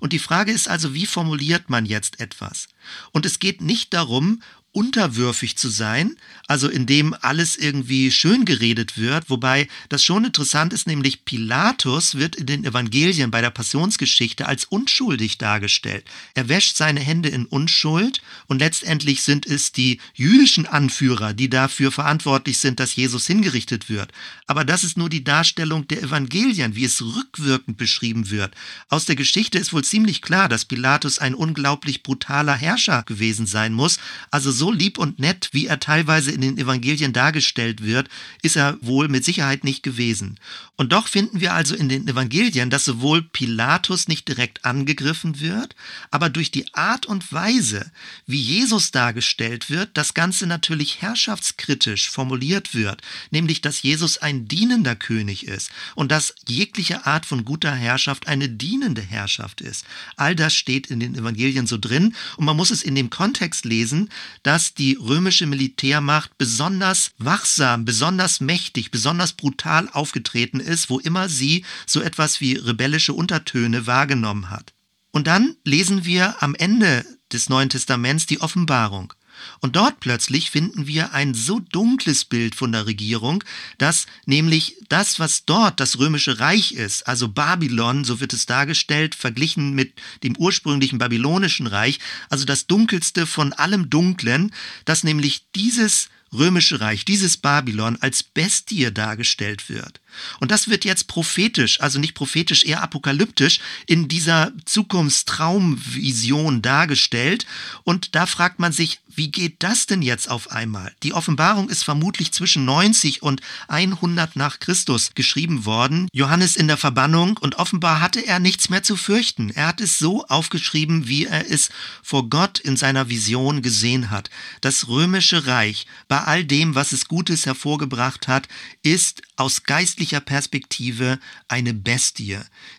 Und 0.00 0.14
die 0.14 0.18
Frage 0.18 0.52
ist 0.52 0.70
also, 0.70 0.94
wie 0.94 1.04
formuliert 1.04 1.68
man 1.68 1.84
jetzt 1.84 2.18
etwas? 2.18 2.68
Und 3.12 3.26
es 3.26 3.40
geht 3.40 3.60
nicht 3.60 3.92
darum, 3.92 4.40
unterwürfig 4.76 5.56
zu 5.56 5.70
sein, 5.70 6.16
also 6.48 6.68
indem 6.68 7.16
alles 7.22 7.56
irgendwie 7.56 8.10
schön 8.10 8.44
geredet 8.44 8.98
wird, 8.98 9.30
wobei 9.30 9.68
das 9.88 10.04
schon 10.04 10.26
interessant 10.26 10.74
ist, 10.74 10.86
nämlich 10.86 11.24
Pilatus 11.24 12.16
wird 12.16 12.36
in 12.36 12.44
den 12.44 12.62
Evangelien 12.66 13.30
bei 13.30 13.40
der 13.40 13.48
Passionsgeschichte 13.48 14.46
als 14.46 14.66
unschuldig 14.66 15.38
dargestellt. 15.38 16.04
Er 16.34 16.50
wäscht 16.50 16.76
seine 16.76 17.00
Hände 17.00 17.30
in 17.30 17.46
Unschuld 17.46 18.20
und 18.48 18.58
letztendlich 18.58 19.22
sind 19.22 19.46
es 19.46 19.72
die 19.72 19.98
jüdischen 20.12 20.66
Anführer, 20.66 21.32
die 21.32 21.48
dafür 21.48 21.90
verantwortlich 21.90 22.58
sind, 22.58 22.78
dass 22.78 22.96
Jesus 22.96 23.26
hingerichtet 23.26 23.88
wird. 23.88 24.12
Aber 24.46 24.66
das 24.66 24.84
ist 24.84 24.98
nur 24.98 25.08
die 25.08 25.24
Darstellung 25.24 25.88
der 25.88 26.02
Evangelien, 26.02 26.76
wie 26.76 26.84
es 26.84 27.00
rückwirkend 27.00 27.78
beschrieben 27.78 28.28
wird. 28.28 28.54
Aus 28.90 29.06
der 29.06 29.16
Geschichte 29.16 29.58
ist 29.58 29.72
wohl 29.72 29.84
ziemlich 29.84 30.20
klar, 30.20 30.50
dass 30.50 30.66
Pilatus 30.66 31.18
ein 31.18 31.34
unglaublich 31.34 32.02
brutaler 32.02 32.54
Herrscher 32.54 33.04
gewesen 33.04 33.46
sein 33.46 33.72
muss, 33.72 33.98
also 34.30 34.50
so 34.52 34.65
so 34.66 34.72
lieb 34.72 34.98
und 34.98 35.20
nett, 35.20 35.50
wie 35.52 35.68
er 35.68 35.78
teilweise 35.78 36.32
in 36.32 36.40
den 36.40 36.58
Evangelien 36.58 37.12
dargestellt 37.12 37.84
wird, 37.84 38.08
ist 38.42 38.56
er 38.56 38.76
wohl 38.80 39.06
mit 39.06 39.24
Sicherheit 39.24 39.62
nicht 39.62 39.84
gewesen. 39.84 40.40
Und 40.74 40.92
doch 40.92 41.06
finden 41.06 41.40
wir 41.40 41.54
also 41.54 41.76
in 41.76 41.88
den 41.88 42.08
Evangelien, 42.08 42.68
dass 42.68 42.84
sowohl 42.84 43.22
Pilatus 43.22 44.08
nicht 44.08 44.26
direkt 44.26 44.64
angegriffen 44.64 45.40
wird, 45.40 45.76
aber 46.10 46.30
durch 46.30 46.50
die 46.50 46.74
Art 46.74 47.06
und 47.06 47.32
Weise, 47.32 47.92
wie 48.26 48.40
Jesus 48.40 48.90
dargestellt 48.90 49.70
wird, 49.70 49.90
das 49.96 50.14
Ganze 50.14 50.48
natürlich 50.48 51.00
herrschaftskritisch 51.00 52.10
formuliert 52.10 52.74
wird, 52.74 53.02
nämlich 53.30 53.60
dass 53.60 53.82
Jesus 53.82 54.18
ein 54.18 54.48
dienender 54.48 54.96
König 54.96 55.46
ist 55.46 55.70
und 55.94 56.10
dass 56.10 56.34
jegliche 56.48 57.06
Art 57.06 57.24
von 57.24 57.44
guter 57.44 57.72
Herrschaft 57.72 58.26
eine 58.26 58.48
dienende 58.48 59.00
Herrschaft 59.00 59.60
ist. 59.60 59.84
All 60.16 60.34
das 60.34 60.54
steht 60.54 60.88
in 60.88 60.98
den 60.98 61.14
Evangelien 61.14 61.68
so 61.68 61.78
drin 61.78 62.16
und 62.36 62.44
man 62.44 62.56
muss 62.56 62.72
es 62.72 62.82
in 62.82 62.96
dem 62.96 63.10
Kontext 63.10 63.64
lesen, 63.64 64.10
dass 64.42 64.55
dass 64.56 64.72
die 64.72 64.94
römische 64.98 65.44
Militärmacht 65.44 66.38
besonders 66.38 67.10
wachsam, 67.18 67.84
besonders 67.84 68.40
mächtig, 68.40 68.90
besonders 68.90 69.34
brutal 69.34 69.86
aufgetreten 69.92 70.60
ist, 70.60 70.88
wo 70.88 70.98
immer 70.98 71.28
sie 71.28 71.66
so 71.84 72.00
etwas 72.00 72.40
wie 72.40 72.54
rebellische 72.54 73.12
Untertöne 73.12 73.86
wahrgenommen 73.86 74.48
hat. 74.48 74.72
Und 75.12 75.26
dann 75.26 75.56
lesen 75.64 76.06
wir 76.06 76.42
am 76.42 76.54
Ende 76.54 77.04
des 77.30 77.50
Neuen 77.50 77.68
Testaments 77.68 78.24
die 78.24 78.40
Offenbarung. 78.40 79.12
Und 79.60 79.76
dort 79.76 80.00
plötzlich 80.00 80.50
finden 80.50 80.86
wir 80.86 81.12
ein 81.12 81.34
so 81.34 81.60
dunkles 81.60 82.24
Bild 82.24 82.54
von 82.54 82.72
der 82.72 82.86
Regierung, 82.86 83.42
dass 83.78 84.06
nämlich 84.24 84.76
das, 84.88 85.18
was 85.18 85.44
dort 85.44 85.80
das 85.80 85.98
römische 85.98 86.40
Reich 86.40 86.72
ist, 86.72 87.06
also 87.06 87.28
Babylon, 87.28 88.04
so 88.04 88.20
wird 88.20 88.32
es 88.32 88.46
dargestellt, 88.46 89.14
verglichen 89.14 89.74
mit 89.74 89.94
dem 90.22 90.36
ursprünglichen 90.36 90.98
babylonischen 90.98 91.66
Reich, 91.66 91.98
also 92.30 92.44
das 92.44 92.66
dunkelste 92.66 93.26
von 93.26 93.52
allem 93.52 93.90
Dunklen, 93.90 94.52
dass 94.84 95.04
nämlich 95.04 95.46
dieses 95.54 96.08
römische 96.32 96.80
Reich, 96.80 97.04
dieses 97.04 97.36
Babylon 97.36 97.96
als 98.00 98.22
Bestie 98.22 98.92
dargestellt 98.92 99.68
wird. 99.68 100.00
Und 100.40 100.50
das 100.50 100.68
wird 100.68 100.84
jetzt 100.84 101.08
prophetisch, 101.08 101.80
also 101.80 101.98
nicht 101.98 102.14
prophetisch, 102.14 102.64
eher 102.64 102.82
apokalyptisch 102.82 103.60
in 103.86 104.08
dieser 104.08 104.52
Zukunftstraumvision 104.64 106.62
dargestellt. 106.62 107.46
Und 107.84 108.14
da 108.14 108.26
fragt 108.26 108.58
man 108.58 108.72
sich, 108.72 109.00
wie 109.16 109.30
geht 109.30 109.62
das 109.62 109.86
denn 109.86 110.02
jetzt 110.02 110.30
auf 110.30 110.50
einmal? 110.50 110.94
Die 111.02 111.14
Offenbarung 111.14 111.68
ist 111.70 111.82
vermutlich 111.82 112.32
zwischen 112.32 112.64
90 112.64 113.22
und 113.22 113.40
100 113.68 114.36
nach 114.36 114.60
Christus 114.60 115.12
geschrieben 115.14 115.64
worden. 115.64 116.08
Johannes 116.12 116.54
in 116.54 116.68
der 116.68 116.76
Verbannung 116.76 117.36
und 117.38 117.56
offenbar 117.56 118.00
hatte 118.00 118.24
er 118.24 118.38
nichts 118.38 118.68
mehr 118.68 118.82
zu 118.82 118.94
fürchten. 118.96 119.50
Er 119.50 119.68
hat 119.68 119.80
es 119.80 119.98
so 119.98 120.24
aufgeschrieben, 120.26 121.08
wie 121.08 121.24
er 121.24 121.50
es 121.50 121.70
vor 122.02 122.28
Gott 122.28 122.58
in 122.58 122.76
seiner 122.76 123.08
Vision 123.08 123.62
gesehen 123.62 124.10
hat. 124.10 124.30
Das 124.60 124.88
römische 124.88 125.46
Reich, 125.46 125.86
bei 126.08 126.20
all 126.20 126.44
dem, 126.44 126.74
was 126.74 126.92
es 126.92 127.08
Gutes 127.08 127.46
hervorgebracht 127.46 128.28
hat, 128.28 128.48
ist 128.82 129.22
aus 129.36 129.62
geistlicher 129.62 130.20
Perspektive 130.20 131.18
eine 131.48 131.74
Bestie, 131.74 132.38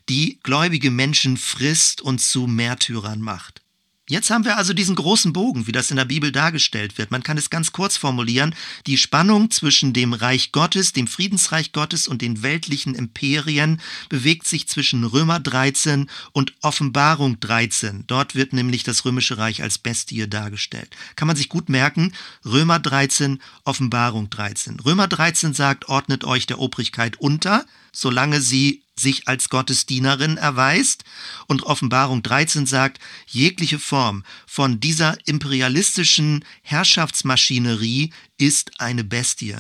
die 0.10 0.40
gläubige 0.44 0.92
Menschen 0.92 1.38
frisst 1.38 2.02
und 2.02 2.20
zu 2.20 2.48
Märtyrern 2.48 3.22
macht. 3.22 3.62
Jetzt 4.10 4.30
haben 4.30 4.46
wir 4.46 4.56
also 4.56 4.72
diesen 4.72 4.96
großen 4.96 5.34
Bogen, 5.34 5.68
wie 5.68 5.74
das 5.74 5.92
in 5.92 5.98
der 5.98 6.06
Bibel 6.06 6.32
dargestellt 6.32 6.98
wird. 6.98 7.12
Man 7.12 7.24
kann 7.24 7.38
es 7.38 7.50
ganz 7.50 7.74
kurz 7.74 7.98
formulieren. 7.98 8.56
Die 8.86 8.98
Spannung 8.98 9.52
zwischen 9.52 9.92
dem 9.92 10.14
Reich 10.14 10.54
Gottes, 10.54 10.94
dem 10.94 11.08
Friedensreich 11.08 11.74
Gottes 11.74 12.08
und 12.08 12.22
den 12.22 12.42
weltlichen 12.42 12.96
Imperien 12.96 13.82
bewegt 14.08 14.48
sich 14.48 14.70
zwischen 14.70 15.04
Römer 15.04 15.42
13 15.42 16.10
und 16.32 16.54
Offenbarung 16.62 17.42
13. 17.42 18.06
Dort 18.08 18.34
wird 18.34 18.54
nämlich 18.54 18.84
das 18.84 19.04
römische 19.04 19.38
Reich 19.38 19.62
als 19.62 19.78
Bestie 19.78 20.26
dargestellt. 20.30 20.96
Kann 21.18 21.28
man 21.28 21.36
sich 21.36 21.50
gut 21.50 21.68
merken. 21.68 22.14
Römer 22.46 22.80
13, 22.80 23.42
Offenbarung 23.66 24.30
13. 24.30 24.80
Römer 24.80 25.10
13 25.10 25.54
sagt, 25.54 25.90
ordnet 25.90 26.24
euch 26.24 26.46
der 26.46 26.60
Obrigkeit 26.60 27.20
unter, 27.20 27.66
solange 27.92 28.40
sie 28.40 28.84
sich 29.00 29.28
als 29.28 29.50
Gottesdienerin 29.50 30.38
erweist 30.38 31.04
und 31.48 31.64
Offenbarung 31.64 32.24
13 32.24 32.66
sagt, 32.66 33.00
jegliche 33.28 33.80
Form 33.80 34.24
von 34.46 34.80
dieser 34.80 35.18
imperialistischen 35.26 36.44
Herrschaftsmaschinerie 36.62 38.12
ist 38.38 38.80
eine 38.80 39.04
Bestie. 39.04 39.56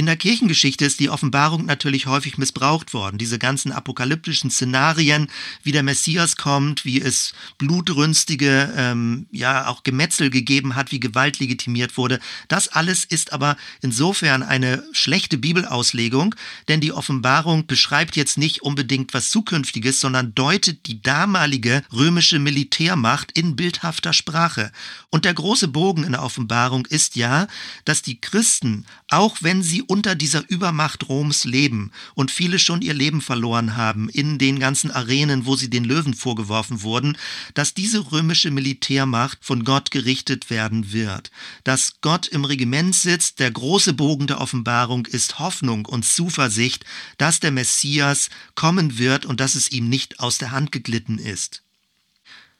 In 0.00 0.06
der 0.06 0.16
Kirchengeschichte 0.16 0.86
ist 0.86 0.98
die 0.98 1.10
Offenbarung 1.10 1.66
natürlich 1.66 2.06
häufig 2.06 2.38
missbraucht 2.38 2.94
worden. 2.94 3.18
Diese 3.18 3.38
ganzen 3.38 3.70
apokalyptischen 3.70 4.50
Szenarien, 4.50 5.28
wie 5.62 5.72
der 5.72 5.82
Messias 5.82 6.36
kommt, 6.36 6.86
wie 6.86 7.02
es 7.02 7.34
blutrünstige, 7.58 8.72
ähm, 8.78 9.26
ja 9.30 9.66
auch 9.66 9.82
Gemetzel 9.82 10.30
gegeben 10.30 10.74
hat, 10.74 10.90
wie 10.90 11.00
Gewalt 11.00 11.38
legitimiert 11.38 11.98
wurde. 11.98 12.18
Das 12.48 12.68
alles 12.68 13.04
ist 13.04 13.34
aber 13.34 13.58
insofern 13.82 14.42
eine 14.42 14.82
schlechte 14.92 15.36
Bibelauslegung, 15.36 16.34
denn 16.68 16.80
die 16.80 16.94
Offenbarung 16.94 17.66
beschreibt 17.66 18.16
jetzt 18.16 18.38
nicht 18.38 18.62
unbedingt 18.62 19.12
was 19.12 19.28
Zukünftiges, 19.28 20.00
sondern 20.00 20.34
deutet 20.34 20.86
die 20.86 21.02
damalige 21.02 21.82
römische 21.92 22.38
Militärmacht 22.38 23.32
in 23.32 23.54
bildhafter 23.54 24.14
Sprache. 24.14 24.72
Und 25.10 25.26
der 25.26 25.34
große 25.34 25.68
Bogen 25.68 26.04
in 26.04 26.12
der 26.12 26.22
Offenbarung 26.22 26.86
ist 26.86 27.16
ja, 27.16 27.48
dass 27.84 28.00
die 28.00 28.18
Christen, 28.18 28.86
auch 29.08 29.36
wenn 29.42 29.62
sie 29.62 29.82
unter 29.90 30.14
dieser 30.14 30.48
Übermacht 30.48 31.08
Roms 31.08 31.44
leben 31.44 31.90
und 32.14 32.30
viele 32.30 32.60
schon 32.60 32.80
ihr 32.80 32.94
Leben 32.94 33.20
verloren 33.20 33.76
haben 33.76 34.08
in 34.08 34.38
den 34.38 34.60
ganzen 34.60 34.92
Arenen, 34.92 35.46
wo 35.46 35.56
sie 35.56 35.68
den 35.68 35.82
Löwen 35.82 36.14
vorgeworfen 36.14 36.82
wurden, 36.82 37.18
dass 37.54 37.74
diese 37.74 38.12
römische 38.12 38.52
Militärmacht 38.52 39.38
von 39.42 39.64
Gott 39.64 39.90
gerichtet 39.90 40.48
werden 40.48 40.92
wird. 40.92 41.32
Dass 41.64 42.00
Gott 42.02 42.28
im 42.28 42.44
Regiment 42.44 42.94
sitzt, 42.94 43.40
der 43.40 43.50
große 43.50 43.92
Bogen 43.92 44.28
der 44.28 44.40
Offenbarung 44.40 45.06
ist 45.06 45.40
Hoffnung 45.40 45.86
und 45.86 46.04
Zuversicht, 46.04 46.84
dass 47.18 47.40
der 47.40 47.50
Messias 47.50 48.30
kommen 48.54 48.96
wird 48.96 49.26
und 49.26 49.40
dass 49.40 49.56
es 49.56 49.72
ihm 49.72 49.88
nicht 49.88 50.20
aus 50.20 50.38
der 50.38 50.52
Hand 50.52 50.70
geglitten 50.70 51.18
ist. 51.18 51.64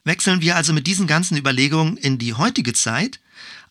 Wechseln 0.02 0.40
wir 0.40 0.56
also 0.56 0.72
mit 0.72 0.88
diesen 0.88 1.06
ganzen 1.06 1.36
Überlegungen 1.36 1.96
in 1.96 2.18
die 2.18 2.34
heutige 2.34 2.72
Zeit. 2.72 3.20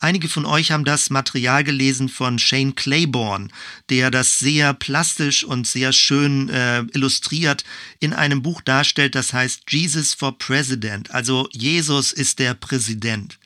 Einige 0.02 0.30
von 0.30 0.46
euch 0.46 0.72
haben 0.72 0.86
das 0.86 1.10
Material 1.10 1.66
gelesen 1.66 2.08
von 2.08 2.40
Shane 2.40 2.74
Claiborne, 2.74 3.50
der 3.90 4.10
das 4.12 4.40
sehr 4.40 4.74
plastisch 4.74 5.44
und 5.44 5.68
sehr 5.68 5.92
schön 5.92 6.48
äh, 6.48 6.84
illustriert 6.94 7.66
in 8.00 8.14
einem 8.14 8.42
Buch 8.42 8.62
darstellt, 8.62 9.14
das 9.16 9.34
heißt 9.34 9.64
Jesus 9.68 10.14
for 10.14 10.38
President, 10.38 11.12
also 11.12 11.50
Jesus 11.52 12.14
ist 12.14 12.40
der 12.40 12.54
Präsident. 12.54 13.39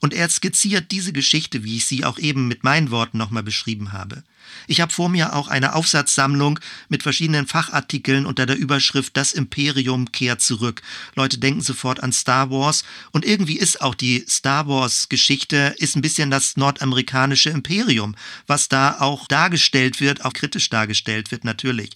Und 0.00 0.14
er 0.14 0.28
skizziert 0.28 0.90
diese 0.90 1.12
Geschichte, 1.12 1.64
wie 1.64 1.76
ich 1.76 1.86
sie 1.86 2.04
auch 2.04 2.18
eben 2.18 2.48
mit 2.48 2.64
meinen 2.64 2.90
Worten 2.90 3.18
nochmal 3.18 3.42
beschrieben 3.42 3.92
habe. 3.92 4.22
Ich 4.66 4.80
habe 4.80 4.92
vor 4.92 5.08
mir 5.08 5.34
auch 5.34 5.48
eine 5.48 5.74
Aufsatzsammlung 5.74 6.60
mit 6.88 7.02
verschiedenen 7.02 7.46
Fachartikeln 7.46 8.26
unter 8.26 8.46
der 8.46 8.56
Überschrift 8.56 9.16
Das 9.16 9.32
Imperium 9.32 10.12
kehrt 10.12 10.40
zurück. 10.40 10.82
Leute 11.14 11.38
denken 11.38 11.60
sofort 11.60 12.02
an 12.02 12.12
Star 12.12 12.50
Wars 12.50 12.84
und 13.10 13.24
irgendwie 13.24 13.58
ist 13.58 13.80
auch 13.80 13.94
die 13.94 14.24
Star 14.28 14.68
Wars 14.68 15.08
Geschichte 15.08 15.74
ist 15.78 15.96
ein 15.96 16.02
bisschen 16.02 16.30
das 16.30 16.56
nordamerikanische 16.56 17.50
Imperium, 17.50 18.14
was 18.46 18.68
da 18.68 19.00
auch 19.00 19.26
dargestellt 19.26 20.00
wird, 20.00 20.24
auch 20.24 20.32
kritisch 20.32 20.68
dargestellt 20.70 21.30
wird 21.30 21.44
natürlich. 21.44 21.90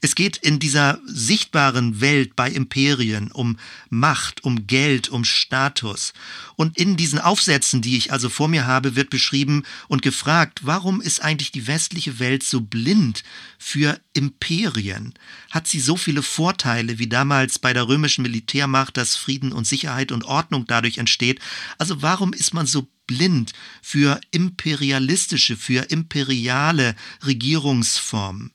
Es 0.00 0.14
geht 0.14 0.36
in 0.36 0.58
dieser 0.58 0.98
sichtbaren 1.06 2.00
Welt 2.00 2.36
bei 2.36 2.50
Imperien 2.50 3.32
um 3.32 3.58
Macht, 3.90 4.44
um 4.44 4.66
Geld, 4.66 5.08
um 5.08 5.24
Status. 5.24 6.12
Und 6.56 6.76
in 6.76 6.96
diesen 6.96 7.17
Aufsätzen, 7.20 7.82
die 7.82 7.96
ich 7.96 8.12
also 8.12 8.28
vor 8.28 8.48
mir 8.48 8.66
habe, 8.66 8.96
wird 8.96 9.10
beschrieben 9.10 9.64
und 9.88 10.02
gefragt, 10.02 10.60
warum 10.62 11.00
ist 11.00 11.22
eigentlich 11.22 11.52
die 11.52 11.66
westliche 11.66 12.08
westliche 12.08 12.18
Welt 12.18 12.42
so 12.42 12.60
blind 12.60 13.24
für 13.58 14.00
Imperien? 14.12 15.14
Hat 15.50 15.66
sie 15.66 15.80
so 15.80 15.96
viele 15.96 16.22
Vorteile 16.22 16.98
wie 16.98 17.08
damals 17.08 17.58
bei 17.58 17.72
der 17.72 17.88
römischen 17.88 18.22
Militärmacht, 18.22 18.96
dass 18.96 19.16
Frieden 19.16 19.52
und 19.52 19.66
Sicherheit 19.66 20.12
und 20.12 20.24
Ordnung 20.24 20.66
dadurch 20.66 20.98
entsteht? 20.98 21.40
Also 21.78 22.02
warum 22.02 22.32
ist 22.32 22.54
man 22.54 22.66
so 22.66 22.88
blind 23.06 23.52
für 23.82 24.20
imperialistische, 24.30 25.56
für 25.56 25.90
imperiale 25.90 26.94
Regierungsformen? 27.26 28.52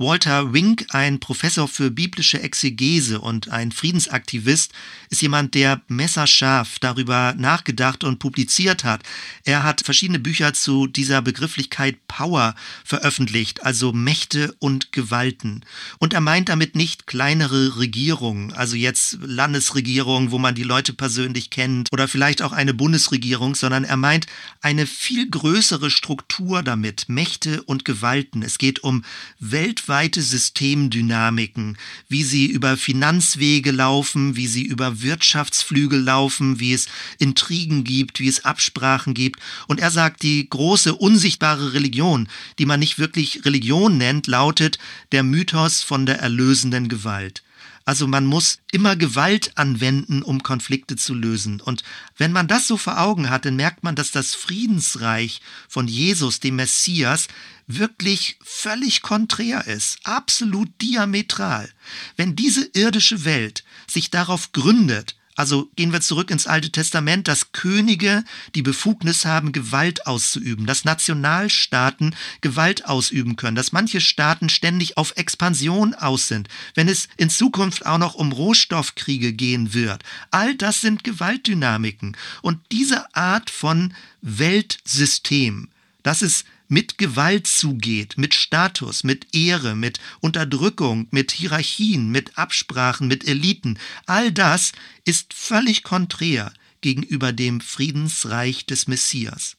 Walter 0.00 0.52
Wink, 0.52 0.86
ein 0.90 1.18
Professor 1.18 1.66
für 1.66 1.90
biblische 1.90 2.40
Exegese 2.40 3.20
und 3.20 3.48
ein 3.48 3.72
Friedensaktivist, 3.72 4.70
ist 5.10 5.22
jemand, 5.22 5.56
der 5.56 5.82
messerscharf 5.88 6.78
darüber 6.78 7.34
nachgedacht 7.36 8.04
und 8.04 8.20
publiziert 8.20 8.84
hat. 8.84 9.02
Er 9.42 9.64
hat 9.64 9.80
verschiedene 9.80 10.20
Bücher 10.20 10.54
zu 10.54 10.86
dieser 10.86 11.20
Begrifflichkeit 11.20 12.06
Power 12.06 12.54
veröffentlicht, 12.84 13.64
also 13.64 13.92
Mächte 13.92 14.54
und 14.60 14.92
Gewalten. 14.92 15.64
Und 15.98 16.14
er 16.14 16.20
meint 16.20 16.48
damit 16.48 16.76
nicht 16.76 17.08
kleinere 17.08 17.76
Regierungen, 17.80 18.52
also 18.52 18.76
jetzt 18.76 19.18
Landesregierungen, 19.20 20.30
wo 20.30 20.38
man 20.38 20.54
die 20.54 20.62
Leute 20.62 20.92
persönlich 20.92 21.50
kennt, 21.50 21.88
oder 21.92 22.06
vielleicht 22.06 22.42
auch 22.42 22.52
eine 22.52 22.72
Bundesregierung, 22.72 23.56
sondern 23.56 23.82
er 23.82 23.96
meint 23.96 24.28
eine 24.60 24.86
viel 24.86 25.28
größere 25.28 25.90
Struktur 25.90 26.62
damit, 26.62 27.08
Mächte 27.08 27.64
und 27.64 27.84
Gewalten. 27.84 28.44
Es 28.44 28.58
geht 28.58 28.84
um 28.84 29.04
weltweite 29.40 29.87
weltweite 29.88 30.20
Systemdynamiken, 30.20 31.78
wie 32.08 32.22
sie 32.22 32.46
über 32.46 32.76
Finanzwege 32.76 33.70
laufen, 33.70 34.36
wie 34.36 34.46
sie 34.46 34.62
über 34.62 35.00
Wirtschaftsflüge 35.00 35.96
laufen, 35.96 36.60
wie 36.60 36.74
es 36.74 36.88
Intrigen 37.18 37.84
gibt, 37.84 38.20
wie 38.20 38.28
es 38.28 38.44
Absprachen 38.44 39.14
gibt. 39.14 39.40
Und 39.66 39.80
er 39.80 39.90
sagt, 39.90 40.22
die 40.22 40.48
große 40.48 40.94
unsichtbare 40.94 41.72
Religion, 41.72 42.28
die 42.58 42.66
man 42.66 42.80
nicht 42.80 42.98
wirklich 42.98 43.46
Religion 43.46 43.96
nennt, 43.96 44.26
lautet 44.26 44.78
der 45.12 45.22
Mythos 45.22 45.82
von 45.82 46.04
der 46.04 46.18
erlösenden 46.18 46.88
Gewalt. 46.88 47.42
Also 47.88 48.06
man 48.06 48.26
muss 48.26 48.58
immer 48.70 48.96
Gewalt 48.96 49.56
anwenden, 49.56 50.22
um 50.22 50.42
Konflikte 50.42 50.96
zu 50.96 51.14
lösen. 51.14 51.62
Und 51.62 51.82
wenn 52.18 52.32
man 52.32 52.46
das 52.46 52.68
so 52.68 52.76
vor 52.76 53.00
Augen 53.00 53.30
hat, 53.30 53.46
dann 53.46 53.56
merkt 53.56 53.82
man, 53.82 53.94
dass 53.94 54.10
das 54.10 54.34
Friedensreich 54.34 55.40
von 55.70 55.88
Jesus, 55.88 56.38
dem 56.38 56.56
Messias, 56.56 57.28
wirklich 57.66 58.36
völlig 58.42 59.00
konträr 59.00 59.66
ist, 59.66 60.00
absolut 60.04 60.68
diametral. 60.82 61.70
Wenn 62.14 62.36
diese 62.36 62.68
irdische 62.74 63.24
Welt 63.24 63.64
sich 63.86 64.10
darauf 64.10 64.52
gründet, 64.52 65.16
also 65.38 65.70
gehen 65.76 65.92
wir 65.92 66.00
zurück 66.00 66.32
ins 66.32 66.48
Alte 66.48 66.72
Testament, 66.72 67.28
dass 67.28 67.52
Könige 67.52 68.24
die 68.56 68.62
Befugnis 68.62 69.24
haben, 69.24 69.52
Gewalt 69.52 70.04
auszuüben, 70.04 70.66
dass 70.66 70.84
Nationalstaaten 70.84 72.16
Gewalt 72.40 72.86
ausüben 72.86 73.36
können, 73.36 73.54
dass 73.54 73.70
manche 73.70 74.00
Staaten 74.00 74.48
ständig 74.48 74.96
auf 74.96 75.12
Expansion 75.16 75.94
aus 75.94 76.26
sind, 76.26 76.48
wenn 76.74 76.88
es 76.88 77.06
in 77.16 77.30
Zukunft 77.30 77.86
auch 77.86 77.98
noch 77.98 78.16
um 78.16 78.32
Rohstoffkriege 78.32 79.32
gehen 79.32 79.74
wird. 79.74 80.02
All 80.32 80.56
das 80.56 80.80
sind 80.80 81.04
Gewaltdynamiken. 81.04 82.16
Und 82.42 82.58
diese 82.72 83.14
Art 83.14 83.48
von 83.48 83.94
Weltsystem, 84.22 85.68
das 86.02 86.20
ist 86.20 86.46
mit 86.68 86.98
Gewalt 86.98 87.46
zugeht, 87.46 88.16
mit 88.16 88.34
Status, 88.34 89.04
mit 89.04 89.34
Ehre, 89.34 89.74
mit 89.74 89.98
Unterdrückung, 90.20 91.08
mit 91.10 91.32
Hierarchien, 91.32 92.10
mit 92.10 92.38
Absprachen, 92.38 93.08
mit 93.08 93.26
Eliten, 93.26 93.78
all 94.06 94.30
das 94.30 94.72
ist 95.04 95.34
völlig 95.34 95.82
konträr 95.82 96.52
gegenüber 96.80 97.32
dem 97.32 97.60
Friedensreich 97.60 98.64
des 98.66 98.86
Messias. 98.86 99.57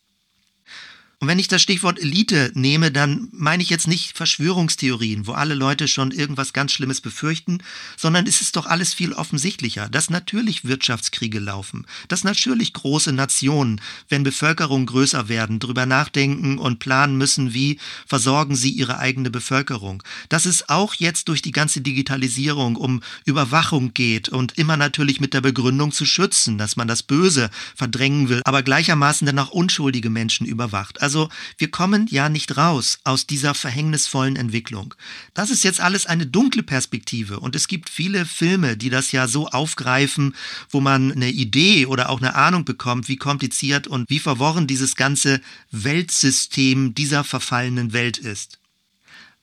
Und 1.21 1.27
wenn 1.27 1.39
ich 1.39 1.49
das 1.49 1.61
Stichwort 1.61 1.99
Elite 1.99 2.49
nehme, 2.55 2.91
dann 2.91 3.27
meine 3.33 3.61
ich 3.61 3.69
jetzt 3.69 3.89
nicht 3.89 4.15
Verschwörungstheorien, 4.15 5.27
wo 5.27 5.33
alle 5.33 5.53
Leute 5.53 5.89
schon 5.89 6.11
irgendwas 6.11 6.53
ganz 6.53 6.71
Schlimmes 6.71 7.01
befürchten, 7.01 7.61
sondern 7.97 8.25
es 8.25 8.39
ist 8.39 8.55
doch 8.55 8.65
alles 8.65 8.93
viel 8.93 9.11
offensichtlicher, 9.11 9.89
dass 9.89 10.09
natürlich 10.09 10.63
Wirtschaftskriege 10.63 11.39
laufen, 11.39 11.85
dass 12.07 12.23
natürlich 12.23 12.71
große 12.71 13.11
Nationen, 13.11 13.81
wenn 14.07 14.23
Bevölkerungen 14.23 14.85
größer 14.85 15.27
werden, 15.27 15.59
darüber 15.59 15.85
nachdenken 15.85 16.57
und 16.57 16.79
planen 16.79 17.17
müssen, 17.17 17.53
wie 17.53 17.79
versorgen 18.07 18.55
sie 18.55 18.69
ihre 18.69 18.97
eigene 18.99 19.29
Bevölkerung. 19.29 20.01
Dass 20.29 20.45
es 20.45 20.69
auch 20.69 20.93
jetzt 20.93 21.27
durch 21.27 21.41
die 21.41 21.51
ganze 21.51 21.81
Digitalisierung 21.81 22.77
um 22.77 23.03
Überwachung 23.25 23.93
geht 23.93 24.29
und 24.29 24.57
immer 24.57 24.77
natürlich 24.77 25.19
mit 25.19 25.33
der 25.33 25.41
Begründung 25.41 25.91
zu 25.91 26.05
schützen, 26.05 26.57
dass 26.57 26.77
man 26.77 26.87
das 26.87 27.03
Böse 27.03 27.49
verdrängen 27.75 28.29
will, 28.29 28.41
aber 28.45 28.63
gleichermaßen 28.63 29.25
dann 29.25 29.39
auch 29.39 29.49
unschuldige 29.49 30.09
Menschen 30.09 30.47
überwacht. 30.47 31.01
Also 31.01 31.08
wir 31.57 31.71
kommen 31.71 32.07
ja 32.09 32.29
nicht 32.29 32.57
raus 32.57 32.99
aus 33.03 33.27
dieser 33.27 33.53
verhängnisvollen 33.53 34.35
Entwicklung. 34.35 34.93
Das 35.33 35.49
ist 35.49 35.63
jetzt 35.63 35.79
alles 35.79 36.05
eine 36.05 36.27
dunkle 36.27 36.63
Perspektive 36.63 37.39
und 37.39 37.55
es 37.55 37.67
gibt 37.67 37.89
viele 37.89 38.25
Filme, 38.25 38.77
die 38.77 38.89
das 38.89 39.11
ja 39.11 39.27
so 39.27 39.47
aufgreifen, 39.47 40.35
wo 40.69 40.81
man 40.81 41.11
eine 41.11 41.29
Idee 41.29 41.85
oder 41.85 42.09
auch 42.09 42.19
eine 42.19 42.35
Ahnung 42.35 42.65
bekommt, 42.65 43.07
wie 43.07 43.17
kompliziert 43.17 43.87
und 43.87 44.09
wie 44.09 44.19
verworren 44.19 44.67
dieses 44.67 44.95
ganze 44.95 45.41
Weltsystem 45.71 46.93
dieser 46.93 47.23
verfallenen 47.23 47.93
Welt 47.93 48.17
ist. 48.17 48.59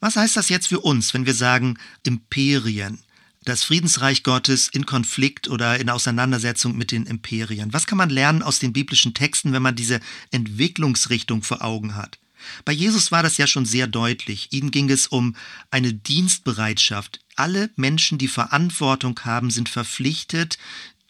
Was 0.00 0.16
heißt 0.16 0.36
das 0.36 0.50
jetzt 0.50 0.68
für 0.68 0.80
uns, 0.80 1.14
wenn 1.14 1.26
wir 1.26 1.34
sagen 1.34 1.78
Imperien? 2.04 3.00
Das 3.46 3.64
Friedensreich 3.64 4.22
Gottes 4.22 4.68
in 4.68 4.86
Konflikt 4.86 5.48
oder 5.48 5.80
in 5.80 5.88
Auseinandersetzung 5.88 6.76
mit 6.76 6.90
den 6.90 7.06
Imperien. 7.06 7.72
Was 7.72 7.86
kann 7.86 7.96
man 7.96 8.10
lernen 8.10 8.42
aus 8.42 8.58
den 8.58 8.72
biblischen 8.72 9.14
Texten, 9.14 9.52
wenn 9.52 9.62
man 9.62 9.76
diese 9.76 10.00
Entwicklungsrichtung 10.32 11.42
vor 11.42 11.64
Augen 11.64 11.94
hat? 11.94 12.18
Bei 12.64 12.72
Jesus 12.72 13.12
war 13.12 13.22
das 13.22 13.38
ja 13.38 13.46
schon 13.46 13.64
sehr 13.64 13.86
deutlich. 13.86 14.52
Ihnen 14.52 14.70
ging 14.70 14.90
es 14.90 15.06
um 15.06 15.36
eine 15.70 15.92
Dienstbereitschaft. 15.92 17.20
Alle 17.34 17.70
Menschen, 17.76 18.18
die 18.18 18.28
Verantwortung 18.28 19.18
haben, 19.24 19.50
sind 19.50 19.68
verpflichtet, 19.68 20.58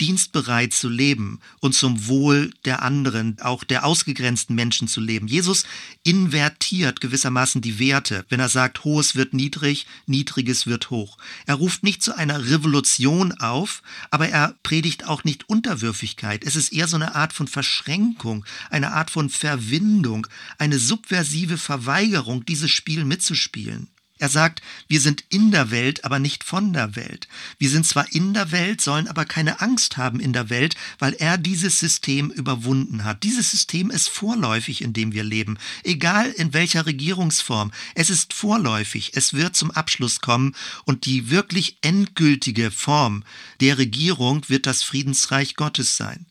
dienstbereit 0.01 0.73
zu 0.73 0.89
leben 0.89 1.41
und 1.61 1.75
zum 1.75 2.07
Wohl 2.07 2.53
der 2.65 2.83
anderen, 2.83 3.39
auch 3.41 3.65
der 3.65 3.85
ausgegrenzten 3.85 4.55
Menschen 4.55 4.89
zu 4.89 5.01
leben. 5.01 5.27
Jesus 5.27 5.65
invertiert 6.03 7.01
gewissermaßen 7.01 7.61
die 7.61 7.79
Werte, 7.79 8.25
wenn 8.29 8.41
er 8.41 8.49
sagt, 8.49 8.85
hohes 8.85 9.17
wird 9.17 9.35
niedrig, 9.35 9.87
niedriges 10.07 10.67
wird 10.67 10.91
hoch. 10.91 11.19
Er 11.47 11.57
ruft 11.57 11.83
nicht 11.83 12.03
zu 12.03 12.17
einer 12.17 12.49
Revolution 12.51 13.33
auf, 13.33 13.83
aber 14.11 14.29
er 14.29 14.55
predigt 14.63 15.07
auch 15.07 15.25
nicht 15.25 15.49
Unterwürfigkeit. 15.49 16.45
Es 16.45 16.57
ist 16.57 16.73
eher 16.73 16.89
so 16.89 16.97
eine 16.97 17.15
Art 17.15 17.33
von 17.33 17.49
Verschränkung, 17.49 18.45
eine 18.71 18.93
Art 18.93 19.11
von 19.11 19.31
Verwindung, 19.31 20.27
eine 20.59 20.79
subversive 20.79 21.59
Verweigerung, 21.59 22.45
dieses 22.45 22.71
Spiel 22.71 23.05
mitzuspielen. 23.05 23.89
Er 24.19 24.31
sagt, 24.31 24.63
wir 24.89 25.01
sind 25.01 25.25
in 25.29 25.51
der 25.51 25.71
Welt, 25.71 26.05
aber 26.05 26.19
nicht 26.19 26.43
von 26.43 26.73
der 26.73 26.97
Welt. 26.97 27.29
Wir 27.59 27.69
sind 27.69 27.87
zwar 27.87 28.11
in 28.13 28.33
der 28.33 28.51
Welt, 28.51 28.81
sollen 28.81 29.09
aber 29.09 29.27
keine 29.27 29.61
Angst 29.61 29.99
haben 29.99 30.21
in 30.21 30.33
der 30.33 30.49
Welt, 30.49 30.75
weil 30.99 31.13
er 31.15 31.37
dieses 31.37 31.79
System 31.81 32.31
überwunden 32.31 33.05
hat. 33.05 33.25
Dieses 33.25 33.51
System 33.51 33.91
ist 33.91 34.09
vorläufig, 34.09 34.81
in 34.81 34.95
dem 34.95 35.13
wir 35.13 35.25
leben, 35.25 35.59
egal 35.85 36.31
in 36.31 36.55
welcher 36.55 36.87
Regierungsform. 36.87 37.73
Es 37.95 38.09
ist 38.09 38.33
vorläufig, 38.33 39.13
es 39.15 39.35
wird 39.35 39.55
zum 39.55 39.71
Abschluss 39.71 40.21
kommen 40.21 40.55
und 40.85 41.05
die 41.05 41.31
wirklich 41.31 41.77
endgültige 41.83 42.71
Form 42.71 43.23
der 43.61 43.77
Regierung 43.77 44.49
wird 44.49 44.67
das 44.67 44.83
Friedensreich 44.83 45.57
Gottes 45.57 45.97
sein. 45.97 46.27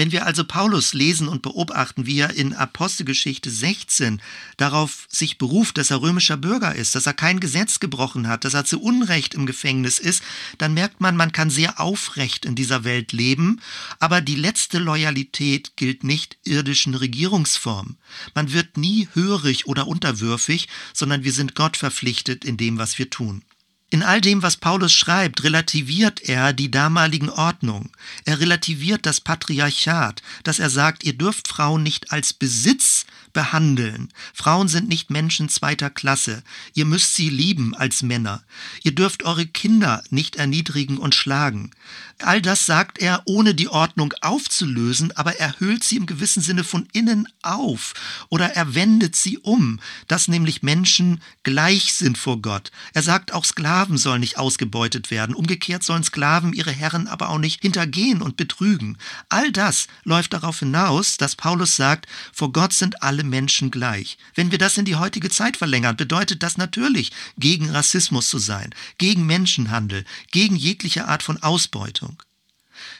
Wenn 0.00 0.12
wir 0.12 0.24
also 0.24 0.44
Paulus 0.44 0.94
lesen 0.94 1.28
und 1.28 1.42
beobachten, 1.42 2.06
wie 2.06 2.20
er 2.20 2.30
in 2.30 2.54
Apostelgeschichte 2.54 3.50
16 3.50 4.22
darauf 4.56 5.06
sich 5.10 5.36
beruft, 5.36 5.76
dass 5.76 5.90
er 5.90 6.00
römischer 6.00 6.38
Bürger 6.38 6.74
ist, 6.74 6.94
dass 6.94 7.04
er 7.04 7.12
kein 7.12 7.38
Gesetz 7.38 7.80
gebrochen 7.80 8.26
hat, 8.26 8.46
dass 8.46 8.54
er 8.54 8.64
zu 8.64 8.80
Unrecht 8.80 9.34
im 9.34 9.44
Gefängnis 9.44 9.98
ist, 9.98 10.22
dann 10.56 10.72
merkt 10.72 11.02
man, 11.02 11.16
man 11.16 11.32
kann 11.32 11.50
sehr 11.50 11.80
aufrecht 11.80 12.46
in 12.46 12.54
dieser 12.54 12.82
Welt 12.84 13.12
leben, 13.12 13.60
aber 13.98 14.22
die 14.22 14.36
letzte 14.36 14.78
Loyalität 14.78 15.76
gilt 15.76 16.02
nicht 16.02 16.38
irdischen 16.44 16.94
Regierungsformen. 16.94 17.98
Man 18.34 18.54
wird 18.54 18.78
nie 18.78 19.06
hörig 19.12 19.66
oder 19.66 19.86
unterwürfig, 19.86 20.68
sondern 20.94 21.24
wir 21.24 21.32
sind 21.34 21.54
Gott 21.54 21.76
verpflichtet 21.76 22.46
in 22.46 22.56
dem, 22.56 22.78
was 22.78 22.98
wir 22.98 23.10
tun. 23.10 23.42
In 23.92 24.04
all 24.04 24.20
dem, 24.20 24.40
was 24.40 24.56
Paulus 24.56 24.92
schreibt, 24.92 25.42
relativiert 25.42 26.20
er 26.28 26.52
die 26.52 26.70
damaligen 26.70 27.28
Ordnung. 27.28 27.90
Er 28.24 28.38
relativiert 28.38 29.04
das 29.04 29.20
Patriarchat, 29.20 30.22
dass 30.44 30.60
er 30.60 30.70
sagt, 30.70 31.02
ihr 31.02 31.14
dürft 31.14 31.48
Frauen 31.48 31.82
nicht 31.82 32.12
als 32.12 32.32
Besitz 32.32 33.04
behandeln. 33.32 34.12
Frauen 34.32 34.68
sind 34.68 34.88
nicht 34.88 35.10
Menschen 35.10 35.48
zweiter 35.48 35.90
Klasse. 35.90 36.44
Ihr 36.72 36.84
müsst 36.84 37.16
sie 37.16 37.30
lieben 37.30 37.74
als 37.74 38.02
Männer. 38.02 38.44
Ihr 38.84 38.94
dürft 38.94 39.24
eure 39.24 39.46
Kinder 39.46 40.04
nicht 40.10 40.36
erniedrigen 40.36 40.96
und 40.96 41.16
schlagen. 41.16 41.72
All 42.22 42.42
das 42.42 42.66
sagt 42.66 42.98
er, 42.98 43.22
ohne 43.24 43.54
die 43.54 43.68
Ordnung 43.68 44.12
aufzulösen, 44.20 45.16
aber 45.16 45.36
er 45.38 45.58
hüllt 45.58 45.84
sie 45.84 45.96
im 45.96 46.06
gewissen 46.06 46.42
Sinne 46.42 46.64
von 46.64 46.86
innen 46.92 47.26
auf 47.42 47.94
oder 48.28 48.54
er 48.54 48.74
wendet 48.74 49.16
sie 49.16 49.38
um, 49.38 49.80
dass 50.06 50.28
nämlich 50.28 50.62
Menschen 50.62 51.22
gleich 51.42 51.94
sind 51.94 52.18
vor 52.18 52.42
Gott. 52.42 52.70
Er 52.92 53.02
sagt 53.02 53.32
auch 53.32 53.44
Sklaven 53.44 53.96
sollen 53.96 54.20
nicht 54.20 54.38
ausgebeutet 54.38 55.10
werden. 55.10 55.34
Umgekehrt 55.34 55.82
sollen 55.82 56.04
Sklaven 56.04 56.52
ihre 56.52 56.72
Herren 56.72 57.08
aber 57.08 57.30
auch 57.30 57.38
nicht 57.38 57.62
hintergehen 57.62 58.20
und 58.20 58.36
betrügen. 58.36 58.98
All 59.28 59.50
das 59.50 59.86
läuft 60.04 60.34
darauf 60.34 60.58
hinaus, 60.58 61.16
dass 61.16 61.36
Paulus 61.36 61.76
sagt, 61.76 62.06
vor 62.32 62.52
Gott 62.52 62.72
sind 62.72 63.02
alle 63.02 63.24
Menschen 63.24 63.70
gleich. 63.70 64.18
Wenn 64.34 64.50
wir 64.50 64.58
das 64.58 64.76
in 64.76 64.84
die 64.84 64.96
heutige 64.96 65.30
Zeit 65.30 65.56
verlängern, 65.56 65.96
bedeutet 65.96 66.42
das 66.42 66.58
natürlich, 66.58 67.12
gegen 67.38 67.70
Rassismus 67.70 68.28
zu 68.28 68.38
sein, 68.38 68.74
gegen 68.98 69.26
Menschenhandel, 69.26 70.04
gegen 70.30 70.56
jegliche 70.56 71.06
Art 71.06 71.22
von 71.22 71.42
Ausbeutung. 71.42 72.09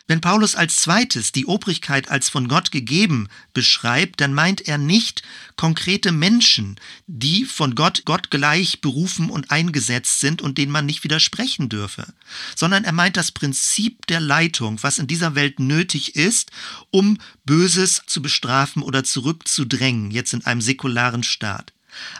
Wenn 0.06 0.20
Paulus 0.20 0.54
als 0.54 0.76
zweites 0.76 1.32
die 1.32 1.46
Obrigkeit 1.46 2.10
als 2.10 2.28
von 2.28 2.48
Gott 2.48 2.70
gegeben 2.70 3.28
beschreibt, 3.52 4.20
dann 4.20 4.34
meint 4.34 4.66
er 4.66 4.78
nicht 4.78 5.22
konkrete 5.56 6.10
Menschen, 6.10 6.76
die 7.06 7.44
von 7.44 7.74
Gott 7.74 8.04
gottgleich 8.04 8.80
berufen 8.80 9.30
und 9.30 9.50
eingesetzt 9.50 10.20
sind 10.20 10.42
und 10.42 10.58
denen 10.58 10.72
man 10.72 10.86
nicht 10.86 11.04
widersprechen 11.04 11.68
dürfe, 11.68 12.12
sondern 12.56 12.84
er 12.84 12.92
meint 12.92 13.16
das 13.16 13.30
Prinzip 13.30 14.06
der 14.06 14.20
Leitung, 14.20 14.82
was 14.82 14.98
in 14.98 15.06
dieser 15.06 15.34
Welt 15.34 15.60
nötig 15.60 16.16
ist, 16.16 16.50
um 16.90 17.18
Böses 17.44 18.02
zu 18.06 18.22
bestrafen 18.22 18.82
oder 18.82 19.04
zurückzudrängen, 19.04 20.10
jetzt 20.10 20.32
in 20.32 20.44
einem 20.44 20.60
säkularen 20.60 21.22
Staat. 21.22 21.72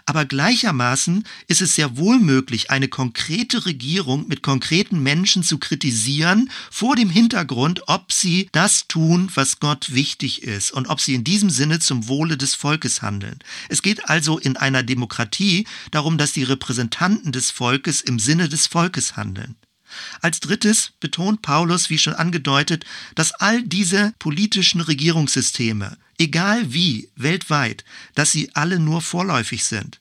Aber 0.06 0.24
gleichermaßen 0.24 1.24
ist 1.46 1.62
es 1.62 1.74
sehr 1.74 1.96
wohl 1.96 2.18
möglich, 2.18 2.70
eine 2.70 2.88
konkrete 2.88 3.66
Regierung 3.66 4.28
mit 4.28 4.42
konkreten 4.42 5.02
Menschen 5.02 5.42
zu 5.42 5.58
kritisieren, 5.58 6.50
vor 6.70 6.96
dem 6.96 7.10
Hintergrund, 7.10 7.82
ob 7.86 8.12
sie 8.12 8.48
das 8.52 8.86
tun, 8.88 9.30
was 9.34 9.60
Gott 9.60 9.94
wichtig 9.94 10.42
ist 10.42 10.72
und 10.72 10.88
ob 10.88 11.00
sie 11.00 11.14
in 11.14 11.24
diesem 11.24 11.50
Sinne 11.50 11.78
zum 11.78 12.08
Wohle 12.08 12.36
des 12.36 12.54
Volkes 12.54 13.02
handeln. 13.02 13.38
Es 13.68 13.82
geht 13.82 14.08
also 14.08 14.38
in 14.38 14.56
einer 14.56 14.82
Demokratie 14.82 15.66
darum, 15.90 16.18
dass 16.18 16.32
die 16.32 16.44
Repräsentanten 16.44 17.32
des 17.32 17.50
Volkes 17.50 18.00
im 18.00 18.18
Sinne 18.18 18.48
des 18.48 18.66
Volkes 18.66 19.16
handeln. 19.16 19.56
Als 20.20 20.40
drittes 20.40 20.92
betont 21.00 21.42
Paulus, 21.42 21.90
wie 21.90 21.98
schon 21.98 22.14
angedeutet, 22.14 22.84
dass 23.14 23.32
all 23.32 23.62
diese 23.62 24.14
politischen 24.18 24.80
Regierungssysteme, 24.80 25.96
egal 26.18 26.72
wie, 26.72 27.08
weltweit, 27.16 27.84
dass 28.14 28.32
sie 28.32 28.50
alle 28.54 28.78
nur 28.78 29.02
vorläufig 29.02 29.64
sind. 29.64 30.00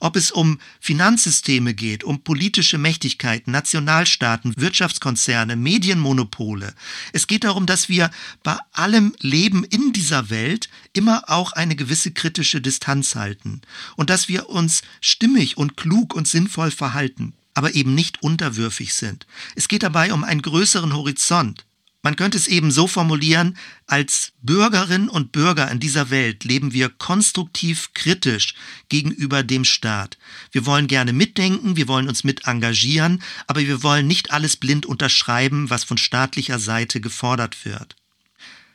Ob 0.00 0.16
es 0.16 0.30
um 0.30 0.58
Finanzsysteme 0.80 1.74
geht, 1.74 2.04
um 2.04 2.22
politische 2.22 2.78
Mächtigkeiten, 2.78 3.50
Nationalstaaten, 3.52 4.54
Wirtschaftskonzerne, 4.56 5.56
Medienmonopole. 5.56 6.74
Es 7.12 7.26
geht 7.26 7.44
darum, 7.44 7.66
dass 7.66 7.88
wir 7.88 8.10
bei 8.42 8.56
allem 8.72 9.14
Leben 9.20 9.64
in 9.64 9.92
dieser 9.92 10.30
Welt 10.30 10.68
immer 10.92 11.24
auch 11.28 11.52
eine 11.52 11.76
gewisse 11.76 12.12
kritische 12.12 12.60
Distanz 12.60 13.14
halten 13.14 13.60
und 13.96 14.10
dass 14.10 14.28
wir 14.28 14.48
uns 14.48 14.82
stimmig 15.00 15.56
und 15.56 15.76
klug 15.76 16.14
und 16.14 16.26
sinnvoll 16.26 16.70
verhalten, 16.70 17.34
aber 17.56 17.74
eben 17.74 17.94
nicht 17.94 18.22
unterwürfig 18.22 18.92
sind. 18.92 19.26
Es 19.54 19.66
geht 19.66 19.82
dabei 19.82 20.12
um 20.12 20.24
einen 20.24 20.42
größeren 20.42 20.94
Horizont. 20.94 21.64
Man 22.02 22.14
könnte 22.14 22.36
es 22.36 22.46
eben 22.46 22.70
so 22.70 22.86
formulieren, 22.86 23.56
als 23.86 24.32
Bürgerinnen 24.42 25.08
und 25.08 25.32
Bürger 25.32 25.68
in 25.70 25.80
dieser 25.80 26.10
Welt 26.10 26.44
leben 26.44 26.72
wir 26.72 26.90
konstruktiv 26.90 27.94
kritisch 27.94 28.54
gegenüber 28.90 29.42
dem 29.42 29.64
Staat. 29.64 30.18
Wir 30.52 30.66
wollen 30.66 30.86
gerne 30.86 31.14
mitdenken, 31.14 31.76
wir 31.76 31.88
wollen 31.88 32.08
uns 32.08 32.22
mit 32.22 32.46
engagieren, 32.46 33.22
aber 33.46 33.60
wir 33.60 33.82
wollen 33.82 34.06
nicht 34.06 34.30
alles 34.30 34.56
blind 34.56 34.84
unterschreiben, 34.86 35.70
was 35.70 35.82
von 35.82 35.98
staatlicher 35.98 36.58
Seite 36.58 37.00
gefordert 37.00 37.64
wird. 37.64 37.96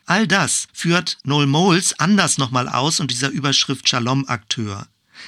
All 0.06 0.28
das 0.28 0.68
führt 0.74 1.20
Noel 1.24 1.48
Moles 1.48 1.98
anders 2.00 2.40
nochmal 2.40 2.68
aus 2.68 3.00
und 3.00 3.12
dieser 3.12 3.30
Überschrift 3.30 3.88
Shalom-Akteur. 3.88 4.88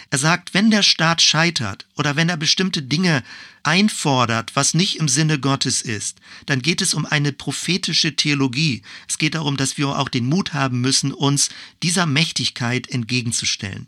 Er 0.10 0.18
sagt, 0.18 0.54
wenn 0.54 0.72
der 0.72 0.84
Staat 0.84 1.22
scheitert 1.22 1.88
oder 1.96 2.16
wenn 2.16 2.30
er 2.30 2.38
bestimmte 2.38 2.82
Dinge 2.82 3.24
einfordert, 3.64 4.56
was 4.56 4.74
nicht 4.74 4.98
im 4.98 5.08
Sinne 5.08 5.39
Gottes 5.39 5.82
ist, 5.82 6.20
dann 6.46 6.62
geht 6.62 6.82
es 6.82 6.94
um 6.94 7.06
eine 7.06 7.32
prophetische 7.32 8.16
Theologie. 8.16 8.84
Es 9.08 9.18
geht 9.18 9.36
darum, 9.36 9.58
dass 9.58 9.78
wir 9.78 9.98
auch 9.98 10.10
den 10.10 10.26
Mut 10.26 10.54
haben 10.54 10.82
müssen, 10.82 11.12
uns 11.12 11.50
dieser 11.82 12.06
Mächtigkeit 12.06 12.89
entgegenzustellen. 12.89 13.88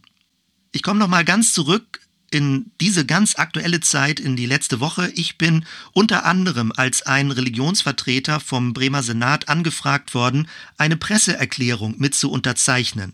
Ich 0.71 0.83
komme 0.83 0.99
noch 0.99 1.07
mal 1.07 1.25
ganz 1.25 1.53
zurück 1.53 2.01
in 2.31 2.71
diese 2.81 3.05
ganz 3.05 3.35
aktuelle 3.35 3.79
Zeit, 3.79 4.19
in 4.19 4.35
die 4.35 4.45
letzte 4.45 4.79
Woche. 4.79 5.09
Ich 5.15 5.37
bin 5.37 5.65
unter 5.93 6.25
anderem 6.25 6.73
als 6.75 7.01
ein 7.03 7.31
Religionsvertreter 7.31 8.39
vom 8.39 8.73
Bremer 8.73 9.03
Senat 9.03 9.47
angefragt 9.47 10.13
worden, 10.13 10.47
eine 10.77 10.97
Presseerklärung 10.97 11.95
mit 11.97 12.15
zu 12.15 12.29
unterzeichnen. 12.29 13.13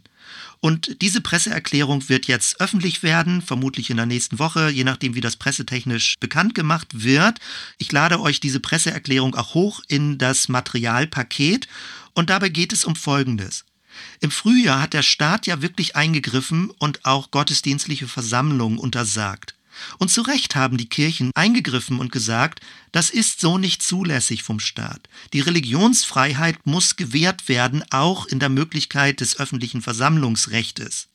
Und 0.61 1.01
diese 1.01 1.21
Presseerklärung 1.21 2.07
wird 2.07 2.27
jetzt 2.27 2.61
öffentlich 2.61 3.01
werden, 3.01 3.41
vermutlich 3.41 3.89
in 3.89 3.97
der 3.97 4.05
nächsten 4.05 4.37
Woche, 4.37 4.69
je 4.69 4.83
nachdem, 4.83 5.15
wie 5.15 5.21
das 5.21 5.35
pressetechnisch 5.35 6.17
bekannt 6.19 6.53
gemacht 6.53 7.03
wird. 7.03 7.39
Ich 7.79 7.91
lade 7.91 8.21
euch 8.21 8.39
diese 8.39 8.59
Presseerklärung 8.59 9.33
auch 9.33 9.55
hoch 9.55 9.81
in 9.87 10.19
das 10.19 10.49
Materialpaket. 10.49 11.67
Und 12.13 12.29
dabei 12.29 12.49
geht 12.49 12.73
es 12.73 12.85
um 12.85 12.95
Folgendes. 12.95 13.65
Im 14.19 14.29
Frühjahr 14.29 14.81
hat 14.81 14.93
der 14.93 15.01
Staat 15.01 15.47
ja 15.47 15.63
wirklich 15.63 15.95
eingegriffen 15.95 16.69
und 16.69 17.05
auch 17.05 17.31
gottesdienstliche 17.31 18.07
Versammlungen 18.07 18.77
untersagt. 18.77 19.55
Und 19.97 20.09
zu 20.09 20.21
Recht 20.21 20.55
haben 20.55 20.77
die 20.77 20.89
Kirchen 20.89 21.31
eingegriffen 21.35 21.99
und 21.99 22.11
gesagt, 22.11 22.61
das 22.91 23.09
ist 23.09 23.39
so 23.39 23.57
nicht 23.57 23.81
zulässig 23.81 24.43
vom 24.43 24.59
Staat. 24.59 25.07
Die 25.33 25.39
Religionsfreiheit 25.39 26.65
muss 26.65 26.95
gewährt 26.95 27.47
werden, 27.47 27.83
auch 27.91 28.25
in 28.25 28.39
der 28.39 28.49
Möglichkeit 28.49 29.21
des 29.21 29.39
öffentlichen 29.39 29.81
Versammlungsrechtes. 29.81 31.07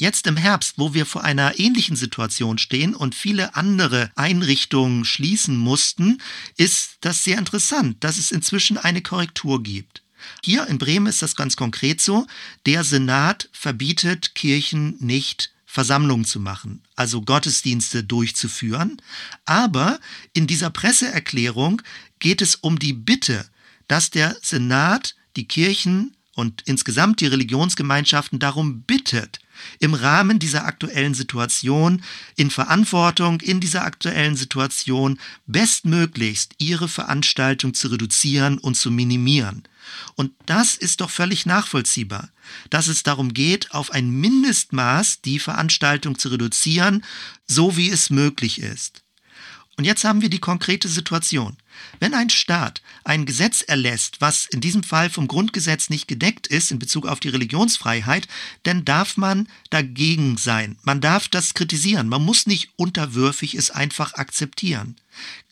Jetzt 0.00 0.28
im 0.28 0.36
Herbst, 0.36 0.74
wo 0.76 0.94
wir 0.94 1.06
vor 1.06 1.24
einer 1.24 1.58
ähnlichen 1.58 1.96
Situation 1.96 2.58
stehen 2.58 2.94
und 2.94 3.16
viele 3.16 3.56
andere 3.56 4.12
Einrichtungen 4.14 5.04
schließen 5.04 5.56
mussten, 5.56 6.18
ist 6.56 6.98
das 7.00 7.24
sehr 7.24 7.36
interessant, 7.36 8.04
dass 8.04 8.16
es 8.16 8.30
inzwischen 8.30 8.78
eine 8.78 9.02
Korrektur 9.02 9.60
gibt. 9.60 10.04
Hier 10.44 10.68
in 10.68 10.78
Bremen 10.78 11.08
ist 11.08 11.22
das 11.22 11.34
ganz 11.34 11.56
konkret 11.56 12.00
so. 12.00 12.28
Der 12.64 12.84
Senat 12.84 13.48
verbietet 13.52 14.36
Kirchen 14.36 14.96
nicht 15.00 15.52
Versammlungen 15.70 16.24
zu 16.24 16.40
machen, 16.40 16.82
also 16.96 17.20
Gottesdienste 17.20 18.02
durchzuführen. 18.02 19.02
Aber 19.44 20.00
in 20.32 20.46
dieser 20.46 20.70
Presseerklärung 20.70 21.82
geht 22.20 22.40
es 22.40 22.54
um 22.54 22.78
die 22.78 22.94
Bitte, 22.94 23.44
dass 23.86 24.08
der 24.08 24.34
Senat 24.40 25.14
die 25.36 25.46
Kirchen 25.46 26.16
und 26.34 26.62
insgesamt 26.64 27.20
die 27.20 27.26
Religionsgemeinschaften 27.26 28.38
darum 28.38 28.80
bittet, 28.84 29.40
im 29.78 29.94
Rahmen 29.94 30.38
dieser 30.38 30.64
aktuellen 30.64 31.14
Situation, 31.14 32.02
in 32.36 32.50
Verantwortung 32.50 33.40
in 33.40 33.60
dieser 33.60 33.84
aktuellen 33.84 34.36
Situation 34.36 35.18
bestmöglichst 35.46 36.54
ihre 36.58 36.88
Veranstaltung 36.88 37.74
zu 37.74 37.88
reduzieren 37.88 38.58
und 38.58 38.76
zu 38.76 38.90
minimieren. 38.90 39.64
Und 40.14 40.32
das 40.46 40.74
ist 40.74 41.00
doch 41.00 41.10
völlig 41.10 41.46
nachvollziehbar, 41.46 42.30
dass 42.70 42.88
es 42.88 43.02
darum 43.02 43.32
geht, 43.32 43.72
auf 43.72 43.90
ein 43.90 44.10
Mindestmaß 44.10 45.22
die 45.22 45.38
Veranstaltung 45.38 46.18
zu 46.18 46.28
reduzieren, 46.28 47.04
so 47.46 47.76
wie 47.76 47.90
es 47.90 48.10
möglich 48.10 48.60
ist. 48.60 49.02
Und 49.78 49.84
jetzt 49.84 50.02
haben 50.02 50.22
wir 50.22 50.28
die 50.28 50.40
konkrete 50.40 50.88
Situation. 50.88 51.56
Wenn 52.00 52.12
ein 52.12 52.30
Staat 52.30 52.82
ein 53.04 53.26
Gesetz 53.26 53.62
erlässt, 53.62 54.20
was 54.20 54.46
in 54.46 54.60
diesem 54.60 54.82
Fall 54.82 55.08
vom 55.08 55.28
Grundgesetz 55.28 55.88
nicht 55.88 56.08
gedeckt 56.08 56.48
ist 56.48 56.72
in 56.72 56.80
Bezug 56.80 57.06
auf 57.06 57.20
die 57.20 57.28
Religionsfreiheit, 57.28 58.26
dann 58.64 58.84
darf 58.84 59.16
man 59.16 59.46
dagegen 59.70 60.36
sein. 60.36 60.76
Man 60.82 61.00
darf 61.00 61.28
das 61.28 61.54
kritisieren. 61.54 62.08
Man 62.08 62.24
muss 62.24 62.48
nicht 62.48 62.70
unterwürfig 62.74 63.54
es 63.54 63.70
einfach 63.70 64.14
akzeptieren. 64.14 64.96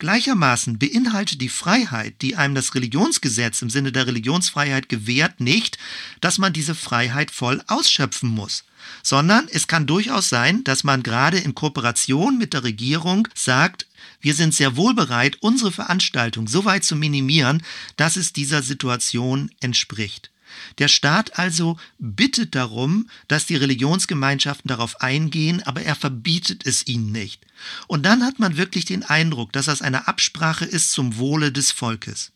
Gleichermaßen 0.01 0.77
beinhaltet 0.77 1.41
die 1.41 1.49
Freiheit, 1.49 2.21
die 2.21 2.35
einem 2.35 2.57
das 2.57 2.75
Religionsgesetz 2.75 3.63
im 3.63 3.71
Sinne 3.71 3.93
der 3.93 4.09
Religionsfreiheit 4.09 4.89
gewährt, 4.89 5.39
nicht, 5.39 5.79
dass 6.21 6.39
man 6.39 6.53
diese 6.53 6.75
Freiheit 6.75 7.31
voll 7.31 7.63
ausschöpfen 7.69 8.31
muss 8.31 8.65
sondern 9.03 9.49
es 9.51 9.67
kann 9.67 9.87
durchaus 9.87 10.29
sein, 10.29 10.65
dass 10.65 10.85
man 10.85 11.03
gerade 11.03 11.39
in 11.39 11.55
Kooperation 11.55 12.39
mit 12.39 12.53
der 12.53 12.65
Regierung 12.65 13.29
sagt, 13.35 13.87
wir 14.21 14.35
sind 14.35 14.55
sehr 14.55 14.77
wohl 14.77 14.95
bereit, 14.95 15.37
unsere 15.41 15.73
Veranstaltung 15.73 16.49
so 16.49 16.65
weit 16.65 16.85
zu 16.85 16.97
minimieren, 16.97 17.63
dass 17.97 18.17
es 18.17 18.33
dieser 18.33 18.63
Situation 18.63 19.51
entspricht. 19.61 20.31
Der 20.79 20.89
Staat 20.89 21.39
also 21.39 21.77
bittet 21.99 22.55
darum, 22.55 23.09
dass 23.29 23.47
die 23.47 23.57
Religionsgemeinschaften 23.57 24.69
darauf 24.69 25.01
eingehen, 25.01 25.63
aber 25.65 25.83
er 25.83 25.95
verbietet 25.95 26.67
es 26.67 26.87
ihnen 26.87 27.13
nicht. 27.13 27.45
Und 27.87 28.05
dann 28.05 28.25
hat 28.25 28.39
man 28.39 28.57
wirklich 28.57 28.85
den 28.85 29.03
Eindruck, 29.03 29.53
dass 29.53 29.67
das 29.67 29.83
eine 29.83 30.09
Absprache 30.09 30.65
ist 30.65 30.93
zum 30.93 31.17
Wohle 31.19 31.53
des 31.53 31.73
Volkes. 31.73 32.33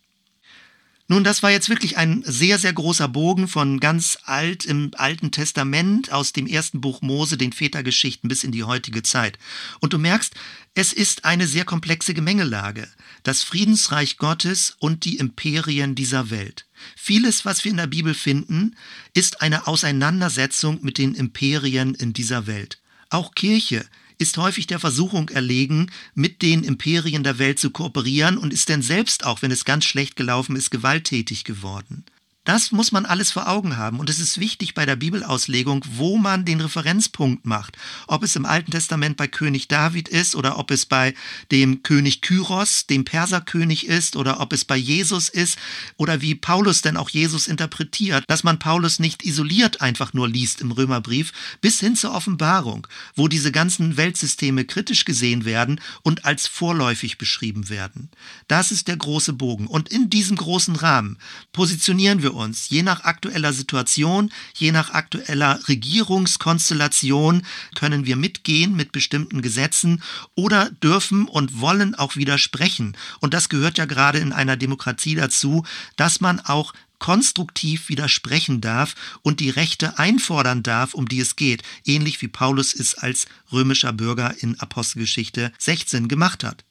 Nun, 1.11 1.24
das 1.24 1.43
war 1.43 1.51
jetzt 1.51 1.68
wirklich 1.68 1.97
ein 1.97 2.22
sehr, 2.24 2.57
sehr 2.57 2.72
großer 2.72 3.09
Bogen 3.09 3.49
von 3.49 3.81
ganz 3.81 4.16
alt 4.26 4.64
im 4.64 4.93
Alten 4.95 5.33
Testament 5.33 6.12
aus 6.12 6.33
dem 6.33 6.47
ersten 6.47 6.81
Buch 6.81 7.03
Mose, 7.03 7.37
den 7.37 7.53
Vätergeschichten 7.53 8.28
bis 8.28 8.45
in 8.45 8.53
die 8.53 8.62
heutige 8.62 9.03
Zeit. 9.03 9.37
Und 9.81 9.93
du 9.93 9.99
merkst, 9.99 10.33
es 10.74 10.92
ist 10.92 11.24
eine 11.24 11.46
sehr 11.46 11.64
komplexe 11.64 12.14
Gemengelage. 12.14 12.88
Das 13.22 13.42
Friedensreich 13.42 14.16
Gottes 14.18 14.76
und 14.78 15.04
die 15.04 15.16
Imperien 15.16 15.94
dieser 15.94 16.30
Welt. 16.30 16.66
Vieles, 16.96 17.44
was 17.44 17.64
wir 17.64 17.72
in 17.72 17.76
der 17.76 17.88
Bibel 17.88 18.14
finden, 18.14 18.76
ist 19.12 19.42
eine 19.42 19.66
Auseinandersetzung 19.66 20.78
mit 20.82 20.96
den 20.98 21.14
Imperien 21.14 21.94
in 21.94 22.12
dieser 22.12 22.46
Welt. 22.46 22.78
Auch 23.10 23.34
Kirche 23.34 23.84
ist 24.18 24.36
häufig 24.36 24.66
der 24.68 24.78
Versuchung 24.78 25.28
erlegen, 25.30 25.90
mit 26.14 26.40
den 26.42 26.62
Imperien 26.62 27.24
der 27.24 27.38
Welt 27.38 27.58
zu 27.58 27.70
kooperieren 27.70 28.38
und 28.38 28.52
ist 28.52 28.68
denn 28.68 28.82
selbst 28.82 29.24
auch, 29.24 29.42
wenn 29.42 29.50
es 29.50 29.64
ganz 29.64 29.84
schlecht 29.84 30.14
gelaufen 30.14 30.56
ist, 30.56 30.70
gewalttätig 30.70 31.44
geworden. 31.44 32.04
Das 32.45 32.72
muss 32.72 32.91
man 32.91 33.05
alles 33.05 33.30
vor 33.30 33.49
Augen 33.49 33.76
haben. 33.76 34.01
Und 34.01 34.09
es 34.09 34.18
ist 34.18 34.41
wichtig 34.41 34.72
bei 34.72 34.86
der 34.86 34.97
Bibelauslegung, 34.97 35.84
wo 35.93 36.16
man 36.16 36.47
den 36.47 36.62
Referenzpunkt 36.62 37.45
macht. 37.45 37.76
Ob 38.07 38.22
es 38.22 38.34
im 38.34 38.47
Alten 38.47 38.70
Testament 38.70 39.18
bei 39.18 39.28
König 39.28 39.68
David 39.68 40.09
ist 40.09 40.34
oder 40.34 40.59
ob 40.59 40.70
es 40.70 40.86
bei 40.86 41.14
dem 41.53 41.82
König 41.82 42.22
Kyros, 42.22 42.86
dem 42.86 43.05
Perserkönig 43.05 43.86
ist 43.86 44.16
oder 44.16 44.41
ob 44.41 44.55
es 44.55 44.64
bei 44.64 44.78
Jesus 44.78 45.28
ist 45.28 45.59
oder 45.99 46.22
wie 46.22 46.34
Paulus 46.34 46.80
denn 46.80 46.97
auch 46.97 47.11
Jesus 47.11 47.47
interpretiert, 47.47 48.24
dass 48.26 48.43
man 48.43 48.59
Paulus 48.59 49.01
nicht 49.01 49.22
isoliert 49.22 49.82
einfach 49.82 50.14
nur 50.14 50.26
liest 50.26 50.62
im 50.62 50.72
Römerbrief, 50.72 51.32
bis 51.61 51.78
hin 51.78 51.95
zur 51.95 52.14
Offenbarung, 52.14 52.86
wo 53.14 53.28
diese 53.28 53.53
ganzen 53.53 53.99
Weltsysteme 53.99 54.64
kritisch 54.64 55.05
gesehen 55.05 55.45
werden 55.45 55.78
und 56.03 56.24
als 56.24 56.47
vorläufig 56.47 57.18
beschrieben 57.18 57.68
werden. 57.68 58.09
Das 58.49 58.72
ist 58.72 58.88
der 58.88 58.97
große 58.97 59.34
Bogen. 59.34 59.66
Und 59.66 59.91
in 59.91 60.09
diesem 60.09 60.38
großen 60.38 60.76
Rahmen 60.76 61.18
positionieren 61.53 62.22
wir 62.22 62.30
wir 62.31 62.37
uns, 62.37 62.68
je 62.68 62.83
nach 62.83 63.05
aktueller 63.05 63.53
Situation, 63.53 64.31
je 64.55 64.72
nach 64.72 64.91
aktueller 64.91 65.61
Regierungskonstellation, 65.68 67.43
können 67.74 68.07
wir 68.07 68.16
mitgehen 68.16 68.74
mit 68.74 68.93
bestimmten 68.93 69.43
Gesetzen 69.43 70.03
oder 70.35 70.70
dürfen 70.70 71.26
und 71.26 71.61
wollen 71.61 71.95
auch 71.95 72.16
widersprechen. 72.16 72.97
Und 73.20 73.35
das 73.35 73.49
gehört 73.49 73.78
ja 73.78 73.85
gerade 73.85 74.18
in 74.18 74.33
einer 74.33 74.57
Demokratie 74.57 75.14
dazu, 75.14 75.64
dass 75.97 76.20
man 76.20 76.41
auch 76.41 76.72
konstruktiv 76.99 77.89
widersprechen 77.89 78.61
darf 78.61 78.95
und 79.22 79.41
die 79.41 79.51
Rechte 79.51 79.99
einfordern 79.99 80.62
darf, 80.62 80.95
um 80.95 81.09
die 81.09 81.20
es 81.20 81.35
geht, 81.35 81.62
ähnlich 81.85 82.20
wie 82.20 82.28
Paulus 82.28 82.74
es 82.74 82.95
als 82.95 83.26
römischer 83.51 83.93
Bürger 83.93 84.35
in 84.39 84.61
Apostelgeschichte 84.61 85.51
16 85.59 86.09
gemacht 86.09 86.45
hat. 86.45 86.64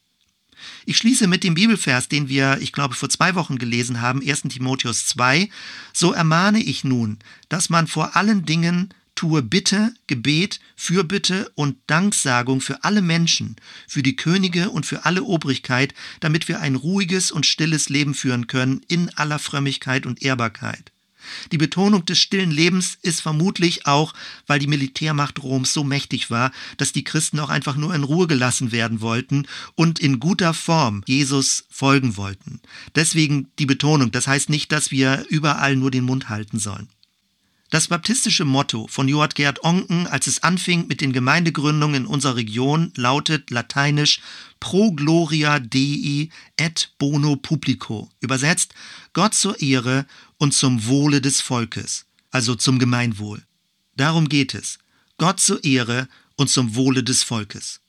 Ich 0.86 0.98
schließe 0.98 1.28
mit 1.28 1.44
dem 1.44 1.54
Bibelvers, 1.54 2.08
den 2.10 2.30
wir, 2.30 2.60
ich 2.62 2.72
glaube, 2.72 2.96
vor 2.96 3.10
zwei 3.10 3.36
Wochen 3.36 3.58
gelesen 3.58 4.02
haben, 4.02 4.22
1 4.22 4.44
Timotheus 4.44 5.06
2. 5.08 5.50
So 5.94 6.14
ermahne 6.14 6.62
ich 6.62 6.84
nun, 6.84 7.20
dass 7.50 7.70
man 7.70 7.88
vor 7.88 8.16
allen 8.16 8.46
Dingen 8.46 8.94
tue 9.20 9.42
Bitte, 9.42 9.94
Gebet, 10.08 10.62
Fürbitte 10.78 11.52
und 11.56 11.76
Danksagung 11.88 12.62
für 12.62 12.86
alle 12.86 13.02
Menschen, 13.02 13.58
für 13.86 14.02
die 14.02 14.16
Könige 14.16 14.70
und 14.70 14.86
für 14.86 15.04
alle 15.04 15.24
Obrigkeit, 15.24 15.94
damit 16.22 16.48
wir 16.48 16.62
ein 16.62 16.76
ruhiges 16.76 17.30
und 17.30 17.46
stilles 17.46 17.90
Leben 17.90 18.14
führen 18.14 18.48
können 18.48 18.82
in 18.88 19.10
aller 19.18 19.38
Frömmigkeit 19.38 20.06
und 20.06 20.22
Ehrbarkeit. 20.22 20.94
Die 21.52 21.58
Betonung 21.58 22.06
des 22.06 22.20
stillen 22.20 22.52
Lebens 22.52 22.98
ist 23.02 23.22
vermutlich 23.22 23.86
auch, 23.86 24.14
weil 24.48 24.60
die 24.60 24.68
Militärmacht 24.68 25.42
Roms 25.42 25.74
so 25.74 25.84
mächtig 25.84 26.30
war, 26.30 26.52
dass 26.78 26.92
die 26.92 27.04
Christen 27.04 27.40
auch 27.40 27.50
einfach 27.50 27.76
nur 27.76 27.94
in 27.94 28.04
Ruhe 28.04 28.28
gelassen 28.28 28.72
werden 28.72 29.02
wollten 29.02 29.48
und 29.76 30.00
in 30.00 30.20
guter 30.20 30.54
Form 30.54 31.04
Jesus 31.06 31.66
folgen 31.70 32.18
wollten. 32.18 32.60
Deswegen 32.96 33.48
die 33.60 33.66
Betonung. 33.66 34.12
Das 34.12 34.28
heißt 34.28 34.50
nicht, 34.50 34.72
dass 34.72 34.92
wir 34.92 35.26
überall 35.30 35.76
nur 35.76 35.92
den 35.92 36.04
Mund 36.04 36.30
halten 36.30 36.60
sollen. 36.60 36.90
Das 37.70 37.88
baptistische 37.88 38.46
Motto 38.46 38.88
von 38.88 39.08
Johann 39.08 39.30
Gerd 39.30 39.64
Onken, 39.64 40.08
als 40.08 40.26
es 40.26 40.42
anfing 40.42 40.88
mit 40.88 41.02
den 41.02 41.14
Gemeindegründungen 41.14 42.04
in 42.04 42.08
unserer 42.08 42.36
Region, 42.36 42.92
lautet 42.96 43.52
lateinisch 43.52 44.22
Pro 44.60 44.92
gloria 44.92 45.60
Dei 45.60 46.30
et 46.58 46.92
bono 46.98 47.36
publico. 47.36 48.10
Übersetzt 48.22 48.74
Gott 49.14 49.36
zur 49.36 49.62
Ehre 49.62 50.08
und 50.38 50.56
zum 50.56 50.88
Wohle 50.88 51.22
des 51.22 51.42
Volkes, 51.42 52.08
also 52.32 52.56
zum 52.56 52.80
Gemeinwohl. 52.80 53.44
Darum 53.96 54.30
geht 54.30 54.56
es. 54.56 54.80
Gott 55.20 55.40
zur 55.40 55.64
Ehre 55.64 56.08
und 56.38 56.50
zum 56.50 56.74
Wohle 56.74 57.04
des 57.04 57.22
Volkes. 57.22 57.82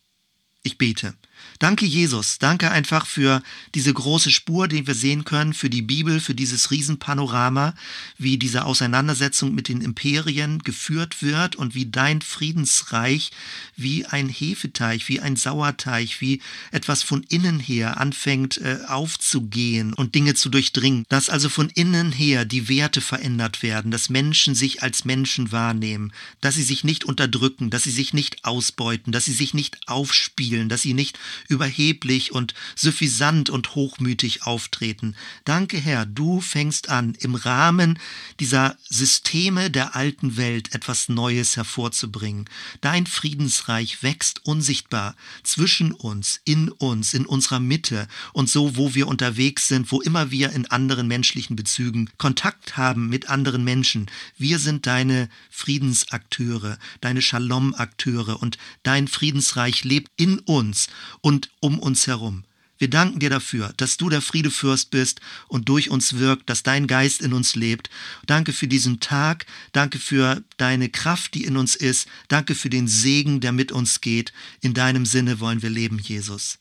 Ich 0.62 0.76
bete. 0.76 1.14
Danke, 1.58 1.84
Jesus. 1.84 2.38
Danke 2.38 2.70
einfach 2.70 3.06
für 3.06 3.42
diese 3.74 3.92
große 3.92 4.30
Spur, 4.30 4.66
die 4.66 4.86
wir 4.86 4.94
sehen 4.94 5.24
können, 5.24 5.52
für 5.52 5.68
die 5.68 5.82
Bibel, 5.82 6.20
für 6.20 6.34
dieses 6.34 6.70
Riesenpanorama, 6.70 7.74
wie 8.16 8.38
diese 8.38 8.64
Auseinandersetzung 8.64 9.54
mit 9.54 9.68
den 9.68 9.82
Imperien 9.82 10.60
geführt 10.60 11.22
wird 11.22 11.56
und 11.56 11.74
wie 11.74 11.86
dein 11.86 12.22
Friedensreich 12.22 13.30
wie 13.76 14.06
ein 14.06 14.28
Hefeteich, 14.28 15.08
wie 15.08 15.20
ein 15.20 15.36
Sauerteig, 15.36 16.20
wie 16.20 16.40
etwas 16.70 17.02
von 17.02 17.22
innen 17.24 17.58
her 17.58 17.98
anfängt 17.98 18.58
äh, 18.58 18.78
aufzugehen 18.86 19.92
und 19.94 20.14
Dinge 20.14 20.34
zu 20.34 20.48
durchdringen. 20.48 21.04
Dass 21.08 21.30
also 21.30 21.48
von 21.48 21.70
innen 21.70 22.12
her 22.12 22.44
die 22.44 22.68
Werte 22.68 23.00
verändert 23.00 23.62
werden, 23.62 23.90
dass 23.90 24.10
Menschen 24.10 24.54
sich 24.54 24.82
als 24.82 25.04
Menschen 25.04 25.52
wahrnehmen, 25.52 26.12
dass 26.40 26.54
sie 26.54 26.62
sich 26.62 26.84
nicht 26.84 27.04
unterdrücken, 27.04 27.70
dass 27.70 27.84
sie 27.84 27.90
sich 27.90 28.12
nicht 28.12 28.44
ausbeuten, 28.44 29.12
dass 29.12 29.24
sie 29.24 29.32
sich 29.32 29.54
nicht 29.54 29.78
aufspielen, 29.86 30.68
dass 30.68 30.82
sie 30.82 30.94
nicht 30.94 31.18
überheblich 31.48 32.32
und 32.32 32.54
suffisant 32.74 33.50
und 33.50 33.74
hochmütig 33.74 34.42
auftreten. 34.44 35.16
Danke, 35.44 35.78
Herr, 35.78 36.06
du 36.06 36.40
fängst 36.40 36.88
an, 36.88 37.14
im 37.20 37.34
Rahmen 37.34 37.98
dieser 38.38 38.76
Systeme 38.88 39.70
der 39.70 39.96
alten 39.96 40.36
Welt 40.36 40.74
etwas 40.74 41.08
Neues 41.08 41.56
hervorzubringen. 41.56 42.48
Dein 42.80 43.06
Friedensreich 43.06 44.02
wächst 44.02 44.44
unsichtbar 44.44 45.16
zwischen 45.42 45.92
uns, 45.92 46.40
in 46.44 46.70
uns, 46.70 47.14
in 47.14 47.26
unserer 47.26 47.60
Mitte 47.60 48.08
und 48.32 48.48
so, 48.48 48.76
wo 48.76 48.94
wir 48.94 49.08
unterwegs 49.08 49.68
sind, 49.68 49.92
wo 49.92 50.00
immer 50.00 50.30
wir 50.30 50.52
in 50.52 50.66
anderen 50.66 51.08
menschlichen 51.08 51.56
Bezügen 51.56 52.10
Kontakt 52.18 52.76
haben 52.76 53.08
mit 53.08 53.28
anderen 53.28 53.64
Menschen. 53.64 54.06
Wir 54.36 54.58
sind 54.58 54.86
deine 54.86 55.28
Friedensakteure, 55.50 56.78
deine 57.00 57.22
Shalom-Akteure 57.22 58.40
und 58.40 58.58
dein 58.82 59.08
Friedensreich 59.08 59.84
lebt 59.84 60.10
in 60.16 60.38
uns 60.40 60.88
und 61.20 61.50
um 61.60 61.78
uns 61.78 62.06
herum. 62.06 62.44
Wir 62.80 62.88
danken 62.88 63.18
dir 63.18 63.28
dafür, 63.28 63.74
dass 63.76 63.98
du 63.98 64.08
der 64.08 64.22
Friedefürst 64.22 64.90
bist 64.90 65.20
und 65.48 65.68
durch 65.68 65.90
uns 65.90 66.14
wirkt, 66.14 66.48
dass 66.48 66.62
dein 66.62 66.86
Geist 66.86 67.20
in 67.20 67.34
uns 67.34 67.54
lebt. 67.54 67.90
Danke 68.24 68.54
für 68.54 68.68
diesen 68.68 69.00
Tag, 69.00 69.44
danke 69.72 69.98
für 69.98 70.42
deine 70.56 70.88
Kraft, 70.88 71.34
die 71.34 71.44
in 71.44 71.58
uns 71.58 71.76
ist, 71.76 72.08
danke 72.28 72.54
für 72.54 72.70
den 72.70 72.88
Segen, 72.88 73.40
der 73.40 73.52
mit 73.52 73.70
uns 73.70 74.00
geht. 74.00 74.32
In 74.62 74.72
deinem 74.72 75.04
Sinne 75.04 75.40
wollen 75.40 75.60
wir 75.60 75.68
leben, 75.68 75.98
Jesus. 75.98 76.58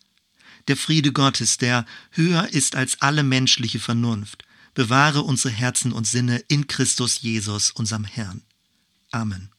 Der 0.68 0.76
Friede 0.76 1.14
Gottes, 1.14 1.58
der 1.58 1.86
höher 2.12 2.50
ist 2.50 2.76
als 2.76 3.02
alle 3.02 3.24
menschliche 3.24 3.80
Vernunft, 3.80 4.44
bewahre 4.74 5.22
unsere 5.22 5.54
Herzen 5.54 5.94
und 5.94 6.06
Sinne 6.06 6.44
in 6.50 6.68
Christus 6.68 7.22
Jesus, 7.22 7.72
unserem 7.72 8.04
Herrn. 8.04 8.42
Amen. 9.12 9.50